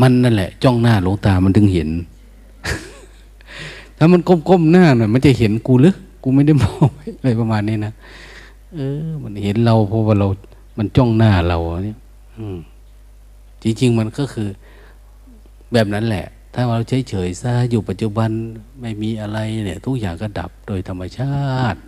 [0.00, 1.88] มันนั่นแหละ จ้องหน้าหลวงตามันถึงเห็น
[3.98, 6.88] ถ้ามันก้มๆหน้าหน่อยมันจะเห็นกูหรือกูไม่ได้มอง
[7.18, 7.92] อะไรประมาณนี้นะ
[8.74, 10.28] เออ มันเห็นเราเพราะว่าเรา
[10.78, 11.98] มันจ้องหน้าเราเนี่ย
[13.62, 14.48] จริง ๆ มันก็คือ
[15.72, 18.30] แบบนั้นแหละ ถ้าเราเฉยๆซะอยู่ปัจจุบัน
[18.80, 21.36] ไม่มีอะไรเนี่ย ทุกอย่างก็ดับโดยธรรมชา
[21.72, 21.80] ติ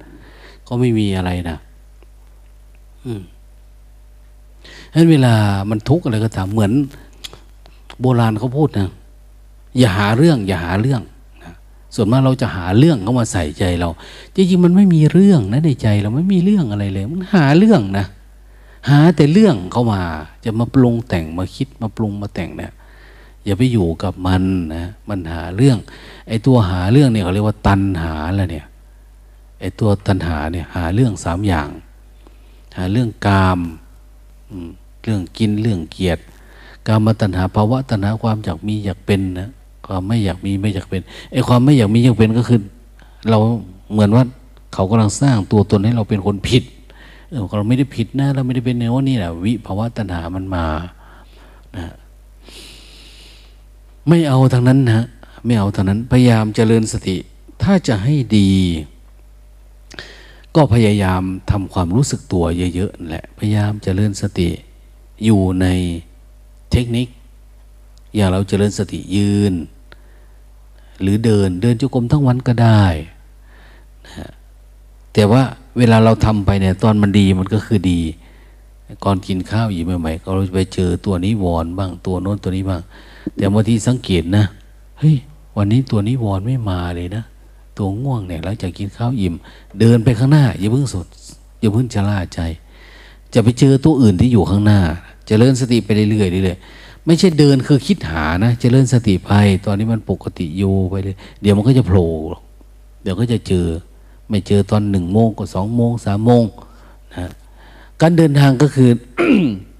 [0.68, 1.58] ก็ไม่มีอะไรนะ
[3.04, 3.22] อืม
[4.90, 5.34] ฉะนั้นเวลา
[5.70, 6.72] มันทุกข์อะไรก็ตามเหมือน
[8.00, 8.90] โบราณเขาพูดนะ
[9.78, 11.02] อย่าหาเรื่อง อย่าหาเรื่อง
[11.94, 13.88] ส่วนมากเราจะหาเรื่องเข้ามาใส่ใจเรา
[14.34, 18.06] จริงๆมันไม่มีเรื่องนะในใจเราไม่มีเรื่องอะไรเลย มันหาเรื่องนะ
[18.88, 20.02] หาแต่เรื่องเข้ามา
[20.44, 22.72] จะมาปรุงแต่งมาคิดมาปรุงมาแต่งเนี่ย
[23.44, 24.42] อย่าไปอยู่กับมัน
[24.74, 25.78] นะมันหาเรื่อง
[26.28, 28.66] ไอ้ตัวหาเรื่องเนี่ยเขาเรียกว่าตันหาแล้วเนี่ย
[29.60, 31.68] ไอ้ตัวตันหาเนี่ยหาเรื่องสามอย่าง
[32.76, 33.60] หาเรื่องกาม
[35.02, 36.22] เรื่องกินเรื่องเกียรติ
[36.86, 39.48] กามตัณหาภาวะตัณหาความอยากมีอยากเป็นนะ
[39.86, 41.02] ความไม่อยากมีไม่อยากเป็น
[41.32, 42.60] ไอ้ความไม่อยากมีอยากเป็นก็คือ
[43.30, 43.38] เรา
[43.92, 44.24] เหมือนว่า
[44.74, 46.62] เขากำลังสร้างตัวตนให้เราเป็นคนผิด
[47.30, 50.66] เออเราไม่ได้ผิดนะเราไม่ได้เป็นเนื้อนี่แหละวิภาวะตัณหามันมา
[51.76, 51.94] นะ
[54.08, 55.06] ไม่เอาทางนั้นนะ
[55.44, 57.16] ไม่เอาทางนั้น พยายามเจริญสติ
[57.62, 58.50] ถ้าจะให้ดี
[60.54, 62.44] ก็พยายามทำความรู้สึกตัว
[62.74, 64.48] เยอะๆแหละพยายามเจริญสติ
[65.24, 65.66] อยู่ใน
[66.72, 67.08] เทคนิค
[68.14, 69.54] อย่างเราเจริญสติยืน
[71.00, 72.84] หรือเดินเดินจุกรมทั้งวันก็ได้
[74.06, 74.30] นะ
[75.14, 75.42] แต่ว่า
[75.78, 78.00] เวลาเราทำไปเนี่ย ตอนมันดีมันก็คือดี
[79.04, 82.82] ก่อนกินข้าวอยู่ใหม่ๆก็ไปเจอตัวนี้วอนบ้างตัวโน้นตัวนี้บ้าง
[83.36, 84.44] แต่บางทีสังเกตนะ
[84.98, 85.16] เฮ้ย
[85.56, 87.24] วันนี้ตัวนี้วอนไม่มาเลยนะ
[87.78, 89.34] ตัวง่วงเนี่ยหลังจากกินข้าวอิ่ม
[89.80, 91.06] เดินไปข้างหน้า อย่าเพิ่งสด
[91.60, 92.40] อย่าเพิ่งชะล่าใจ
[93.34, 94.80] จะไปเจอตัวอื่นที่อยู่ข้างหน้า
[95.26, 99.32] จเจริญสติไปเรื่อยๆเรื่อยๆไม่ใช่เดินคือคิดหานะเจริญสติไป
[99.66, 102.10] ตอนนี้มันปกติอยู่ไปเลย เดี๋ยวมันก็จะโผล่
[103.02, 103.66] เดี๋ยวก็จะเจอ
[104.28, 106.44] ไม่เจอตอนหนึ่งโมงก็สองโมงสามโมง
[107.14, 107.26] นะ
[108.00, 108.90] การเดินทางก็คือ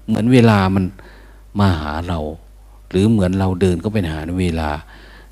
[0.07, 0.85] เหมือนเวลามัน
[1.59, 2.19] มาหาเรา
[2.89, 4.69] หรือเหมือนเราเดินก็เป็นหาเวลา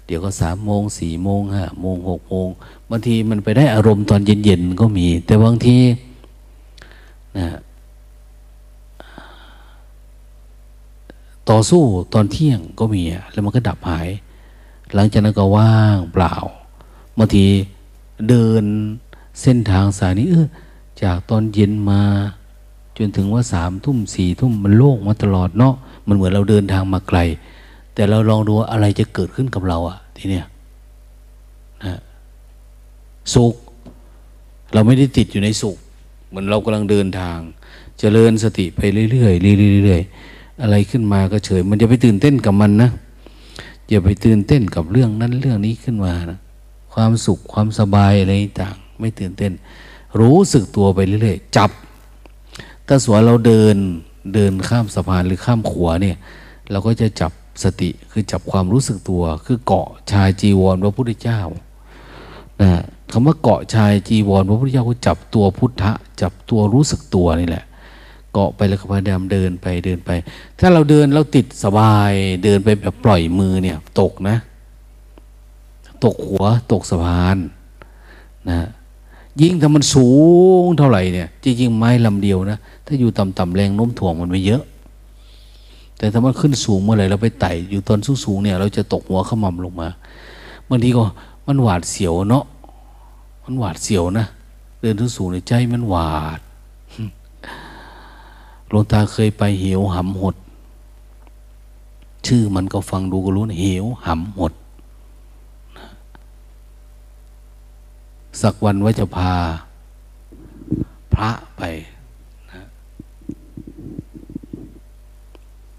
[0.05, 2.47] เดี๋ยวก็สามโมงสี่โมงห้าโมงหกโมง
[2.89, 5.77] บางทีมันไปได้อารมณ์ตอนเย็นๆก็มี แต่บางที
[7.37, 7.47] นะ
[11.49, 11.83] ต่อสู้
[12.13, 14.07] ตอนเที่ยงก็มีแล้วมันก็ดับหาย
[14.95, 16.35] หลังจากนั้นก็ว่างเปล่า
[17.17, 17.45] บางที
[18.29, 18.63] เดิน
[19.41, 20.47] เส้นทางสายนี้เออ
[21.03, 22.01] จากตอนเย็นมา
[22.97, 25.73] จนถึงว่าสามทุ่มสี่ทุ่มมันโล่งมาตลอดเนาะ
[26.07, 27.19] มันเหมือนเราเดินทางมาไกล
[27.93, 30.45] แต่เราลองดูอะไรจะเกิดขึ้นกับเราอะทีเนี้ย
[31.85, 31.99] นะ
[33.33, 33.53] สุข
[34.73, 35.77] เราไม่ได้ติดอยู่ในสุข
[36.29, 38.79] เหมือนเรากำลังเดินทางจเจริญสติไป
[39.11, 42.89] เรื่อยๆเรื่อยๆอะไรขึ้นมาก็เฉย มันจะไปตื่นเต้นกับมันนะ
[43.89, 46.39] อย่าไปตื่นเต้นกับเรื่องนั้นเรื่องนี้ขึ้นมานะ
[46.93, 48.31] ความสุขความสบายอะไร
[48.61, 49.53] ต่าง ไม่ตื่นเต้น
[50.19, 51.69] รู้สึกตัวไปเรื่อยๆ จับ
[52.87, 53.75] ถ้าสวนเราเดิน
[54.33, 56.17] เดินข้ามสะพานหรือข้ามขวเนี่ย
[56.71, 57.31] เราก็จะจับ
[57.63, 61.41] สติคือจับความรู้สึกตัว คือเกาะชายจีวรพระพุทธเจ้า
[62.61, 67.65] นะคำว่าเกาะชายจีวรพระพุทธเจ้าก็จับตัวพุทธะ จับตัวรู้สึกตัวนี่แหละ
[68.33, 70.11] เกาะไปแล้วก็พยายามเดินไปเดินไป
[70.59, 72.11] ถ้าเราเดินเราติดสบาย
[72.43, 74.37] เดินไปแบบปล่อยมือเนี่ย ตกนะ
[76.03, 77.37] ตกหัวตกสะพาน
[78.49, 78.67] นะ
[79.41, 80.07] ยิ่งถ้ามันสู
[80.63, 84.63] งเท่าไหร่เนี่ยจริงๆไม้ลำเดียวนะ ถ้าอยู่ต่ำๆแรงโน้มถ่วงมันไม่เยอะ
[85.97, 89.89] แต่ถ้ามันขึ้นสูงเมื่อไหร่เราไปไต่อยู่ตอนสูงๆเนี่ย เราจะตกหัวขมำลงมา
[90.69, 91.03] บางทีก็
[91.47, 92.45] มันหวาดเสียวเนาะ
[93.43, 94.25] มันหวาดเสียวนะ
[94.79, 96.39] เดินสูงในใจมันหวาด
[98.69, 100.35] หลวงตาเคยไปเหวหำหด
[102.27, 104.53] ชื่อมันก็ฟังดูก็รู้นะเหวหำหด
[108.41, 109.33] สักวันว่าจะพา
[111.13, 111.61] พระไป
[112.51, 112.63] นะ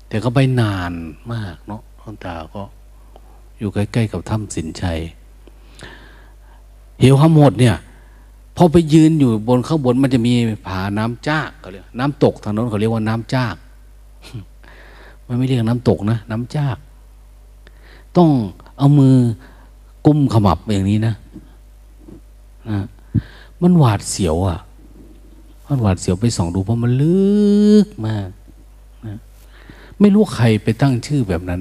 [0.09, 0.93] แต่ก็ไปนาน
[1.33, 2.63] มากเนาะหลวงตาก็
[3.59, 5.01] อยู่ใกล้ ๆ กับถ้ำสินชัย
[7.01, 7.77] เหวหำหดเนี่ย
[8.57, 10.33] พอไปยืนอยู่บนข้างบนมันจะมี
[10.67, 13.57] ผาน้ำจากเขาเรียกน้ำตกทางนั้นเขาเรียกว่าน้ำจาก
[15.27, 16.77] มันไม่เรียกน้ำตกนะ น้ำจาก
[18.17, 18.31] ต้อง
[18.79, 19.15] เอามือ
[20.07, 21.15] กุมขมับอย่างนี้นะ
[22.71, 22.81] นะ
[23.63, 24.61] มันหวาดเสียวอะ
[25.69, 27.25] มันหวาดเสียวไปส่องดูเพราะมันลึ
[27.87, 28.29] กมาก
[29.07, 29.19] นะ
[30.01, 31.61] ไม่รู้ใครไปตั้งชื่อแบบนั้น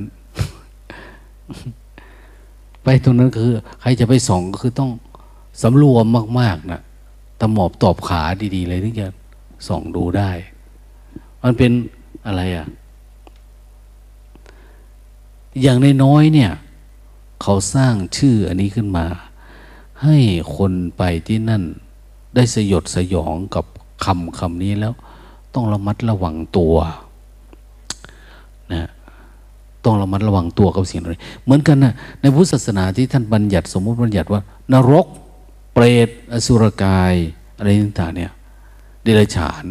[2.84, 4.92] ไปตรงนั้นคือ ใครจะไปส่องก็คือต้อง
[5.62, 6.06] สำรวม
[6.40, 6.82] มาก ๆนะ
[7.40, 8.22] ตะหมอบตอบขา
[8.56, 9.08] ดีๆเลยถึงจะ
[9.68, 10.32] ส่องดูได้
[11.44, 11.72] มันเป็น
[12.28, 12.68] อะไรอะ
[15.62, 16.52] อย่างในน้อยเนี่ย
[17.42, 19.06] เขาสร้างชื่ออันนี้ขึ้นมา
[20.04, 20.18] ให้
[20.56, 21.64] คนไปที่นั่น
[22.36, 23.66] ได้สยดสยองกับ
[24.06, 24.94] คำคำนี้แล้ว
[25.54, 26.76] ต้องระมัดระวังตัว
[28.74, 28.90] นะ
[29.86, 34.42] ต้องระมัดระวังตัวกับสิ่งเหล่านี้เหมือนกันนะในพุทธศาสนาที่ท่านบัญญัติ สมมติบัญญัติว่า
[34.74, 35.08] นรก
[35.74, 37.14] เปรต อสุรกาย
[37.58, 38.32] อะไรต่างๆเนี่ย
[39.04, 39.66] เดรัจฉาน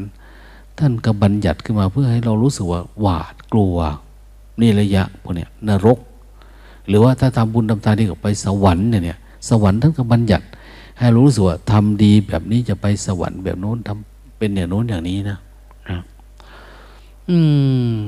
[0.78, 3.76] ท่านก็บัญญัติขึ้นมาเพื่อให้เรารู้สึกว่าหวาดกลัว
[4.60, 5.98] นี่ระยะพวกเนี้ยนรก
[6.88, 9.18] หรือว่าถ้าทำบุญทำทานดีกับไปสวรรค์เนี่ย
[9.48, 10.47] สวรรค์ท่านก็บัญญัติ
[10.98, 15.39] ให้รู้สึกว่าทำดีแบบนี้จะไปสวรรค์แบบโน้นทำเป็นอย่างโน้นอย่างนี้นะ
[15.89, 15.98] นะ
[17.31, 17.39] อื
[17.94, 17.98] ม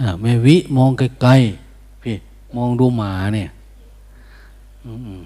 [0.00, 2.16] อ่าแม่วิมองไกลๆพี่
[2.56, 3.50] มองดูหมาเนี่ย
[4.84, 5.18] อืม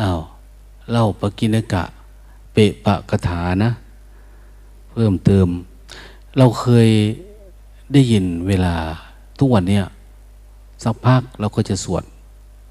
[0.00, 0.20] อ้าว
[0.90, 1.84] เล่าปกินกะ
[2.52, 3.70] เปะปะกถานะ
[4.92, 5.48] เพิ่มเติม
[6.38, 6.88] เราเคย
[7.92, 8.74] ได้ยินเวลา
[9.38, 9.84] ทุกวันเนี้ย
[10.84, 12.04] สักพักเราก็จะสวด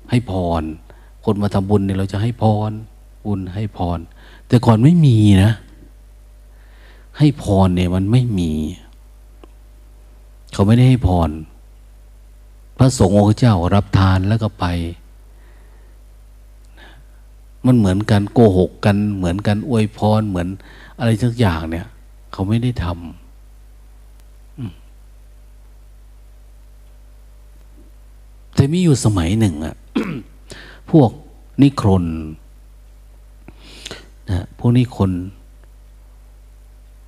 [0.09, 0.63] ให้พร
[1.25, 2.71] คนมาทำบุญเนี่ยเราจะให้พร
[3.25, 3.99] บุญให้พร
[4.47, 5.53] แต่ก่อนไม่มีนะ
[7.17, 8.51] ให้พรเนี่ยมันไม่มี
[10.53, 11.29] เขาไม่ได้ให้พร
[12.77, 14.65] พระสงฆ์องค์เจ้ารับทานแล้วก็ไป
[17.65, 20.47] มันเหมือนกันโกหกกัน เหมือนกันอวยพรเหมือน
[20.99, 21.87] อะไรสักอย่างเนี่ย
[22.31, 22.95] เขาไม่ได้ทำ
[28.55, 29.75] แต่มีอยู่สมัยหนึ่งอะ
[30.91, 31.09] พวก
[31.61, 32.05] นิครน
[34.29, 35.11] นะพวกนิครน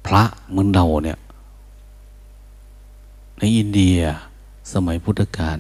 [0.06, 1.20] พระเหมือนเราเนี่ย
[3.40, 3.98] ในอินเดีย
[4.74, 5.58] สมัยพุทธกาล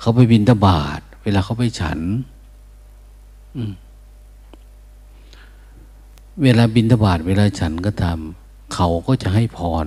[0.00, 1.98] เขาไปบินตบาท เวลาเขาไปฉัน
[6.42, 9.86] เวลาบินทบาทเวลาฉันก็ทำเขาก็จะให้พร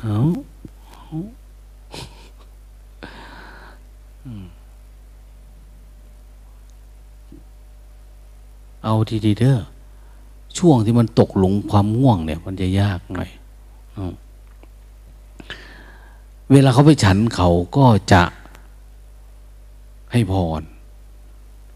[0.00, 0.18] เอา
[8.84, 9.58] เอาทีดีเด้อ
[10.58, 13.30] ช่วงที่มันตกหลงความง่วงเนี่ย มันจะยากหน่อย
[16.52, 18.22] เวลาเขาไปฉันเขาก็จะ
[20.12, 20.62] ให้พร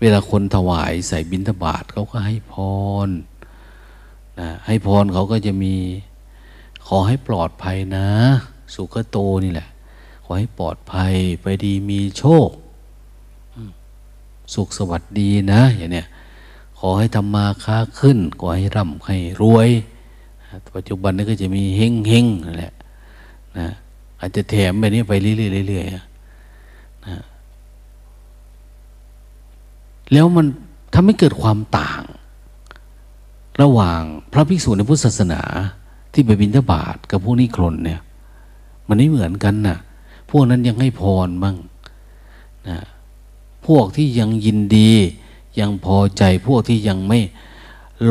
[0.00, 2.54] เวลาคนถวายใส่บิณฑบาตเขาก็ให้พ
[3.06, 3.08] ร
[4.40, 5.74] นะให้พรเขาก็จะมี
[6.86, 8.06] ขอให้ปลอดภัยนะ
[8.74, 9.68] สุขโตนี่แหละ
[10.24, 12.48] ขอให้ปลอดภัยไปดีมีโชค
[14.54, 16.06] สุขสวัสดีนะ อย่างเนี้ย
[16.78, 19.68] ขอให้ทำมาค้าขึ้น ขอให้ร่ำให้รวย
[20.76, 22.72] ปัจจุบันนี้ก็จะมีเฮงเฮงนั่นแหละ
[23.58, 23.68] นะ
[24.20, 26.02] อาจจะแถมไปนี้ไปเรื่อยๆนะ
[30.12, 30.46] แล้วมัน
[30.94, 32.02] ทำให้เกิดความต่าง
[33.62, 34.00] ระหว่าง
[34.32, 35.42] พระภิกษุในพุทธศาสนา
[36.12, 38.00] ที่ไปบิณฑบาตกับพวกนี้ครนเนี่ย
[38.88, 39.78] มันไม่เหมือนกันนะ
[40.30, 41.56] พวกนั้นยังให้พรบ้าง
[42.68, 42.78] นะ
[43.66, 44.90] พวกที่ยังยินดี
[45.60, 47.20] ยังพอใจพวกที่ยังไม่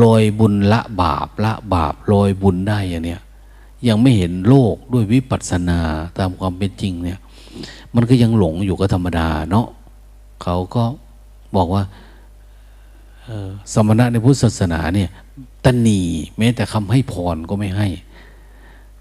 [0.02, 3.20] ลอยบุญละบาปละบาปลอยบุญได้อย่างเนี้ย
[3.88, 5.80] ยังไม่เห็นโลกด้วยวิปัสสนา
[6.18, 7.18] ตามความเป็นจริงเนี่ย
[7.94, 9.66] มันก็ยังหลงอยู่ก็ธรรมดาเนาะ
[10.42, 10.84] เขาก็
[11.56, 11.82] บอกว่า
[13.72, 15.10] สมณะในพุทธศาสนาเนี่ย
[15.64, 16.00] ตนหนี
[16.38, 17.88] แม้แต่คำให้พรก็ไม่ให้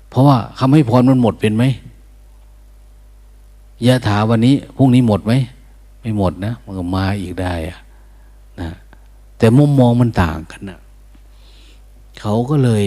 [0.09, 1.63] เพราะว่าคำให้พรมันหมดเป็นไหม
[3.85, 5.33] ยะถาวันนี้พรุ่งนี้หมดไหม
[6.01, 7.79] ไม่หมดนะมันก็มาอีกได้อะ
[8.59, 8.69] นะ
[9.37, 10.79] แต่มุมมองมันต่างกันนะ
[12.21, 12.83] เขาก็เลย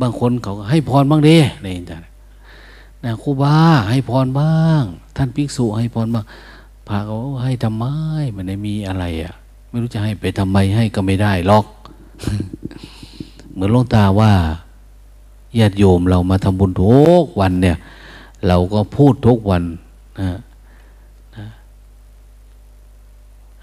[0.00, 1.98] บางคนเขาก็ให้พรบ้างเด้ในจ้ะ
[3.04, 3.56] นะครูบา
[3.90, 4.82] ให้พรบ้าง
[5.16, 6.24] ท่านภิกษุให้พรบ้าง
[6.88, 7.84] พระเขาให้ทำไม
[8.36, 9.34] มันไม่มีอะไรอะ่ะ
[9.68, 11.66] ไม่รู้จะให้ไปทำไมให้ก็ไม่ได้หรอก
[13.52, 14.32] เหมือนลงตาว่า
[15.58, 17.76] ญาติโยมเรามาทำบุญทุกวันเนี่ย
[18.46, 19.62] เราก็พูดทุกวัน
[20.20, 20.30] นะ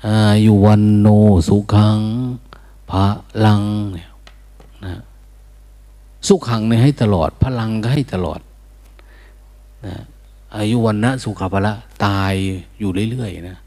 [0.05, 1.07] อายุวันโน
[1.47, 1.99] สุขัง
[2.89, 3.05] พระ
[3.45, 3.61] ลัง
[3.93, 4.09] เนี่ย
[4.85, 5.01] นะ
[6.27, 8.39] สุขังเนี่ยให้ตลอด พลังก็ให้ตลอด
[9.85, 9.95] นะ
[10.57, 11.73] อายุวันนะสุขภาระ
[12.05, 12.33] ตาย
[12.79, 13.57] อยู่เรื่อยๆนะ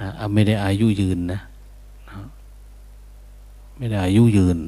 [0.00, 1.40] นะไม่ได้อายุยืนนะ
[2.08, 2.18] นะ
[3.76, 4.58] ไม่ได้อายุยืน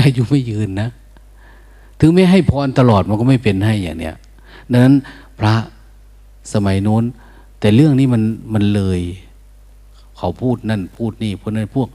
[0.00, 0.88] อายุไม่ยืนนะ
[2.00, 4.16] ถึงไม่ให้พรตลอดมันก็ไม่เป็นให้อย่างเนี้ย
[4.70, 4.94] ดังนั้น
[5.38, 5.54] พระ
[6.52, 7.04] สมัยโน้น
[7.60, 8.22] แต่เรื่องนี้มัน
[8.54, 9.00] มันเลย
[10.16, 11.88] เขาพูดนั่นพูดนี่พวกนั้นพวก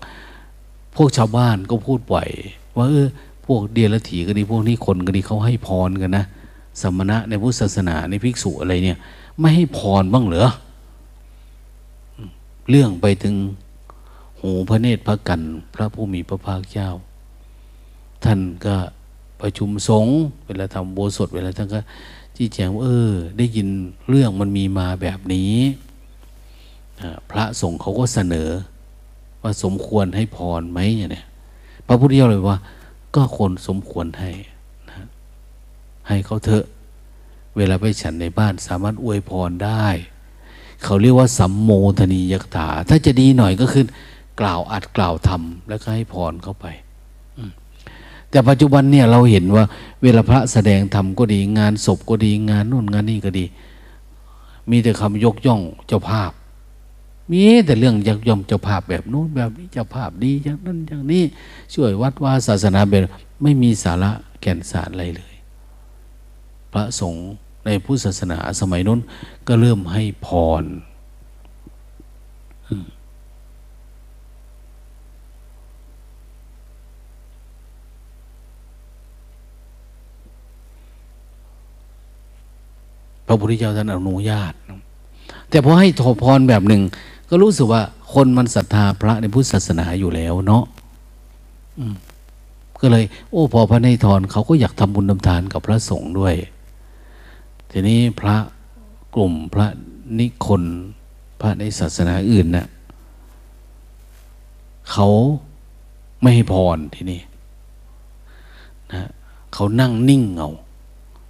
[0.96, 2.30] พวกชาวบ้านก็พูดบ่อย
[2.76, 3.08] ว่าเออ
[3.46, 6.26] พวกเดียรถีก็ดีพวกนี้คนก็ดีเขาให้พรกันนะ
[6.82, 8.98] สมณะในพุทธศาสนาในภิกษุอะไรเนี่ย
[9.40, 10.50] ไม่ให้พรบ้างเหรอ
[12.70, 13.36] เรื่องไปถึง
[14.40, 15.42] หูพระเนตรพระกัน
[15.76, 16.90] พระผู้มีพระภาคเจ้า
[18.26, 18.76] ท่านก็
[19.42, 21.80] ประชุมสงฆ์เวลาทำโบสถเวลาท่านก็
[22.36, 23.68] ชี้แจงว่าเออ ได้ยิน
[24.10, 25.56] เรื่องมันมีมาแบบนี้
[27.32, 28.50] พระสงฆ์เขาก็เสนอ
[29.42, 31.26] ว่าสมควรให้พรไหมเนี่ย
[31.88, 32.58] พระพุทธเจ้าเลยว่า
[33.16, 34.32] ก็คนสมควรให้
[34.90, 34.96] นะ
[36.08, 36.66] ให้เขาเถอะ
[37.58, 39.86] เวลาไปฉันในบ้านสามารถอวยพรได้
[40.84, 43.86] เขาเรียกว่าสัมโมทนียกถา ถ้าจะดีหน่อยก็คือ
[44.42, 46.66] กล่าวอัดกล่าวทำแล้วก็ให้พรเข้าไป
[48.34, 49.66] แต่ปัจจุบันเนี่ยเราเห็นว่า
[50.04, 53.46] เวลาพระแสดงธรรมก็ดี งานศพก็ดีงานนู่นงานนี่ก็ดี
[54.70, 56.32] มีแต่คำยกย่องเจ้าภาพ
[57.32, 61.24] มีแต่เรื่องยักย่องเจ้าภาพแบบนู้นแบบนี้เจ้าภาพดีอย่างนั้นอย่างนี้
[61.74, 63.04] ช่วยวัดว่าศาสนาเป็น
[63.44, 64.12] ไม่มีสาระ
[64.42, 65.34] แก่นสารอะไรเลย
[66.74, 67.30] พระสงฆ์
[67.66, 69.00] ในพุทธศาสนาสมัยนู้น
[69.48, 70.28] ก็เริ่มให้พ
[70.62, 70.64] ร
[83.28, 84.54] พระพุทธเจ้าท่านอนุญาต
[85.50, 86.82] แต่พอให้ทพรแบบหนึ่ง
[87.30, 87.82] ก็รู้สึกว่า
[88.14, 90.64] คนมันศรัทธาพระในพุทธศาสนาอยู่แล้วเนาะ
[92.82, 96.36] ก็เลย โอ้พอพระในทรเขาก็อยากทำบุญทำทานกับพระสงฆ์ด้วย
[97.72, 98.36] ทีนี้พระ
[99.16, 99.68] กลุ่มพระ
[100.20, 100.64] นิคน
[101.40, 102.68] พระในศาสนาอื่นนะ่ะ
[104.92, 105.08] เขา
[106.22, 107.22] ไม่ให้พรทีนี้
[108.94, 109.10] นะ
[109.54, 110.50] เขานั่งนิ่งเอา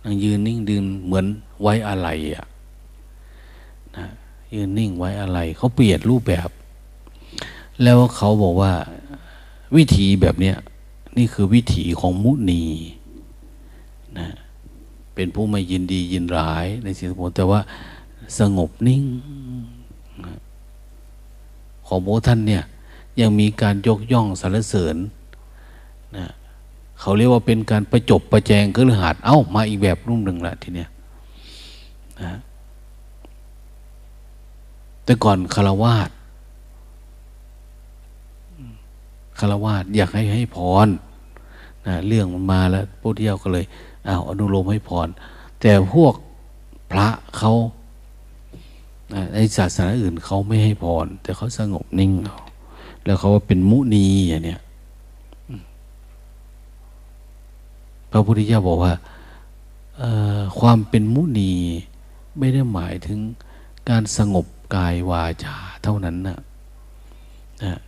[0.04, 1.26] นั่งยืนนิ่งดืนเหมือน
[1.62, 2.46] ไว้อะไรอะ
[3.98, 4.06] นะ
[4.54, 6.50] ยืนนิ่งไว้อะไร เขาเปลี่ยนรูปแบบ
[7.84, 8.74] แล้วเขาบอกว่า
[9.76, 10.58] วิธีแบบเนี้ย
[11.18, 12.64] นี่คือวิถีของมุนี
[14.20, 14.30] นะ
[15.16, 17.60] เป็นผู้ไม่ยินดียินร้ายในสิ่งทั้งหมดแต่ว่า
[18.40, 19.04] สงบนิ่ง
[20.26, 20.36] นะ
[21.88, 22.64] ของโมท่านเนี่ย
[23.20, 24.96] ยังมีการยกย่องสรรเสริญ
[27.06, 30.90] เขาเรียกว่าเป็นการประจบประแจงก็รือหาดเอ้ามาอีกแบบรุ่มหนึ่งละทีเนี้ย
[32.22, 32.34] นะ
[35.04, 36.10] แต่ก่อนคารวาส
[39.40, 40.88] คารวาสอยากให้ให้พร
[41.88, 43.66] นะเรื่องมันมาแล้วพวกเที่ยวก็เลย
[44.06, 45.08] เอาอนุโลมให้พร
[45.62, 46.14] แต่พวก
[46.92, 47.08] พระ
[47.38, 47.54] เขา
[49.34, 52.12] ในศาสนาอื่นเขาไม่ให้พร แต่เขาสงบนิ่ง
[53.06, 54.62] แล้วเขาว่าเป็นมุนีอย่างเนี้ย
[58.16, 58.94] พระพุทธเจ้าบอกว่า
[60.60, 61.54] ความเป็นมุนี
[62.40, 63.20] ไม่ได้หมายถึง
[63.90, 64.46] การสงบ
[64.76, 66.40] กายวาจาเท่านั้นนะ
[67.64, 67.80] นะ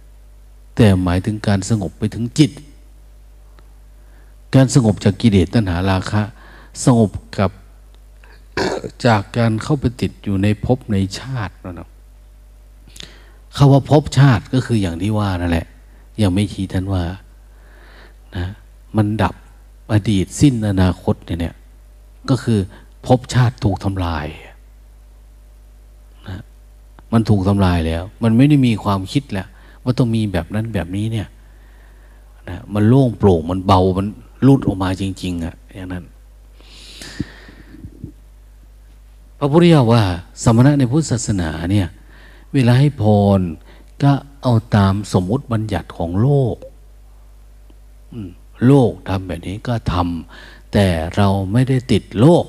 [0.76, 2.52] แต่หมายถึงการสงบไปถึงจิต
[4.56, 6.24] การสงบจากกิเลสตัณหาราคะ
[6.86, 7.52] สงบกับ
[9.06, 11.90] จากการเข้าไปติดอยู่ในภพในชาตินะ
[13.56, 15.68] คำว่าภพชาติก็คืออย่างที่ว่านั่นแหละ
[16.22, 17.04] ยังไม่ชี้ท่านว่า
[18.36, 18.46] นะ
[18.98, 19.36] มันดับ
[19.92, 21.56] อดีตสิ้นอนาคตเนี่ย
[22.30, 22.60] ก็คือ
[23.06, 24.26] ภพชาติถูกทำลาย
[26.28, 26.42] นะ
[27.14, 29.48] มันถูกทำลายแล้ว มันไม่ได้มีความคิดแล้ว
[29.84, 31.28] ว่าต้องมีแบบนั้นแบบนี้เนี่ย
[32.50, 34.08] นะมันโล่งโปร่งมันเบามัน
[34.48, 36.06] ลุดออกมาจริง ๆอะ่ะอย่างนั้น
[39.40, 40.04] พระพุทธเจ้าว่า
[40.44, 41.88] สมณะในพุทธศาสนาเนี่ย
[42.54, 43.04] เวลาให้พ
[43.38, 43.40] ร
[44.04, 46.56] ก็เอาตามสมมุติบัญญัติของโลก
[48.14, 48.30] อืม
[48.66, 52.46] โลกทำแบบนี้ก็ทำแต่เราไม่ได้ติดโลก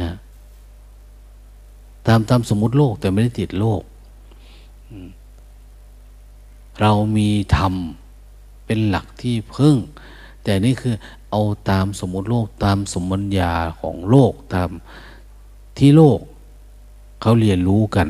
[0.00, 0.10] นะ
[2.06, 3.82] ตามตามสมมติโลกแต่ไม่ได้ติดโลก
[6.80, 7.74] เรามีธรรม
[8.66, 9.76] เป็นหลักที่พึ่ง
[10.44, 10.94] แต่นี่คือ
[11.30, 14.70] เอาตามสมมติโลกตามสมบัญญาของโลกตาม
[15.78, 16.20] ที่โลก
[17.20, 18.08] เขาเรียนรู้กัน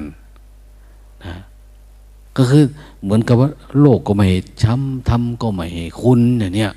[2.36, 2.65] ก็คือ
[3.02, 3.51] เหมือนกับว่า
[3.81, 4.27] โลกก็ไม่
[4.62, 5.66] ช้ำทำก็ไม่
[6.01, 6.73] คุณอย่างเนี้ย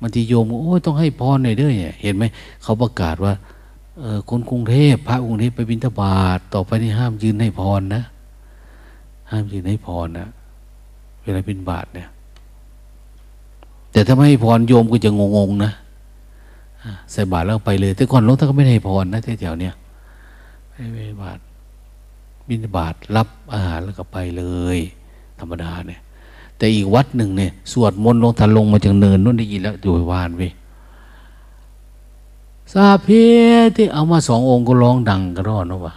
[0.00, 2.24] บางทีโยมโอ้ยต้องให้พรหน่อยด้วยเห็นไหม
[2.62, 3.34] เขาประกาศว่า
[3.98, 8.02] เออคนกรุงเทพพระกรุงเทพไปบิณฑบาตต่อไปนี่ห้ามยืนให้พรนะ
[9.30, 10.28] ห้ามยืนให้พรนะ
[11.22, 12.08] เวลาบิณฑบาตเนี่ย
[13.92, 15.72] แต่ถ้าไม่ให้พรโยมก็จะงงๆนะ
[17.12, 19.74] ใส่บาตรแล้วไปเลย แต่ก่อนหลวงท่านก็ไม่ให้พรนะแถวๆเนี้ย
[20.70, 21.40] ไม่ไม่บาตร
[22.48, 24.44] บิณฑบาตรับอาหารแล้วก็ไปเล
[24.76, 24.78] ย
[25.40, 26.00] ธรรมดาเนี่ย
[26.56, 30.48] แต่อีกวัดหนึ่งเนี่ยสวดมนต์ลงทันลงมาจากเนินนู่นได้ยินแล้วดูวานเว้
[32.72, 33.08] ซาเพ
[33.76, 35.94] ที่เอามาสององค์ก็ร้องดังกระรอนนะวะ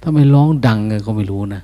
[0.00, 1.62] ถ้าไม่ร้องดังก็ไม่รู้นะ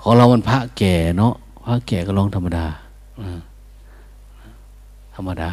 [0.00, 1.34] ของเรามันพระแก่เนาะ
[1.64, 2.66] พระแก่ก็ร้องธรรมดา
[5.14, 5.50] ธรรมดา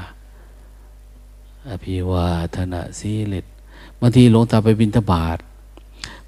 [1.70, 2.26] อภิวา
[2.56, 3.46] ทนาสีเลต
[4.02, 5.38] บางทีหลวงตาไปบินทบาท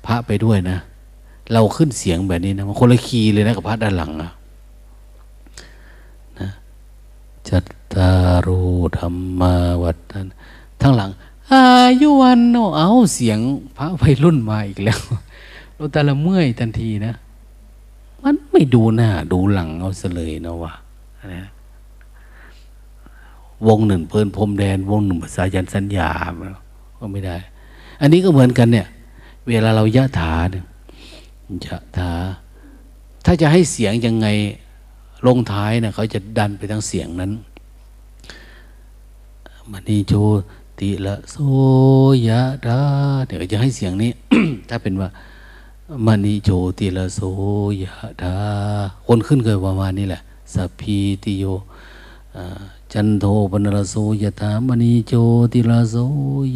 [0.06, 0.78] พระไปด้วยนะ
[1.54, 4.32] เราขึ้นเสียงแบบนี้นะมันคนละคีเลยนะกับพระด้านหลังอะ
[6.40, 6.50] นะ
[7.48, 8.12] จัตตา
[8.46, 8.62] รู
[8.98, 10.28] ธรรมาวัฏัน
[10.82, 11.10] ทั้งหลัง
[11.52, 11.64] อา
[12.02, 13.40] ยุวันโนเอาเสียง
[13.78, 15.00] พระไปรุ่นมาอีกแล้ว
[15.76, 17.14] เราแต่ละเมื่อยทันทีนะ
[18.24, 20.74] มันไม่ดูหน้า ดูหลังเอาเสเลยนะวะ
[21.34, 21.50] นะ
[23.68, 26.10] วงหนึ่งเพลินพรมแดน วงหนึ่งภาษายันสัญญา
[27.00, 27.38] ก็ไม่ได้
[28.02, 28.88] อันนี้ก็เหมือนกันเนี่ย
[29.48, 30.64] เวลาเรายะถาเนี่ย
[31.66, 32.12] ยะถา
[33.26, 34.28] ถ้าจะให้เสียงยังไง
[35.28, 37.32] ลงท้ายเนะเขาจะดันไปทางเสียงนั้น
[39.72, 40.14] มณีโช
[40.80, 41.36] ติละโส
[42.28, 42.80] ยะดา
[43.26, 44.12] เดี๋ยวจะให้เสียงนี้
[44.70, 45.10] ถ้าเป็นว่า
[46.06, 46.50] มณีโช
[46.80, 47.20] ติละโส
[47.84, 48.36] ยะดา
[49.08, 50.22] คนขึ้นเคยประมาณนี้แหละ
[50.54, 51.46] สัพพีติโย
[52.94, 55.14] จันโทปนรโสยะถามณีโจ
[55.54, 55.96] ติลาโส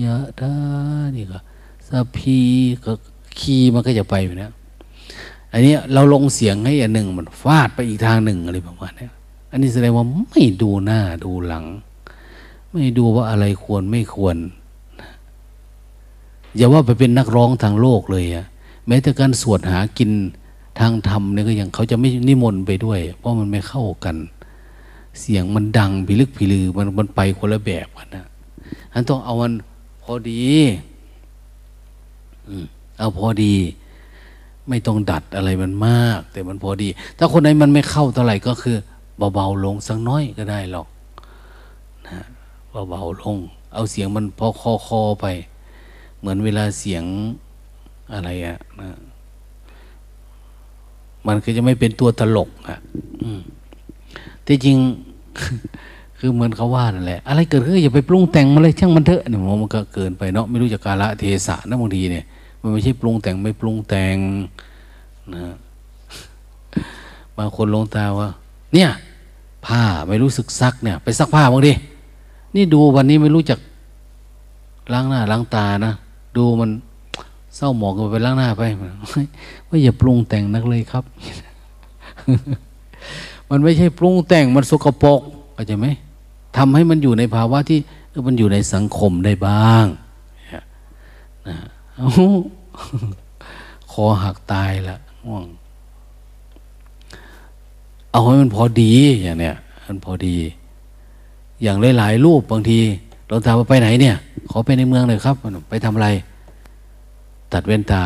[0.03, 0.53] ยะถา
[1.15, 1.39] นี่ก็
[1.88, 2.39] สัพพี
[2.84, 2.91] ก็
[3.39, 4.51] คีมันก็จะไปอยู่นะ
[5.53, 9.07] อันนี้เราลงเสียงให้อันหนึ่งมันฟาดไปอีกทางหนึ่งอะไรประมาณนี้
[9.51, 11.65] อันนี้แสดงว่าไม่ดูหน้าดูหลัง
[12.72, 14.38] ไม่ดูว่าอะไรควรไม่ควร
[16.55, 18.45] อย่าว่าไปเป็นนักร้องทางโลกเลยอะ
[18.88, 20.11] แม้แต่การสวดหากิน
[20.80, 24.15] ทางธรรมเนี่ยก็ยังเขาจะไม่นิมนต์ไปด้วย เพราะมันไม่เข้ากัน
[25.22, 28.26] เสียงมันดังพิลึกพิลือมันมันไปคนละแบบกันนะ
[28.94, 29.53] อันต้องเอามัน
[30.03, 30.44] พอดี
[32.99, 33.53] เอาพอดี
[34.69, 36.88] ไม่ต้องดัดอะไรมันมาก แต่มันพอดี
[37.18, 38.77] ถ้าคนไหนมันไม่เข้าเท่าไหร่ก็คือ
[39.34, 40.88] เบาๆลงสักน้อยก็ได้หรอก
[42.07, 42.26] นะ
[42.90, 43.38] เบาๆลง
[43.73, 45.26] เอาเสียงมันพอคอคอไป
[46.19, 47.03] เหมือนเวลาเสียง
[48.14, 48.90] อะไรอะนะ
[51.27, 52.77] มันก็จะไม่เป็นตัวตลกอะ่ะ
[53.23, 53.41] อืม
[54.47, 54.77] ที่จริง
[56.19, 62.25] คือเหมือนเขาว่านั่นแหละ อะไรเกิดขึ้นอย่าไปปรุงแต่งมาเลยช่างมันเถอะเนี่ยมันก็เกินไปเนาะไม่รู้จักกาละเทศะนะบางทีเนี่ย
[62.61, 64.17] มันไม่ใช่ปรุงแต่งไม่ปรุงแต่ง
[65.35, 65.55] นะ
[67.37, 68.29] บางคนลงตาว่า
[68.73, 68.89] เนี่ย
[69.65, 71.73] ผ้าไม่รู้สึกซักเนี่ย ไปซักผ้าบางที
[72.55, 73.59] นี่ดูวันนี้ไม่รู้จัก
[74.93, 75.93] ล้างหน้าล้างตานะ
[76.37, 76.69] ดูมัน
[77.55, 78.63] เศร้าหมองกันไปล้างหน้าไป
[79.67, 81.03] ว่าอย่าปรุงแต่งนักเลยครับ
[83.55, 85.21] มันไม่ใช่ปรุงแต่งมันสกปรก
[85.53, 85.88] เข้าใจไหม
[86.57, 87.80] ทำให้มันอยู่ในภาวะที่
[88.27, 89.85] มันอยู่ในสังคมได้บ้าง
[91.47, 91.57] นะ
[91.95, 92.09] เอา
[93.91, 95.45] คอหักตายละง่วง
[98.11, 98.93] เอาให้มันพอดี
[99.23, 99.55] อย่างเนี้ย
[99.88, 100.35] มันพอดี
[101.63, 102.80] อย่างหลายๆรูปบางที
[103.27, 104.15] เราถามว่าไปไหนเนี่ย
[104.49, 105.35] ขอไปในเมืองเลยครับ
[105.69, 106.07] ไปทำอะไร
[107.53, 108.03] ตัดเว้นตา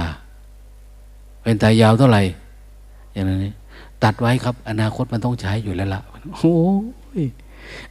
[1.41, 2.21] เว้นตายาวเท่าไหร่
[3.13, 3.53] อย่างนี้
[4.03, 6.01] ตัดไว้ครับ อนาคตมันต้องใช้อยู่แล้วละ่ะ
[6.35, 6.55] โอ้
[7.21, 7.23] ย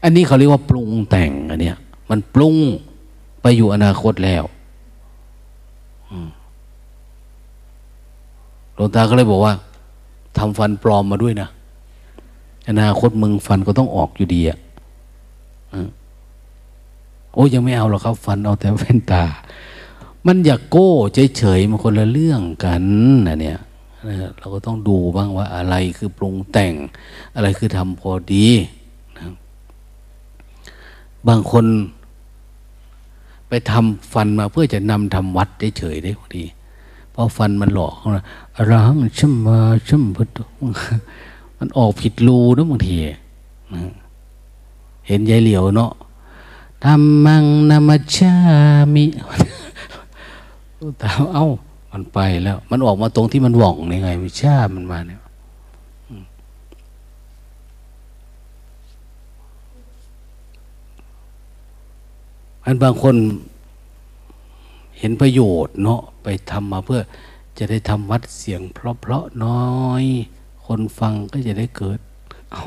[0.03, 1.77] อันนี้เขาเรียกว่าปรุงแต่งอันเนี้ย
[2.11, 2.57] มันปรุง
[3.43, 4.45] ไปอยู่อนาคตแล้ว
[8.75, 9.55] หลวงตาก็เลยบอกว่า
[10.39, 11.49] ทำฟันปลอมมาด้วยนะ
[12.69, 14.59] อนาคตมึงฟันก็ต้องออกอยู่ดีอะ
[17.35, 19.25] โอ้ยังไม่เอาหรอกครับ ฟันเอาแต่แว่นตา
[20.27, 20.91] มันอยากโก้
[21.37, 22.85] เฉยๆมันคนละเรื่องกัน
[23.27, 23.59] นะเนี่ย
[24.05, 26.75] นะเราก็ต้องดูบ้างว่าอะไรคือปรุงแต่ง
[27.35, 28.47] อะไรคือทำพอดี
[29.17, 29.27] นะ
[31.29, 31.65] บางคน
[33.49, 35.49] ไปทำฟันมาเพื่อจะนำทำวัด
[35.79, 36.45] เฉยๆได้พอดี
[37.11, 38.25] เพราะฟันมันหลอกนะ
[38.71, 39.59] รังชัมมา
[39.89, 40.29] ชัมพุท
[41.59, 43.19] มันออกผิดรูนะบางทีนะ
[45.07, 45.93] เห็นยายเหลียวเนาะ
[46.85, 48.35] ทำมังนามาชา
[48.95, 49.05] มิ
[51.01, 51.47] ตาเอ้า
[51.97, 55.23] มันไปแล้ว มันออกมาตรงที่มันหว่องยังไงวิชามันมาเนี่ย
[62.65, 63.15] อันบางคน
[64.99, 67.01] เห็นประโยชน์เนาะไปทำมาเพื่อ
[67.59, 70.05] จะได้ทำวัดเสียงเพราะๆน้อย
[70.67, 71.99] คนฟังก็จะได้เกิด
[72.53, 72.65] เอา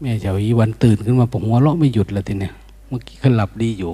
[0.00, 2.54] แม่เจ้าอีวันตื่นขึ้นมาผมหัวเราะไม่หยุดเลยทีเนี้ย
[2.88, 3.92] เมื่อกี้ก็หลับดีอยู่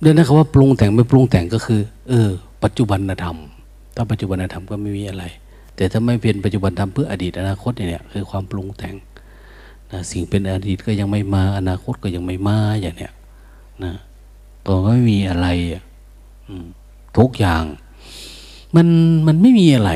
[0.00, 2.30] เรื่องนั้นคำว่าปรุงแต่งไม่ปรุงแต่งก็คือ เออ
[2.64, 3.36] ปัจจุบันธรรม
[3.94, 5.24] ถ้าปัจจุบันธรรมก็ไม่มีอะไร
[5.76, 8.94] แต่ถ้าไม่เป็นปัจจุบันธรรมเพื่ออดีตอนาคตเนี่ยคือความปรุงแต่ง
[9.90, 13.12] นะสิ่งเป็นอดีตก็ยังไม่มาอนาคตก็ยังไม่มาอย่างเนี้ย
[13.84, 13.92] นะ
[14.66, 15.48] ก็ไม่มีอะไร
[17.18, 17.62] ทุกอย่าง
[18.76, 18.86] มัน
[19.26, 19.92] มันไม่มีอะไร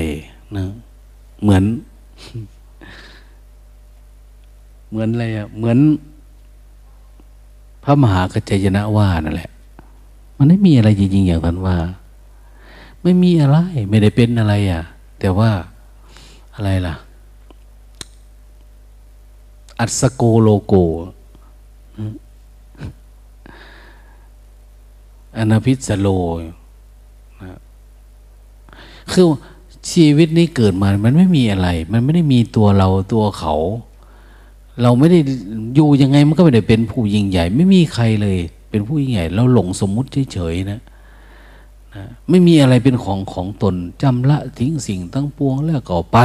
[0.57, 0.67] นะ
[1.43, 1.65] เหมือน
[4.91, 5.79] เหมือนอะไรอะเหมือน
[7.85, 9.51] พระมหากัจจยนะว่านั่นแหละ
[10.45, 11.77] มันไม่มีอะไรจริงๆอย่างท่านว่า
[13.03, 13.59] ไม่มีอะไร
[13.91, 14.83] ไม่ได้เป็นอะไรอะ
[15.21, 15.51] แต่ว่า
[16.55, 16.95] อะไรล่ะ
[19.79, 20.75] อัศโกโลโก
[25.37, 26.09] อนาพิสโล
[27.43, 27.59] นะ
[29.13, 29.27] คือ
[29.91, 33.55] ชีวิตนี้เกิดมา มันไม่มีอะไร มันไม่ได้มีตัวเราตัวเขา
[34.83, 35.19] เราไม่ได้
[35.75, 38.39] อยู่ยังไงมันก็ไม่ได้เป็นผู้ยิ่งใหญ่ ไม่มีใครเลย
[38.75, 40.81] เป็นผู้ใหญ่เราหลงสมมุติเฉยๆนะ
[41.95, 46.19] นะไม่มีอะไรเป็นของของตนจำละทิ้งสิ่งตั้งปวงแล้วก็ไป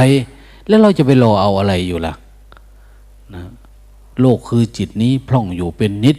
[0.68, 2.14] แล้วเราจะไปรอเอาอะไรอยู่ล่ะ
[3.34, 3.42] นะ
[4.20, 6.16] โลกคือจิตนี้พร่องอยู่เป็นนิด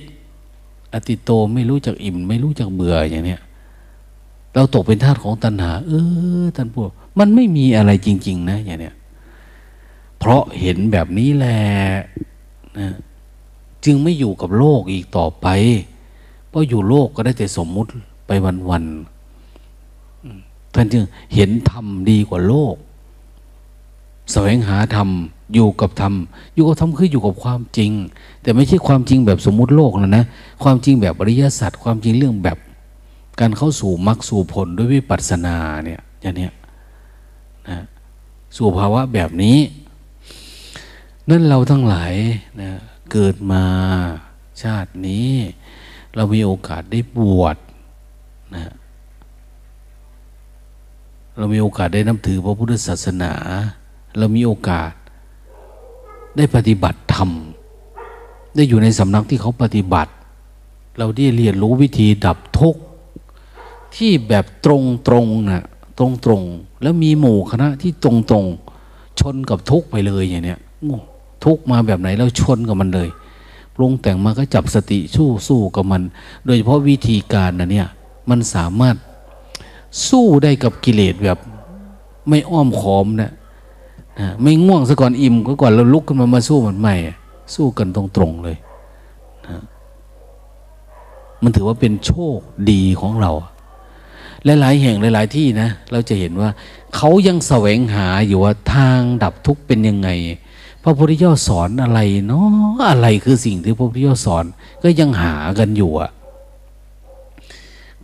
[0.93, 3.41] อติโตไม่รู้จักอิ่ม ไม่รู้จักเบื่ออย่างเนี้ย
[4.53, 5.91] เราตกเป็นทาสของตัณหา เอ
[6.41, 6.83] อท่านพูด
[7.19, 8.95] มันไม่มีอะไรจริง ๆ นะอย่างเนี้ย
[10.19, 11.59] เพราะเห็นแบบนี้แหละ
[12.79, 12.89] นะ
[13.85, 15.47] จึงไม่อยู่กับโลกอีกต่อไป
[16.51, 17.89] เพราะอยู่โลกก็ได้แต่สมมุติ
[18.27, 18.31] ไป
[18.69, 21.03] วันๆท่านจึง
[21.33, 22.75] เห็นธรรมดีกว่าโลก
[24.31, 25.09] แสวงหาธรรม
[25.53, 26.13] อยู่กับธรรม
[26.55, 27.91] อยู่กับธรรมคืออยู่กับความจริง
[28.41, 30.25] แต่ไม่ใช่ความจริงแบบสมมุติโลกนะนะ
[30.63, 32.57] ความจริงแบบอริยสัจความจริงเรื่องแบบ
[33.39, 36.49] การเข้าสู่มรรคสู่ผลด้วยวิปัสสนาเนี่ยอย่างนี้
[37.69, 37.77] นะ
[38.57, 39.57] สู่ภาวะแบบนี้
[41.29, 42.13] นั่นเราทั้งหลาย
[42.61, 42.71] นะ
[43.11, 43.63] เกิดมา
[44.63, 45.31] ชาตินี้
[46.15, 47.57] เรามีโอกาสได้บวช
[48.55, 48.73] นะ
[51.37, 53.33] เรามีโอกาสได้นับถือพระพุทธศาสนา
[54.17, 54.91] เรามีโอกาส
[56.37, 57.29] ได้ปฏิบัติธรรม
[58.55, 60.11] ได้อยู่ในสำนักที่เขาปฏิบัติ
[60.97, 62.81] เราได้เรียนรู้วิธีดับทุกข์
[63.95, 65.65] ที่แบบตรงตรงนะ
[65.97, 66.41] ตรงตรง
[66.81, 68.45] แล้วมีหมู่คณะที่ตรงตรง
[69.19, 70.59] ชนกับทุกข์ไปเลยอย่างเนี้ย
[71.45, 73.09] ทุกข์มาแบบไหนแล้วชนกับมันเลย
[73.75, 76.01] ปรุงแต่งมาก็จับสติสู้สู้กับมัน
[76.45, 77.87] โดยเฉพาะวิธีการนะเนี่ย
[78.29, 78.95] มันสามารถ
[80.09, 81.37] สู้ได้กับกิเลสแบบ
[82.29, 83.31] ไม่อ้อมขอมนะ
[84.19, 86.95] นะไม่ง่วงซะก่อนอิ่มก็ก่อนเราลุกขึ้นมามาสู้มันใหม่
[87.55, 88.57] สู้กันตรงๆเลย
[89.47, 89.63] นะ
[91.43, 92.39] มันถือว่าเป็นโชค
[92.71, 93.31] ดีของเรา
[94.45, 96.49] หลายๆแห่งหลาย ๆ ที่นะ เราจะเห็นว่า
[96.95, 100.09] เขายังแสวงหาอยู่ว่าทางดับทุกข์เป็นยังไง
[100.83, 104.45] พระพุทธเจ้าสอนอะไรเนาะอะไรคือสิ่งที่พระพุทธเจ้าสอน
[104.83, 106.11] ก็ยังหากันอยู่อะ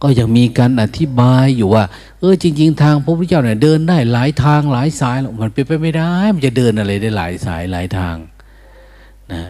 [0.03, 1.83] ก็ยังมีการอธิบายอยู่ว่า
[2.19, 8.15] เออจริง ๆ ทางพระพุทธเจ้าเนี่ยเดินได้หลายทางหลายสายมันเป็นไปไม่ได้ มันจะเดินอะไรได้หลายสายหลายทาง
[9.33, 9.41] นะ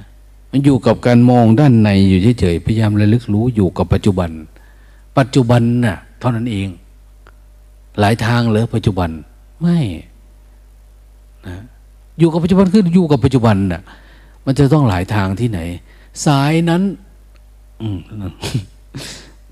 [0.52, 4.30] มันอยู่กับการมองด้านในอยู่เฉยๆพยายามระลึกรู้อยู่กับปัจจุบัน
[5.18, 6.68] ปัจจุบันน่ะเท่านั้นเอง
[8.00, 9.10] หลายทางเลยปัจจุบัน
[9.62, 9.80] ไม่
[11.48, 11.58] นะ
[12.20, 13.82] อยู่กับปัจจุบันคืออยู่กับปัจจุบันน่ะ
[14.46, 15.60] มันจะต้องหลายทางที่ไหน
[16.26, 16.82] สายนั้น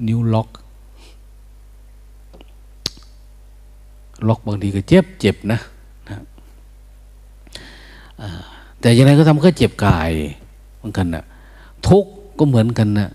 [0.08, 0.50] นิ้วล็อก
[4.28, 5.60] ล็อกบางทีก็เจ็บเจ็บนะ
[6.10, 6.18] นะ
[8.80, 10.12] แต่ยังไงก็ทำก็เจ็บกาย
[10.78, 11.24] เหมือนกันนะ
[11.88, 12.06] ทุก
[12.40, 13.10] ก็เหมือนกันนะ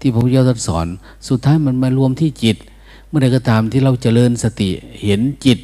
[0.00, 0.86] ที่พระพุทธเจ้าสอน
[1.28, 2.56] สุดท้ายมันมารวมที่จิต
[3.06, 4.68] เมื่อใดก็ตามที่เราเจริญสติ
[5.02, 5.58] เห็นจิต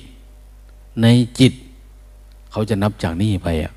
[1.02, 1.06] ใน
[1.40, 1.52] จิต
[2.52, 3.72] เขาจะนับจากนี้ไปอะ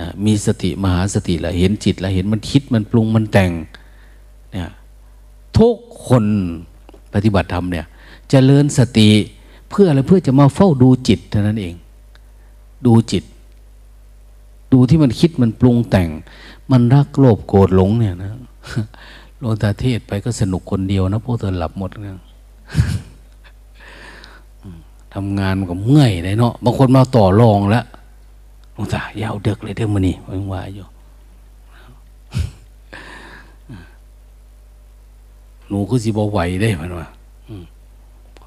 [0.00, 3.50] นะมีสติมหาสติละเห็นจิตละเห็นมันคิดมันปรุงมันแต่ง
[4.52, 4.70] เนี่ย
[5.58, 5.76] ทุก
[6.06, 6.24] คน
[7.14, 7.88] ปฏิบัติธรรมเนี่ยจ
[8.30, 9.08] เจริญสติ
[9.70, 11.74] เพื่ออะไรเพื่อจะมาเฝ้าดูจิตเท่านั้นเอง
[12.86, 13.24] ดูจิต
[14.72, 16.08] ดูที่มันคิดมันปรุงแต่ง
[16.70, 18.30] มันรักโลภโกรธหลงเนี่ยนะ
[19.38, 22.20] โลตาเทศไปก็สนุกคนเดียวนะพวกเธอหลับหมดเนะ
[25.14, 27.84] ทำงานกับเมื่อยเลยเนาะบางคนมาต่อรองแล้ว
[28.74, 30.86] ลงตายาวเด็กเลยเด้อมันนี่ยังว่าอยู่
[35.68, 37.08] หนูก็สิบไหวได้มันว่า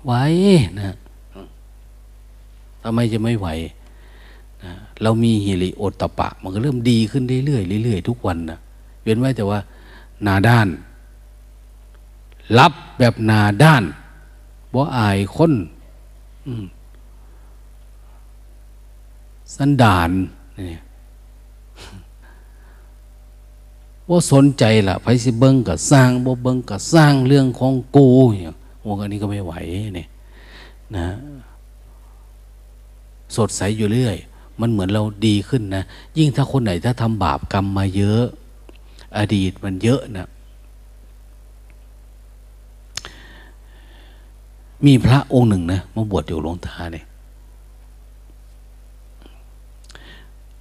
[0.06, 0.14] ไหว
[0.80, 0.96] นะ
[2.84, 3.48] ทำไมจะไม่ไหว
[4.64, 4.72] นะ
[5.02, 8.60] เรามีฮิริโอตปะ มันก็เริ่มดีขึ้นเรื่อยๆเรื่อยๆทุกวันนะ
[9.04, 9.60] เว้นไว้แต่ว่า
[10.26, 10.68] นาด้าน
[12.58, 13.84] รับแบบนาด้าน
[14.74, 15.54] บ่อายคน
[19.56, 20.12] สันดาน
[20.58, 20.80] นี่
[24.10, 28.56] ว่าสนใจล่ะไพสิเบิงกับสร้างบ่เบิงกับสร้างเรื่องของกูอย่าง
[28.88, 29.54] วงอันนี้ก็ไม่ไหว
[29.96, 30.08] เนี่ย
[30.96, 31.08] นะ
[33.36, 34.18] สดใสอยู่เรื่อย
[34.62, 35.84] มันเหมือนเราดีขึ้นนะ
[36.18, 38.24] ยิ่งถ้าคนไหนถ้าทำบาปกรรมมาเยอะ
[39.18, 40.28] อดีตมันเยอะนะ
[44.86, 47.06] มีพระองค์หนึ่งนะมาบวชอยู่หลวงตาเนี่ย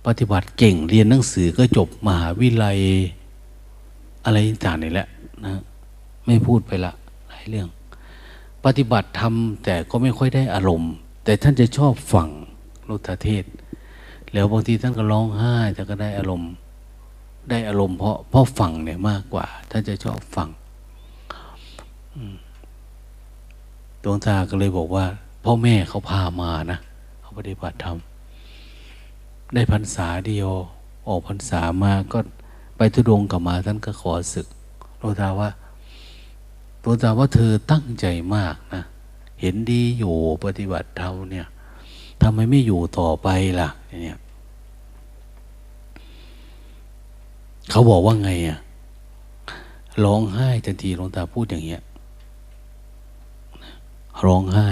[0.06, 2.78] ปฏิบัติเก่งเรียนหนังสือก็จบมหาวิทยาลัย
[4.24, 5.08] อะไรต่างนี่แหละ
[5.44, 5.60] นะ
[6.26, 6.92] ไม่พูดไปละ
[7.28, 7.68] หลายเรื่อง
[8.64, 10.92] ปฏิบัติทำแต่ก็ไม่ค่อยได้อารมณ์
[11.24, 12.28] แต่ท่านจะชอบฟัง
[12.88, 13.44] รุทเทศ
[14.32, 16.52] แล้วบางทีท่านก็ร้องไห้แต่ก็ได้อารมณ์
[17.50, 20.48] ได้อารมณ์เพราะเพราะฟังเนี่ยมากกว่า ท่านจะชอบฟัง
[22.18, 22.45] ด
[24.10, 25.06] วงตาก็เลยบอกว่า
[25.44, 26.78] พ่อแม่เขาพามานะ
[27.20, 27.96] เขาปฏิบัติธรรม
[29.54, 30.50] ได้พรรษาเดียว
[31.08, 32.18] ออกพรรษามาก็
[32.76, 34.46] ไปทุดงกลับมาท่านก็ขอศึก
[34.98, 35.50] หลวงตาว่า
[36.80, 38.82] หลวงตาว่าเธอตั้งใจมากนะ
[39.40, 40.14] เห็นดีอยู่
[40.44, 41.46] ปฏิบัติธรรมเนี่ย
[42.22, 43.28] ทำไมไม่อยู่ต่อไป
[43.60, 43.68] ล่ะ
[44.02, 44.18] เนี่ย
[47.70, 48.58] เขาบอกว่าไงอะ
[50.04, 51.82] ร้องไห้ทันทีหลวงตาพูดอย่างเงี้ย
[54.24, 54.70] ร้องไห้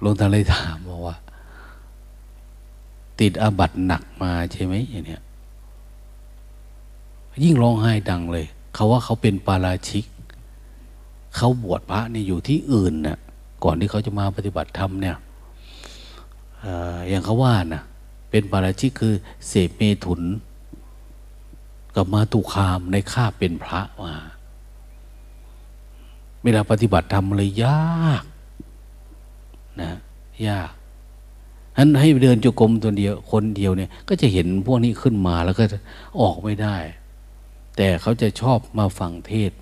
[0.00, 1.16] หลวงตาเลยถามบอกว่า
[3.20, 5.22] ติดอาบัติหนักมาใช่ไหมอย่างเนี้ย
[7.44, 10.04] ยิ่งร้องไห้ดังเลย เขาว่าเขาเป็นปาราชิก
[11.36, 13.18] เขาบวชพระนี่อยู่ที่อื่นนะ่ะ
[13.64, 15.16] ก่อนที่เขาจะมาปฏิบัติธรรมเนี่ย
[17.08, 17.82] อย่างเขาว่านะ
[18.30, 19.14] เป็นปาราชิกคือ
[19.48, 20.20] เสพเมถุน
[21.94, 24.14] กับมาตุคามในข้าเป็นพระมา
[26.42, 28.24] เวลาปฏิบัติธรรมเลยยาก
[29.80, 29.92] นะ
[30.48, 30.72] ยาก
[31.76, 35.64] นั้นให้เดินจงกรมตัวเดียวคนเดียวเนี่ย ก็จะเห็นพวกนี้ขึ้นมาแล้วก็
[36.20, 36.76] ออกไม่ได้
[37.76, 39.52] แต่เขาจะชอบมาฟังเทศ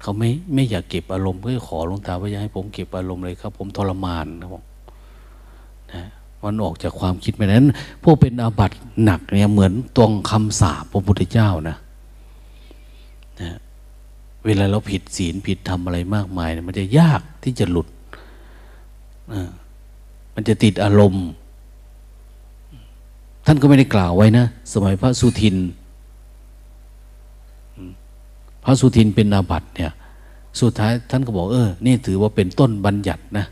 [0.00, 4.75] เขาไม่ไม่อยากเก็บอารมณ์ก็ขอหลวงตาว่าอย่าให้ผมเก็บอารมณ์เลยครับ ผมทรมานนะบอกนะ
[6.46, 7.66] มันออกจากความคิดไปนั้น
[8.02, 11.76] พวกเป็นอาบัติหนักเนี่ยเหมือนตวงคำสาปพระพุทธเจ้านะ
[13.40, 13.58] นะ
[14.44, 17.88] เวลาเราผิดศีลผิดทำอะไรมากมายมันจะยากที่จะหลุด
[20.34, 21.26] มันจะติดอารมณ์
[23.46, 25.56] ท่านก็ไม่ได้กล่าวไว้นะ สมัยพระสุทิน
[28.64, 29.92] พระสุทินเป็นอาบัติเนี่ย
[30.60, 33.46] สุดท้ายท่านก็บอกเออ นี่ถือว่าเป็นต้นบัญญัตินะ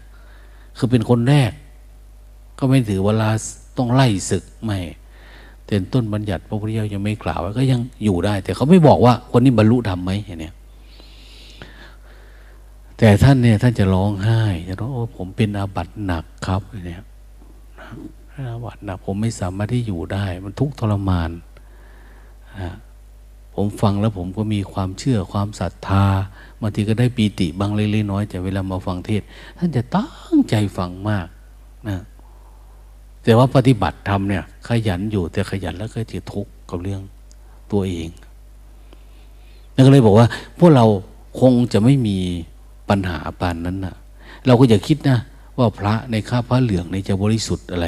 [0.77, 1.53] คือเป็นคนแรก
[2.59, 3.31] ก็ไม่ถือเวลา
[3.77, 4.79] ต้องไล่ศึกไม่
[5.67, 10.51] แต่ต้นบัญญัติพระพุทธเจ้ายังไม่กล่าวก็ยังอยู่ได้ แต่เขาไม่บอกว่าคนนี้บรรลุธรรมไหมอย่างนี้
[12.99, 17.03] แต่ท่านเนี่ยท่านจะร้องไห้จะร้องโอ้ผมเป็นอาบัติหนักครับเนี่ย
[18.35, 21.31] อาบัติหนักผมไม่สามารถที่อยู่ได้ มันทุกข์ทรมาน
[23.55, 26.05] ผมฟังแล้วผมก็มีความเชื่อความศรัทธา
[26.61, 29.23] บางทีก็ได้ปีติบางเล็กๆน้อยแต่เวลามาฟังเทศ
[29.59, 31.27] ท่านจะตั้งใจฟังมาก
[31.89, 32.03] นะ
[33.25, 37.03] แต่ว่าปฏิบัติธรรมเนี่ย ขยันอยู่แต่ขยันแล้วก็จะทุกข์กับเรื่อง
[37.73, 38.11] ตัวเอง
[39.75, 40.27] นั่นก็เลยบอกว่า
[40.59, 40.87] พวกเรา
[41.41, 42.19] คงจะไม่มี
[42.89, 43.97] ปัญหาปานนั้นนะ
[44.47, 45.19] เราก็อย่าคิดนะ
[45.59, 47.87] ว่าพระในข้าพระเหลืองในจะบริสุทธิ์อะไร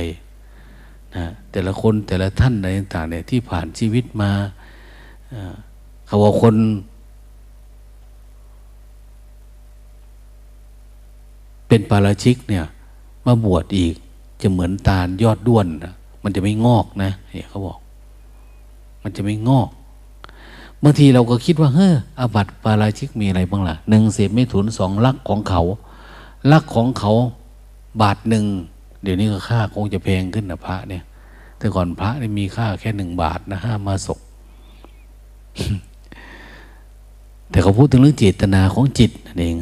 [1.16, 4.30] นะแต่ละคนแต่ละท่านอะไรต่างเนี่ยที่ผ่านชีวิตมา
[6.06, 6.54] เขาว่าคน
[11.68, 12.64] เป็นปาราชิกเนี่ย
[13.26, 13.94] มาบวชอีก
[14.42, 17.78] จะเหมือนตาลยอดด้วนนะมันจะไม่งอกนะเนี่ยเขาบอก
[19.02, 19.68] มันจะไม่งอก
[20.82, 25.62] บางทีเราก็คิดว่าเฮ้ออาบัติปาราชิกมีอะไรบ้างล่ะหนึ่งเสพไม่ถุนสองลักของเขา
[26.52, 27.12] ลักของเขา
[28.00, 28.44] บาทหนึ่ง
[29.02, 31.02] เดี๋ยวนี้ก็ค่าคงจะแพงขึ้นนะพระเนี่ย
[31.58, 34.20] แต่ก่อนพระนี่มีค่าแค่หนึ่งบาทนะห้ามาศก
[37.50, 39.54] แต่เขาพูดถึงเรื่องเจตนาของจิตนั่นเอง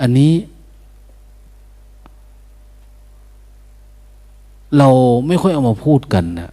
[0.00, 0.32] อันนี้
[4.78, 4.88] เรา
[5.26, 6.50] ไม่ค่อยเอามาพูดกันนะ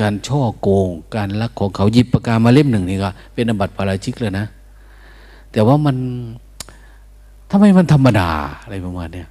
[0.00, 4.46] การช่อโกง การลักของเขาหยิบปากกามาเล่มหนึ่งนี่ก็เป็นอบัติปาราชิกเลยนะ
[5.52, 5.96] แต่ว่ามัน
[7.50, 8.30] ทำไมมันธรรมดา
[8.62, 9.28] อะไรประมาณเนี้ย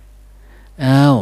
[0.83, 1.15] อ้าว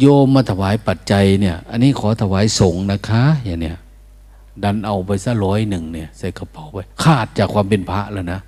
[0.00, 3.76] โยมมาถวายปัจจัยเนี่ย อันนี้ขอถวายสงนะคะ อย่างเนี้ย
[4.62, 8.40] ดันเอาไปซะร้อยหนึ่งเนี่ย ใส่กระเป๋าไปขาดจากความเป็นพระแล้วนะ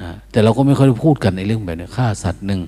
[0.00, 2.60] นะแต่เราก็ไม่ค่อยพูดกันในเรื่องแบบนี้ฆ่าสัตว์หนึ่ง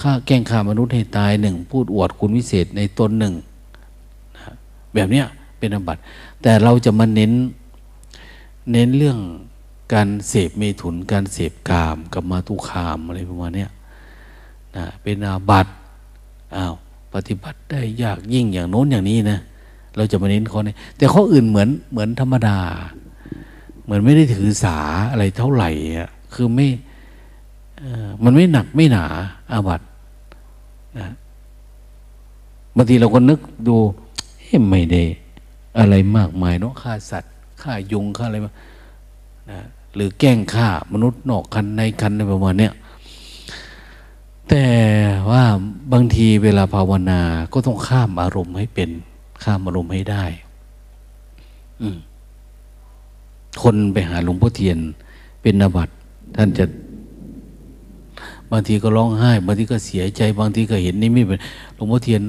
[0.00, 3.34] ฆ่าแกล้งฆ่ามนุษย์ให้ตายหนึ่งพูดอวดคุณวิเศษในตนหนึ่ง
[4.94, 5.26] แบบเนี้ย
[5.58, 6.00] เป็นอาบัติ
[6.42, 7.32] แต่เราจะมาเน้น
[8.72, 9.18] เน้นเรื่อง
[9.92, 13.66] การเสพเมถุนการเสพกามกับมาตุคามอะไรประมาณนี้
[14.76, 15.72] นะเป็นอาบัติ
[16.56, 16.74] อ้าว
[17.12, 19.38] ปฏิบัติได้ยากยิ่งอย่างโน้นอย่างนี้นะ
[19.96, 22.58] เราจะมาเน้นข้อนี้แต่ข้ออื่นเหมือนเหมือนธรรมดา
[23.84, 24.78] เหมือนไม่ได้ถือสา
[25.10, 26.66] อะไรเท่าไหร่อะคือไม่
[28.24, 29.04] มันไม่หนักไม่หนา
[29.52, 29.80] อาบัต
[30.98, 31.06] นะ
[32.76, 33.76] บางทีเราก็นึกดู
[34.42, 35.02] เฮ้ไม่ได้
[35.78, 37.32] อะไรมากมายเนาะฆ่าสัตว์
[37.62, 38.52] ฆ่ายุงฆ่าอะไรมา
[39.50, 39.60] นะ
[39.94, 42.72] หรือแกล้งฆ่ามนุษย์นอกคันในคันในประมาณเนี้ย
[44.48, 44.66] แต่
[45.30, 45.42] ว่า
[45.92, 47.20] บางทีเวลาภาวนา
[47.52, 48.90] ก็ต้องข้ามอารมณ์ให้เป็น
[49.44, 50.24] ข้ามอารมณ์ให้ได้
[51.82, 51.88] อื
[53.62, 54.78] คนไปหาหลวงพ่อเทียน
[55.42, 55.88] เป็นนบัต
[56.36, 61.38] ท่านจะางทีก็ร้องไห้ บางทีก็เสียใจ บางทีก็เห็นนี่ไม่เป็น
[61.74, 62.22] หลวงพ่อเทียน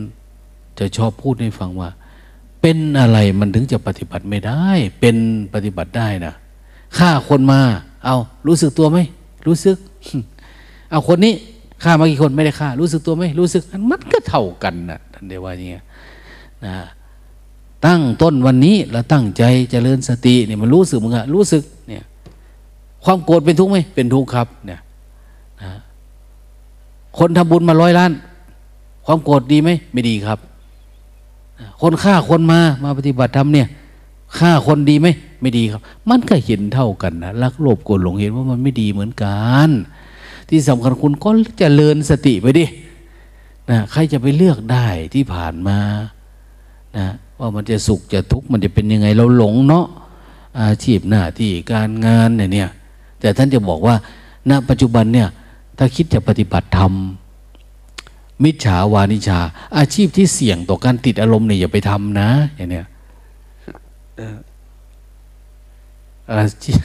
[0.80, 1.90] จะชอบพูดให้ฟังว่า
[2.62, 4.66] เป็นอะไรมันถึงจะปฏิบัติไม่ได้
[5.00, 5.16] เป็น
[5.54, 6.34] ปฏิบัติได้นะ
[6.98, 7.60] ฆ่าคนมา
[8.06, 8.16] เอา
[8.48, 8.98] รู้สึกตัวไหม
[9.48, 9.78] รู้สึก
[10.92, 11.34] เอาคนนี้
[11.84, 15.84] ฆ่ามากี่คนไม่ได้ฆ่า รู้สึกตัวไหมรู้สึกมันก็เท่ากันนะท่านเดียว่าอย่างเงี้ย
[16.66, 16.76] นะ
[17.86, 22.04] ตั้งต้นวันนี้เราตั้งใจเจริญสติเนี่ยมันรู้สึกมึงอะรู้สึกเนี่ย
[23.04, 24.80] ความโกรธเป็นทุกข์ไหมเป็นทุกข์ครับเนี่ย
[27.20, 28.12] คนทำบุญมาร้อยล้าน
[29.06, 30.40] ความโกรธดีไหมไม่ดีครับ
[31.82, 33.68] คนฆ่าคนมามาปฏิบัติธรรมเนี่ย
[34.38, 35.08] ฆ่าคนดีไหม
[35.42, 39.38] ไม่ดีครับ มันก็เห็นเท่ากันนะรักโลภโกรธหลงเห็นว่ามันไม่ดีเหมือนกั
[39.68, 39.70] น
[40.50, 42.66] ที่สำคัญคุณก็จะเจริญสติไปดิ
[43.70, 45.78] นะใครจะไปเลือกได้ที่ผ่านมา
[46.98, 47.08] นะ
[47.40, 49.86] ว่ามันจะสุขจะทุกข์มันจะเป็นยังไงเราหลงเนาะ
[50.60, 52.70] อาชีพหน้าที่การงานเนี่ย
[53.20, 53.96] แต่ท่านจะบอกว่า
[54.50, 55.28] ณปัจจุบันเนี่ย
[55.78, 56.94] ถ้าคิดจะปฏิบัติธรรม
[58.44, 59.40] มิจฉาวานิชา
[59.78, 62.88] อาชีพที่เสี่ยงต่อการติดอารมณ์เนี่ยอย่าไปทำนะ อย่างเนี้ย
[66.34, 66.82] อาชีพ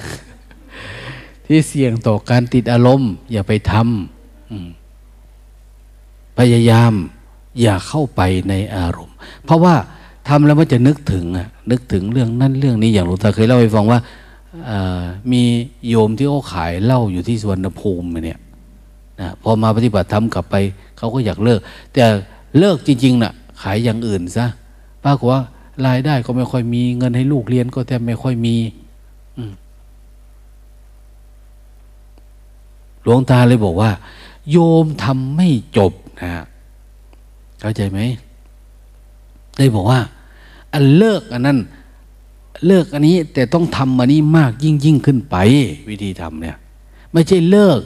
[1.47, 6.93] ที่เสี่ยงต่อการติดอารมณ์ อย่าไปทำพยายาม
[7.61, 9.75] อย่าเข้าไปในอารมณ์ เพราะว่า
[10.29, 14.01] ทำแล้วมันจะนึกถึงอะนึกถึงเรื่องนั้นเรื่องนี้อย่างหลวงตาเคยเล่าให้ฟังว่า
[15.33, 15.43] มี
[15.89, 18.41] โยมที่เขาขายเหล้าอยู่ที่สวนภูมิเนี่ย
[19.23, 20.57] นะพอมาปฏิบัติธรรมกลับไป
[20.99, 21.61] เขาก็อยากเลิก
[21.95, 22.05] แต่
[22.59, 23.33] เลิกจริงๆนะ่ะ
[23.63, 24.47] ขายอย่างอื่นซะ
[25.05, 25.43] ปรากฏว่า
[25.87, 28.57] รายได้ก็ไม่ค่อยมีเงินให้ลูกเรียนก็แทบไม่ค่อยมี
[33.03, 33.91] หลวงตาเลยบอกว่า
[34.51, 36.45] โยมทำไม่จบนะ
[37.61, 38.01] เข้าใจไหม
[39.57, 40.01] ได้บอกว่า
[40.73, 41.59] อันเลิกอันนั้น
[42.67, 45.37] เลิกอันนี้แต่ต้องทำอันนี้มากยิ่งยิ่งขึ้นไป
[45.91, 46.57] วิธีทำเนี่ย
[47.13, 47.81] ไม่ใช่เลิก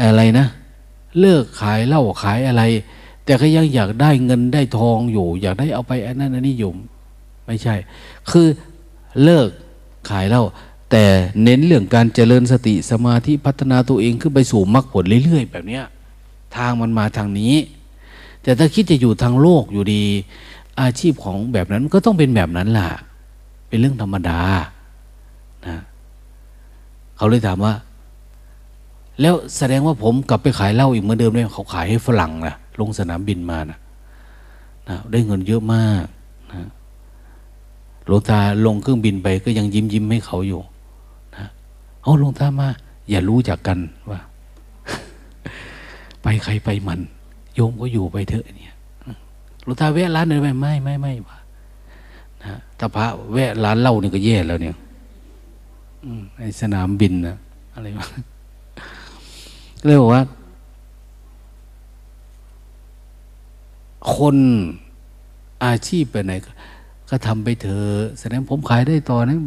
[0.00, 0.46] อะไรนะ
[1.20, 2.62] เลิกขายเหล้าขายอะไร
[3.24, 6.70] แต่ก็ยังอยากได้เงินได้ทองอยู่ อยากได้เอาไปอันนั้นอันนี้อยู่
[7.46, 7.74] ไม่ใช่
[8.30, 8.46] คือ
[9.22, 9.48] เลิก
[10.10, 10.44] ขายเหล้า
[10.90, 11.04] แต่
[11.42, 15.84] เน้นเรื่องการเจริญสติสมาธิพัฒนาตัวเองขึ้นไปสู่มรรคผลเรื่อยๆ แบบเนี้ย
[16.56, 17.54] ทางมันมาทางนี้
[18.42, 20.04] แต่ถ้าคิดจะอยู่ทางโลกอยู่ดี
[20.80, 22.88] อาชีพของแบบนั้นก็ต้องเป็นแบบนั้นล่ะ
[23.68, 24.40] เป็นเรื่องธรรมดา
[25.66, 25.76] นะ
[27.16, 27.72] เขาเลยถามว่า
[29.20, 33.78] แล้วแสดงว่าผมกลับไปขายเหล้าอีกเหมือนเดิมเลยเขาขายให้ฝรั่งนะลงสนามบินมานะ
[34.88, 36.04] นะได้เงินเยอะมาก
[36.52, 36.68] นะ
[38.06, 40.60] หลวงตาลงเครื่องบินไปก็ยังยิ้มยิ้มให้เขาอยู่
[41.36, 41.46] นะ
[42.02, 42.68] เอาหลวงตามา
[43.10, 43.78] อย่ารู้จักกัน
[44.10, 44.20] ว่า
[46.22, 47.00] ไปใครไปมัน
[47.54, 48.74] โยมก็อยู่ไปเถอะเนี่ย
[49.64, 51.38] หลวงตาแวะร้านไหนไปไม่ไม่ไม่ว่า
[52.42, 54.74] นะถ้าพระแวะร้านเหล้านี่ก็แย่แล้วเนี่ย
[56.38, 57.36] ในสนามบินนะ
[57.74, 58.08] อะไรวะ
[59.84, 60.22] เรียกว่า
[64.14, 64.36] คน
[65.64, 66.32] อาชีพไปไหน
[67.10, 69.38] ก็ทำไปเถอะแสดงผมขายได้ต่อนะ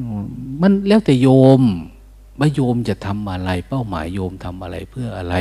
[0.62, 1.28] มันแล้วแต่โย
[1.60, 1.62] ม
[2.40, 5.36] ว่าโยมจะทำอะไร เป้าหมายโยมทำอะไรเพื่ออะไร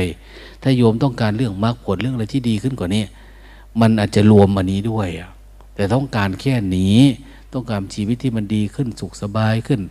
[0.61, 3.03] ถ้าโยมต้องการเรื่องมรรคผลเรื่องอะไรที่ดีขึ้นกว่านี้
[3.81, 5.07] มันอาจจะรวมอันนี้ด้วย
[5.75, 6.97] แต่ต้องการแค่นี้
[7.53, 9.81] ต้องการชีวิตที่มันดีขึ้นสุขสบายขึ้น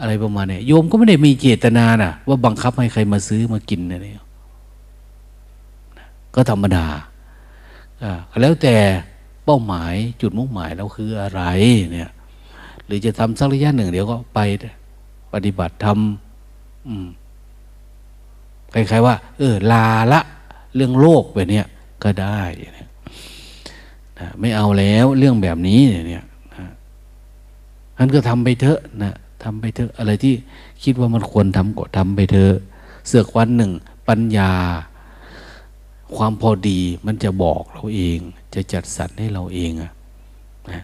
[0.00, 4.24] อะไรประมาณนี้โยมก็ไม่ได้มีเจตนานะว่าบังคับให้ใครมาซื้อมากินนะเนี่ย
[6.34, 6.86] ก็ธรรมดา
[8.40, 8.76] แล้วแต่
[9.44, 11.42] เป้าหมายจุดมุ่งหมายเราคืออะไร
[11.92, 12.10] เนี่ย
[12.86, 14.40] หรือจะทำสักระยะหนึ่ง เดี๋ยวก็ไป
[15.32, 15.94] ปฏิบัติทำ
[18.74, 20.20] คล้ายๆว่า เออ ลาละ
[20.74, 21.62] เรื่องโลกแบบนี้
[22.02, 22.40] ก็ได้
[22.74, 22.88] เนี่ย
[24.40, 26.24] ไม่เอาแล้วเรื่องแบบนี้เนี่ย
[27.96, 30.34] ท่านก็ทำไปเถอะนะทำไปเถอะอะไรที่
[30.82, 32.54] คิดว่ามันควรทำก็ทำไปเถอะ
[33.06, 33.70] เสือกวันหนึ่ง
[34.08, 34.50] ปัญญา
[36.16, 38.18] ความพอดีมันจะบอกเราเอง
[38.54, 39.92] จะจัดสรรให้เราเองอะ
[40.70, 40.82] นะ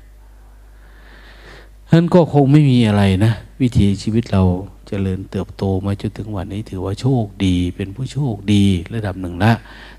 [1.91, 4.43] ท่านก็คงไม่มีอะไรนะ วิถีชีวิตเรา
[4.87, 9.53] เจริญเติบโตมาจนถึงวันนี้ถือว่าโชคดี เป็นผู้โชคดีระดับหนึ่งละ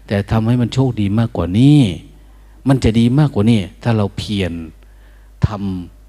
[0.07, 1.79] แต่ทำให้มันโชคดีมากกว่านี้
[2.67, 4.53] มันจะดีมากกว่านี้ ถ้าเราเพียร
[5.47, 5.49] ท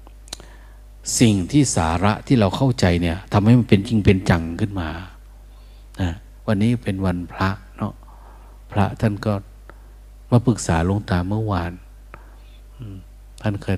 [0.09, 4.89] ำสิ่งที่สาระที่เราเข้าใจเนี่ยทำให้มันเป็นจริงเป็นจังขึ้นมา
[6.01, 6.09] นะ
[6.45, 7.49] วันนี้เป็นวันพระ
[8.71, 9.33] พระท่านก็
[10.31, 11.71] มาปรึกษาหลวงตาเมื่อวาน
[13.41, 13.77] ท่านเคย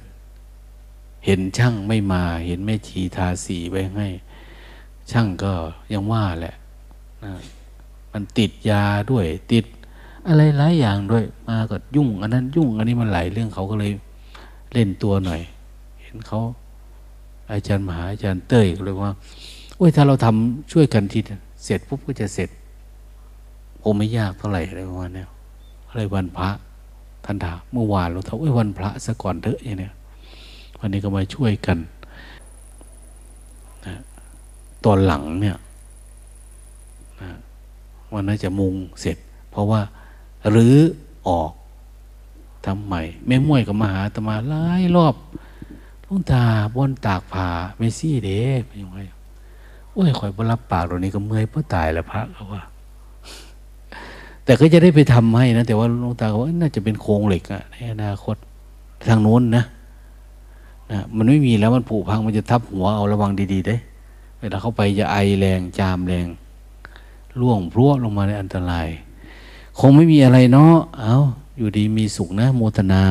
[1.26, 4.07] เห็นช่างไม่มา เห็นแม่ชีทาสีไว้ให้
[5.11, 5.53] ช่างก็
[5.93, 6.55] ยังว่าแหละ
[7.23, 7.31] นะ
[8.11, 9.65] มันติดยาด้วย ติด
[10.27, 13.91] อะไรหลายอย่างด้วย มาก็ยุ่ง อันนั้นยุ่ง อันนี้มันหลายเรื่องเขาก็เลย
[14.73, 15.41] เล่นตัวหน่อย
[16.01, 16.39] เห็นเขา
[17.51, 19.13] อาจารย์มหาอาจารย์เต้ยก็เลยว่า
[19.77, 21.19] โอ้ยถ้าเราทำช่วยกันที
[21.63, 22.49] เสร็จปุ๊บก็จะเสร็จ
[23.81, 25.29] คงไม่ยากเท่าไหร่อะไรประมาณเนี้ย
[25.89, 26.49] อะไรวันพระ
[27.25, 29.93] ท่านถามเมื่อวานเราทำโอ้ยวันพระซะก่อนเถอะอย่างเนี้ย
[30.79, 31.77] วันนี้ก็มาช่วยกัน
[33.85, 33.95] นะ
[34.85, 35.57] ตอนหลังเนี่ย
[37.21, 37.31] นะ
[38.13, 39.17] วันนั้นจะมุงเสร็จ
[39.51, 39.81] เพราะว่า
[40.51, 40.75] หรือ
[41.27, 41.51] ออก
[42.65, 45.15] ทำใหม่แม่ม่วยก็มหาตมาหลายรอบ
[46.05, 46.43] ลวงตา
[46.75, 47.47] บนตากผ้า
[47.77, 48.99] เมซี่เด้เป็นยังไง
[49.91, 52.61] โอ้ยคอยบรับปากตรงนี้ก็เมื่อยเพราะตายแล้วพระเขาว่า
[54.45, 58.35] แต่ก็จะได้ไปทำให้นะ แต่ว่าหลวงตาบอกว่าน่าจะเป็นโครงเหล็กอะในอนาคต
[59.07, 59.63] ทางโน้นนะ
[60.91, 63.76] นะมันไม่มีแล้วมันผุพังมันจะทับหัวเอาระวังดีๆได้
[64.39, 66.27] เวลาเข้าไปจะไอแรงจามแรง
[67.39, 68.88] ล่วงพรวลงมาในอันตราย
[69.80, 71.15] คงไม่มีอะไรเนาะเอา
[71.57, 73.03] อยู่ดีมีสุขนะโมทนา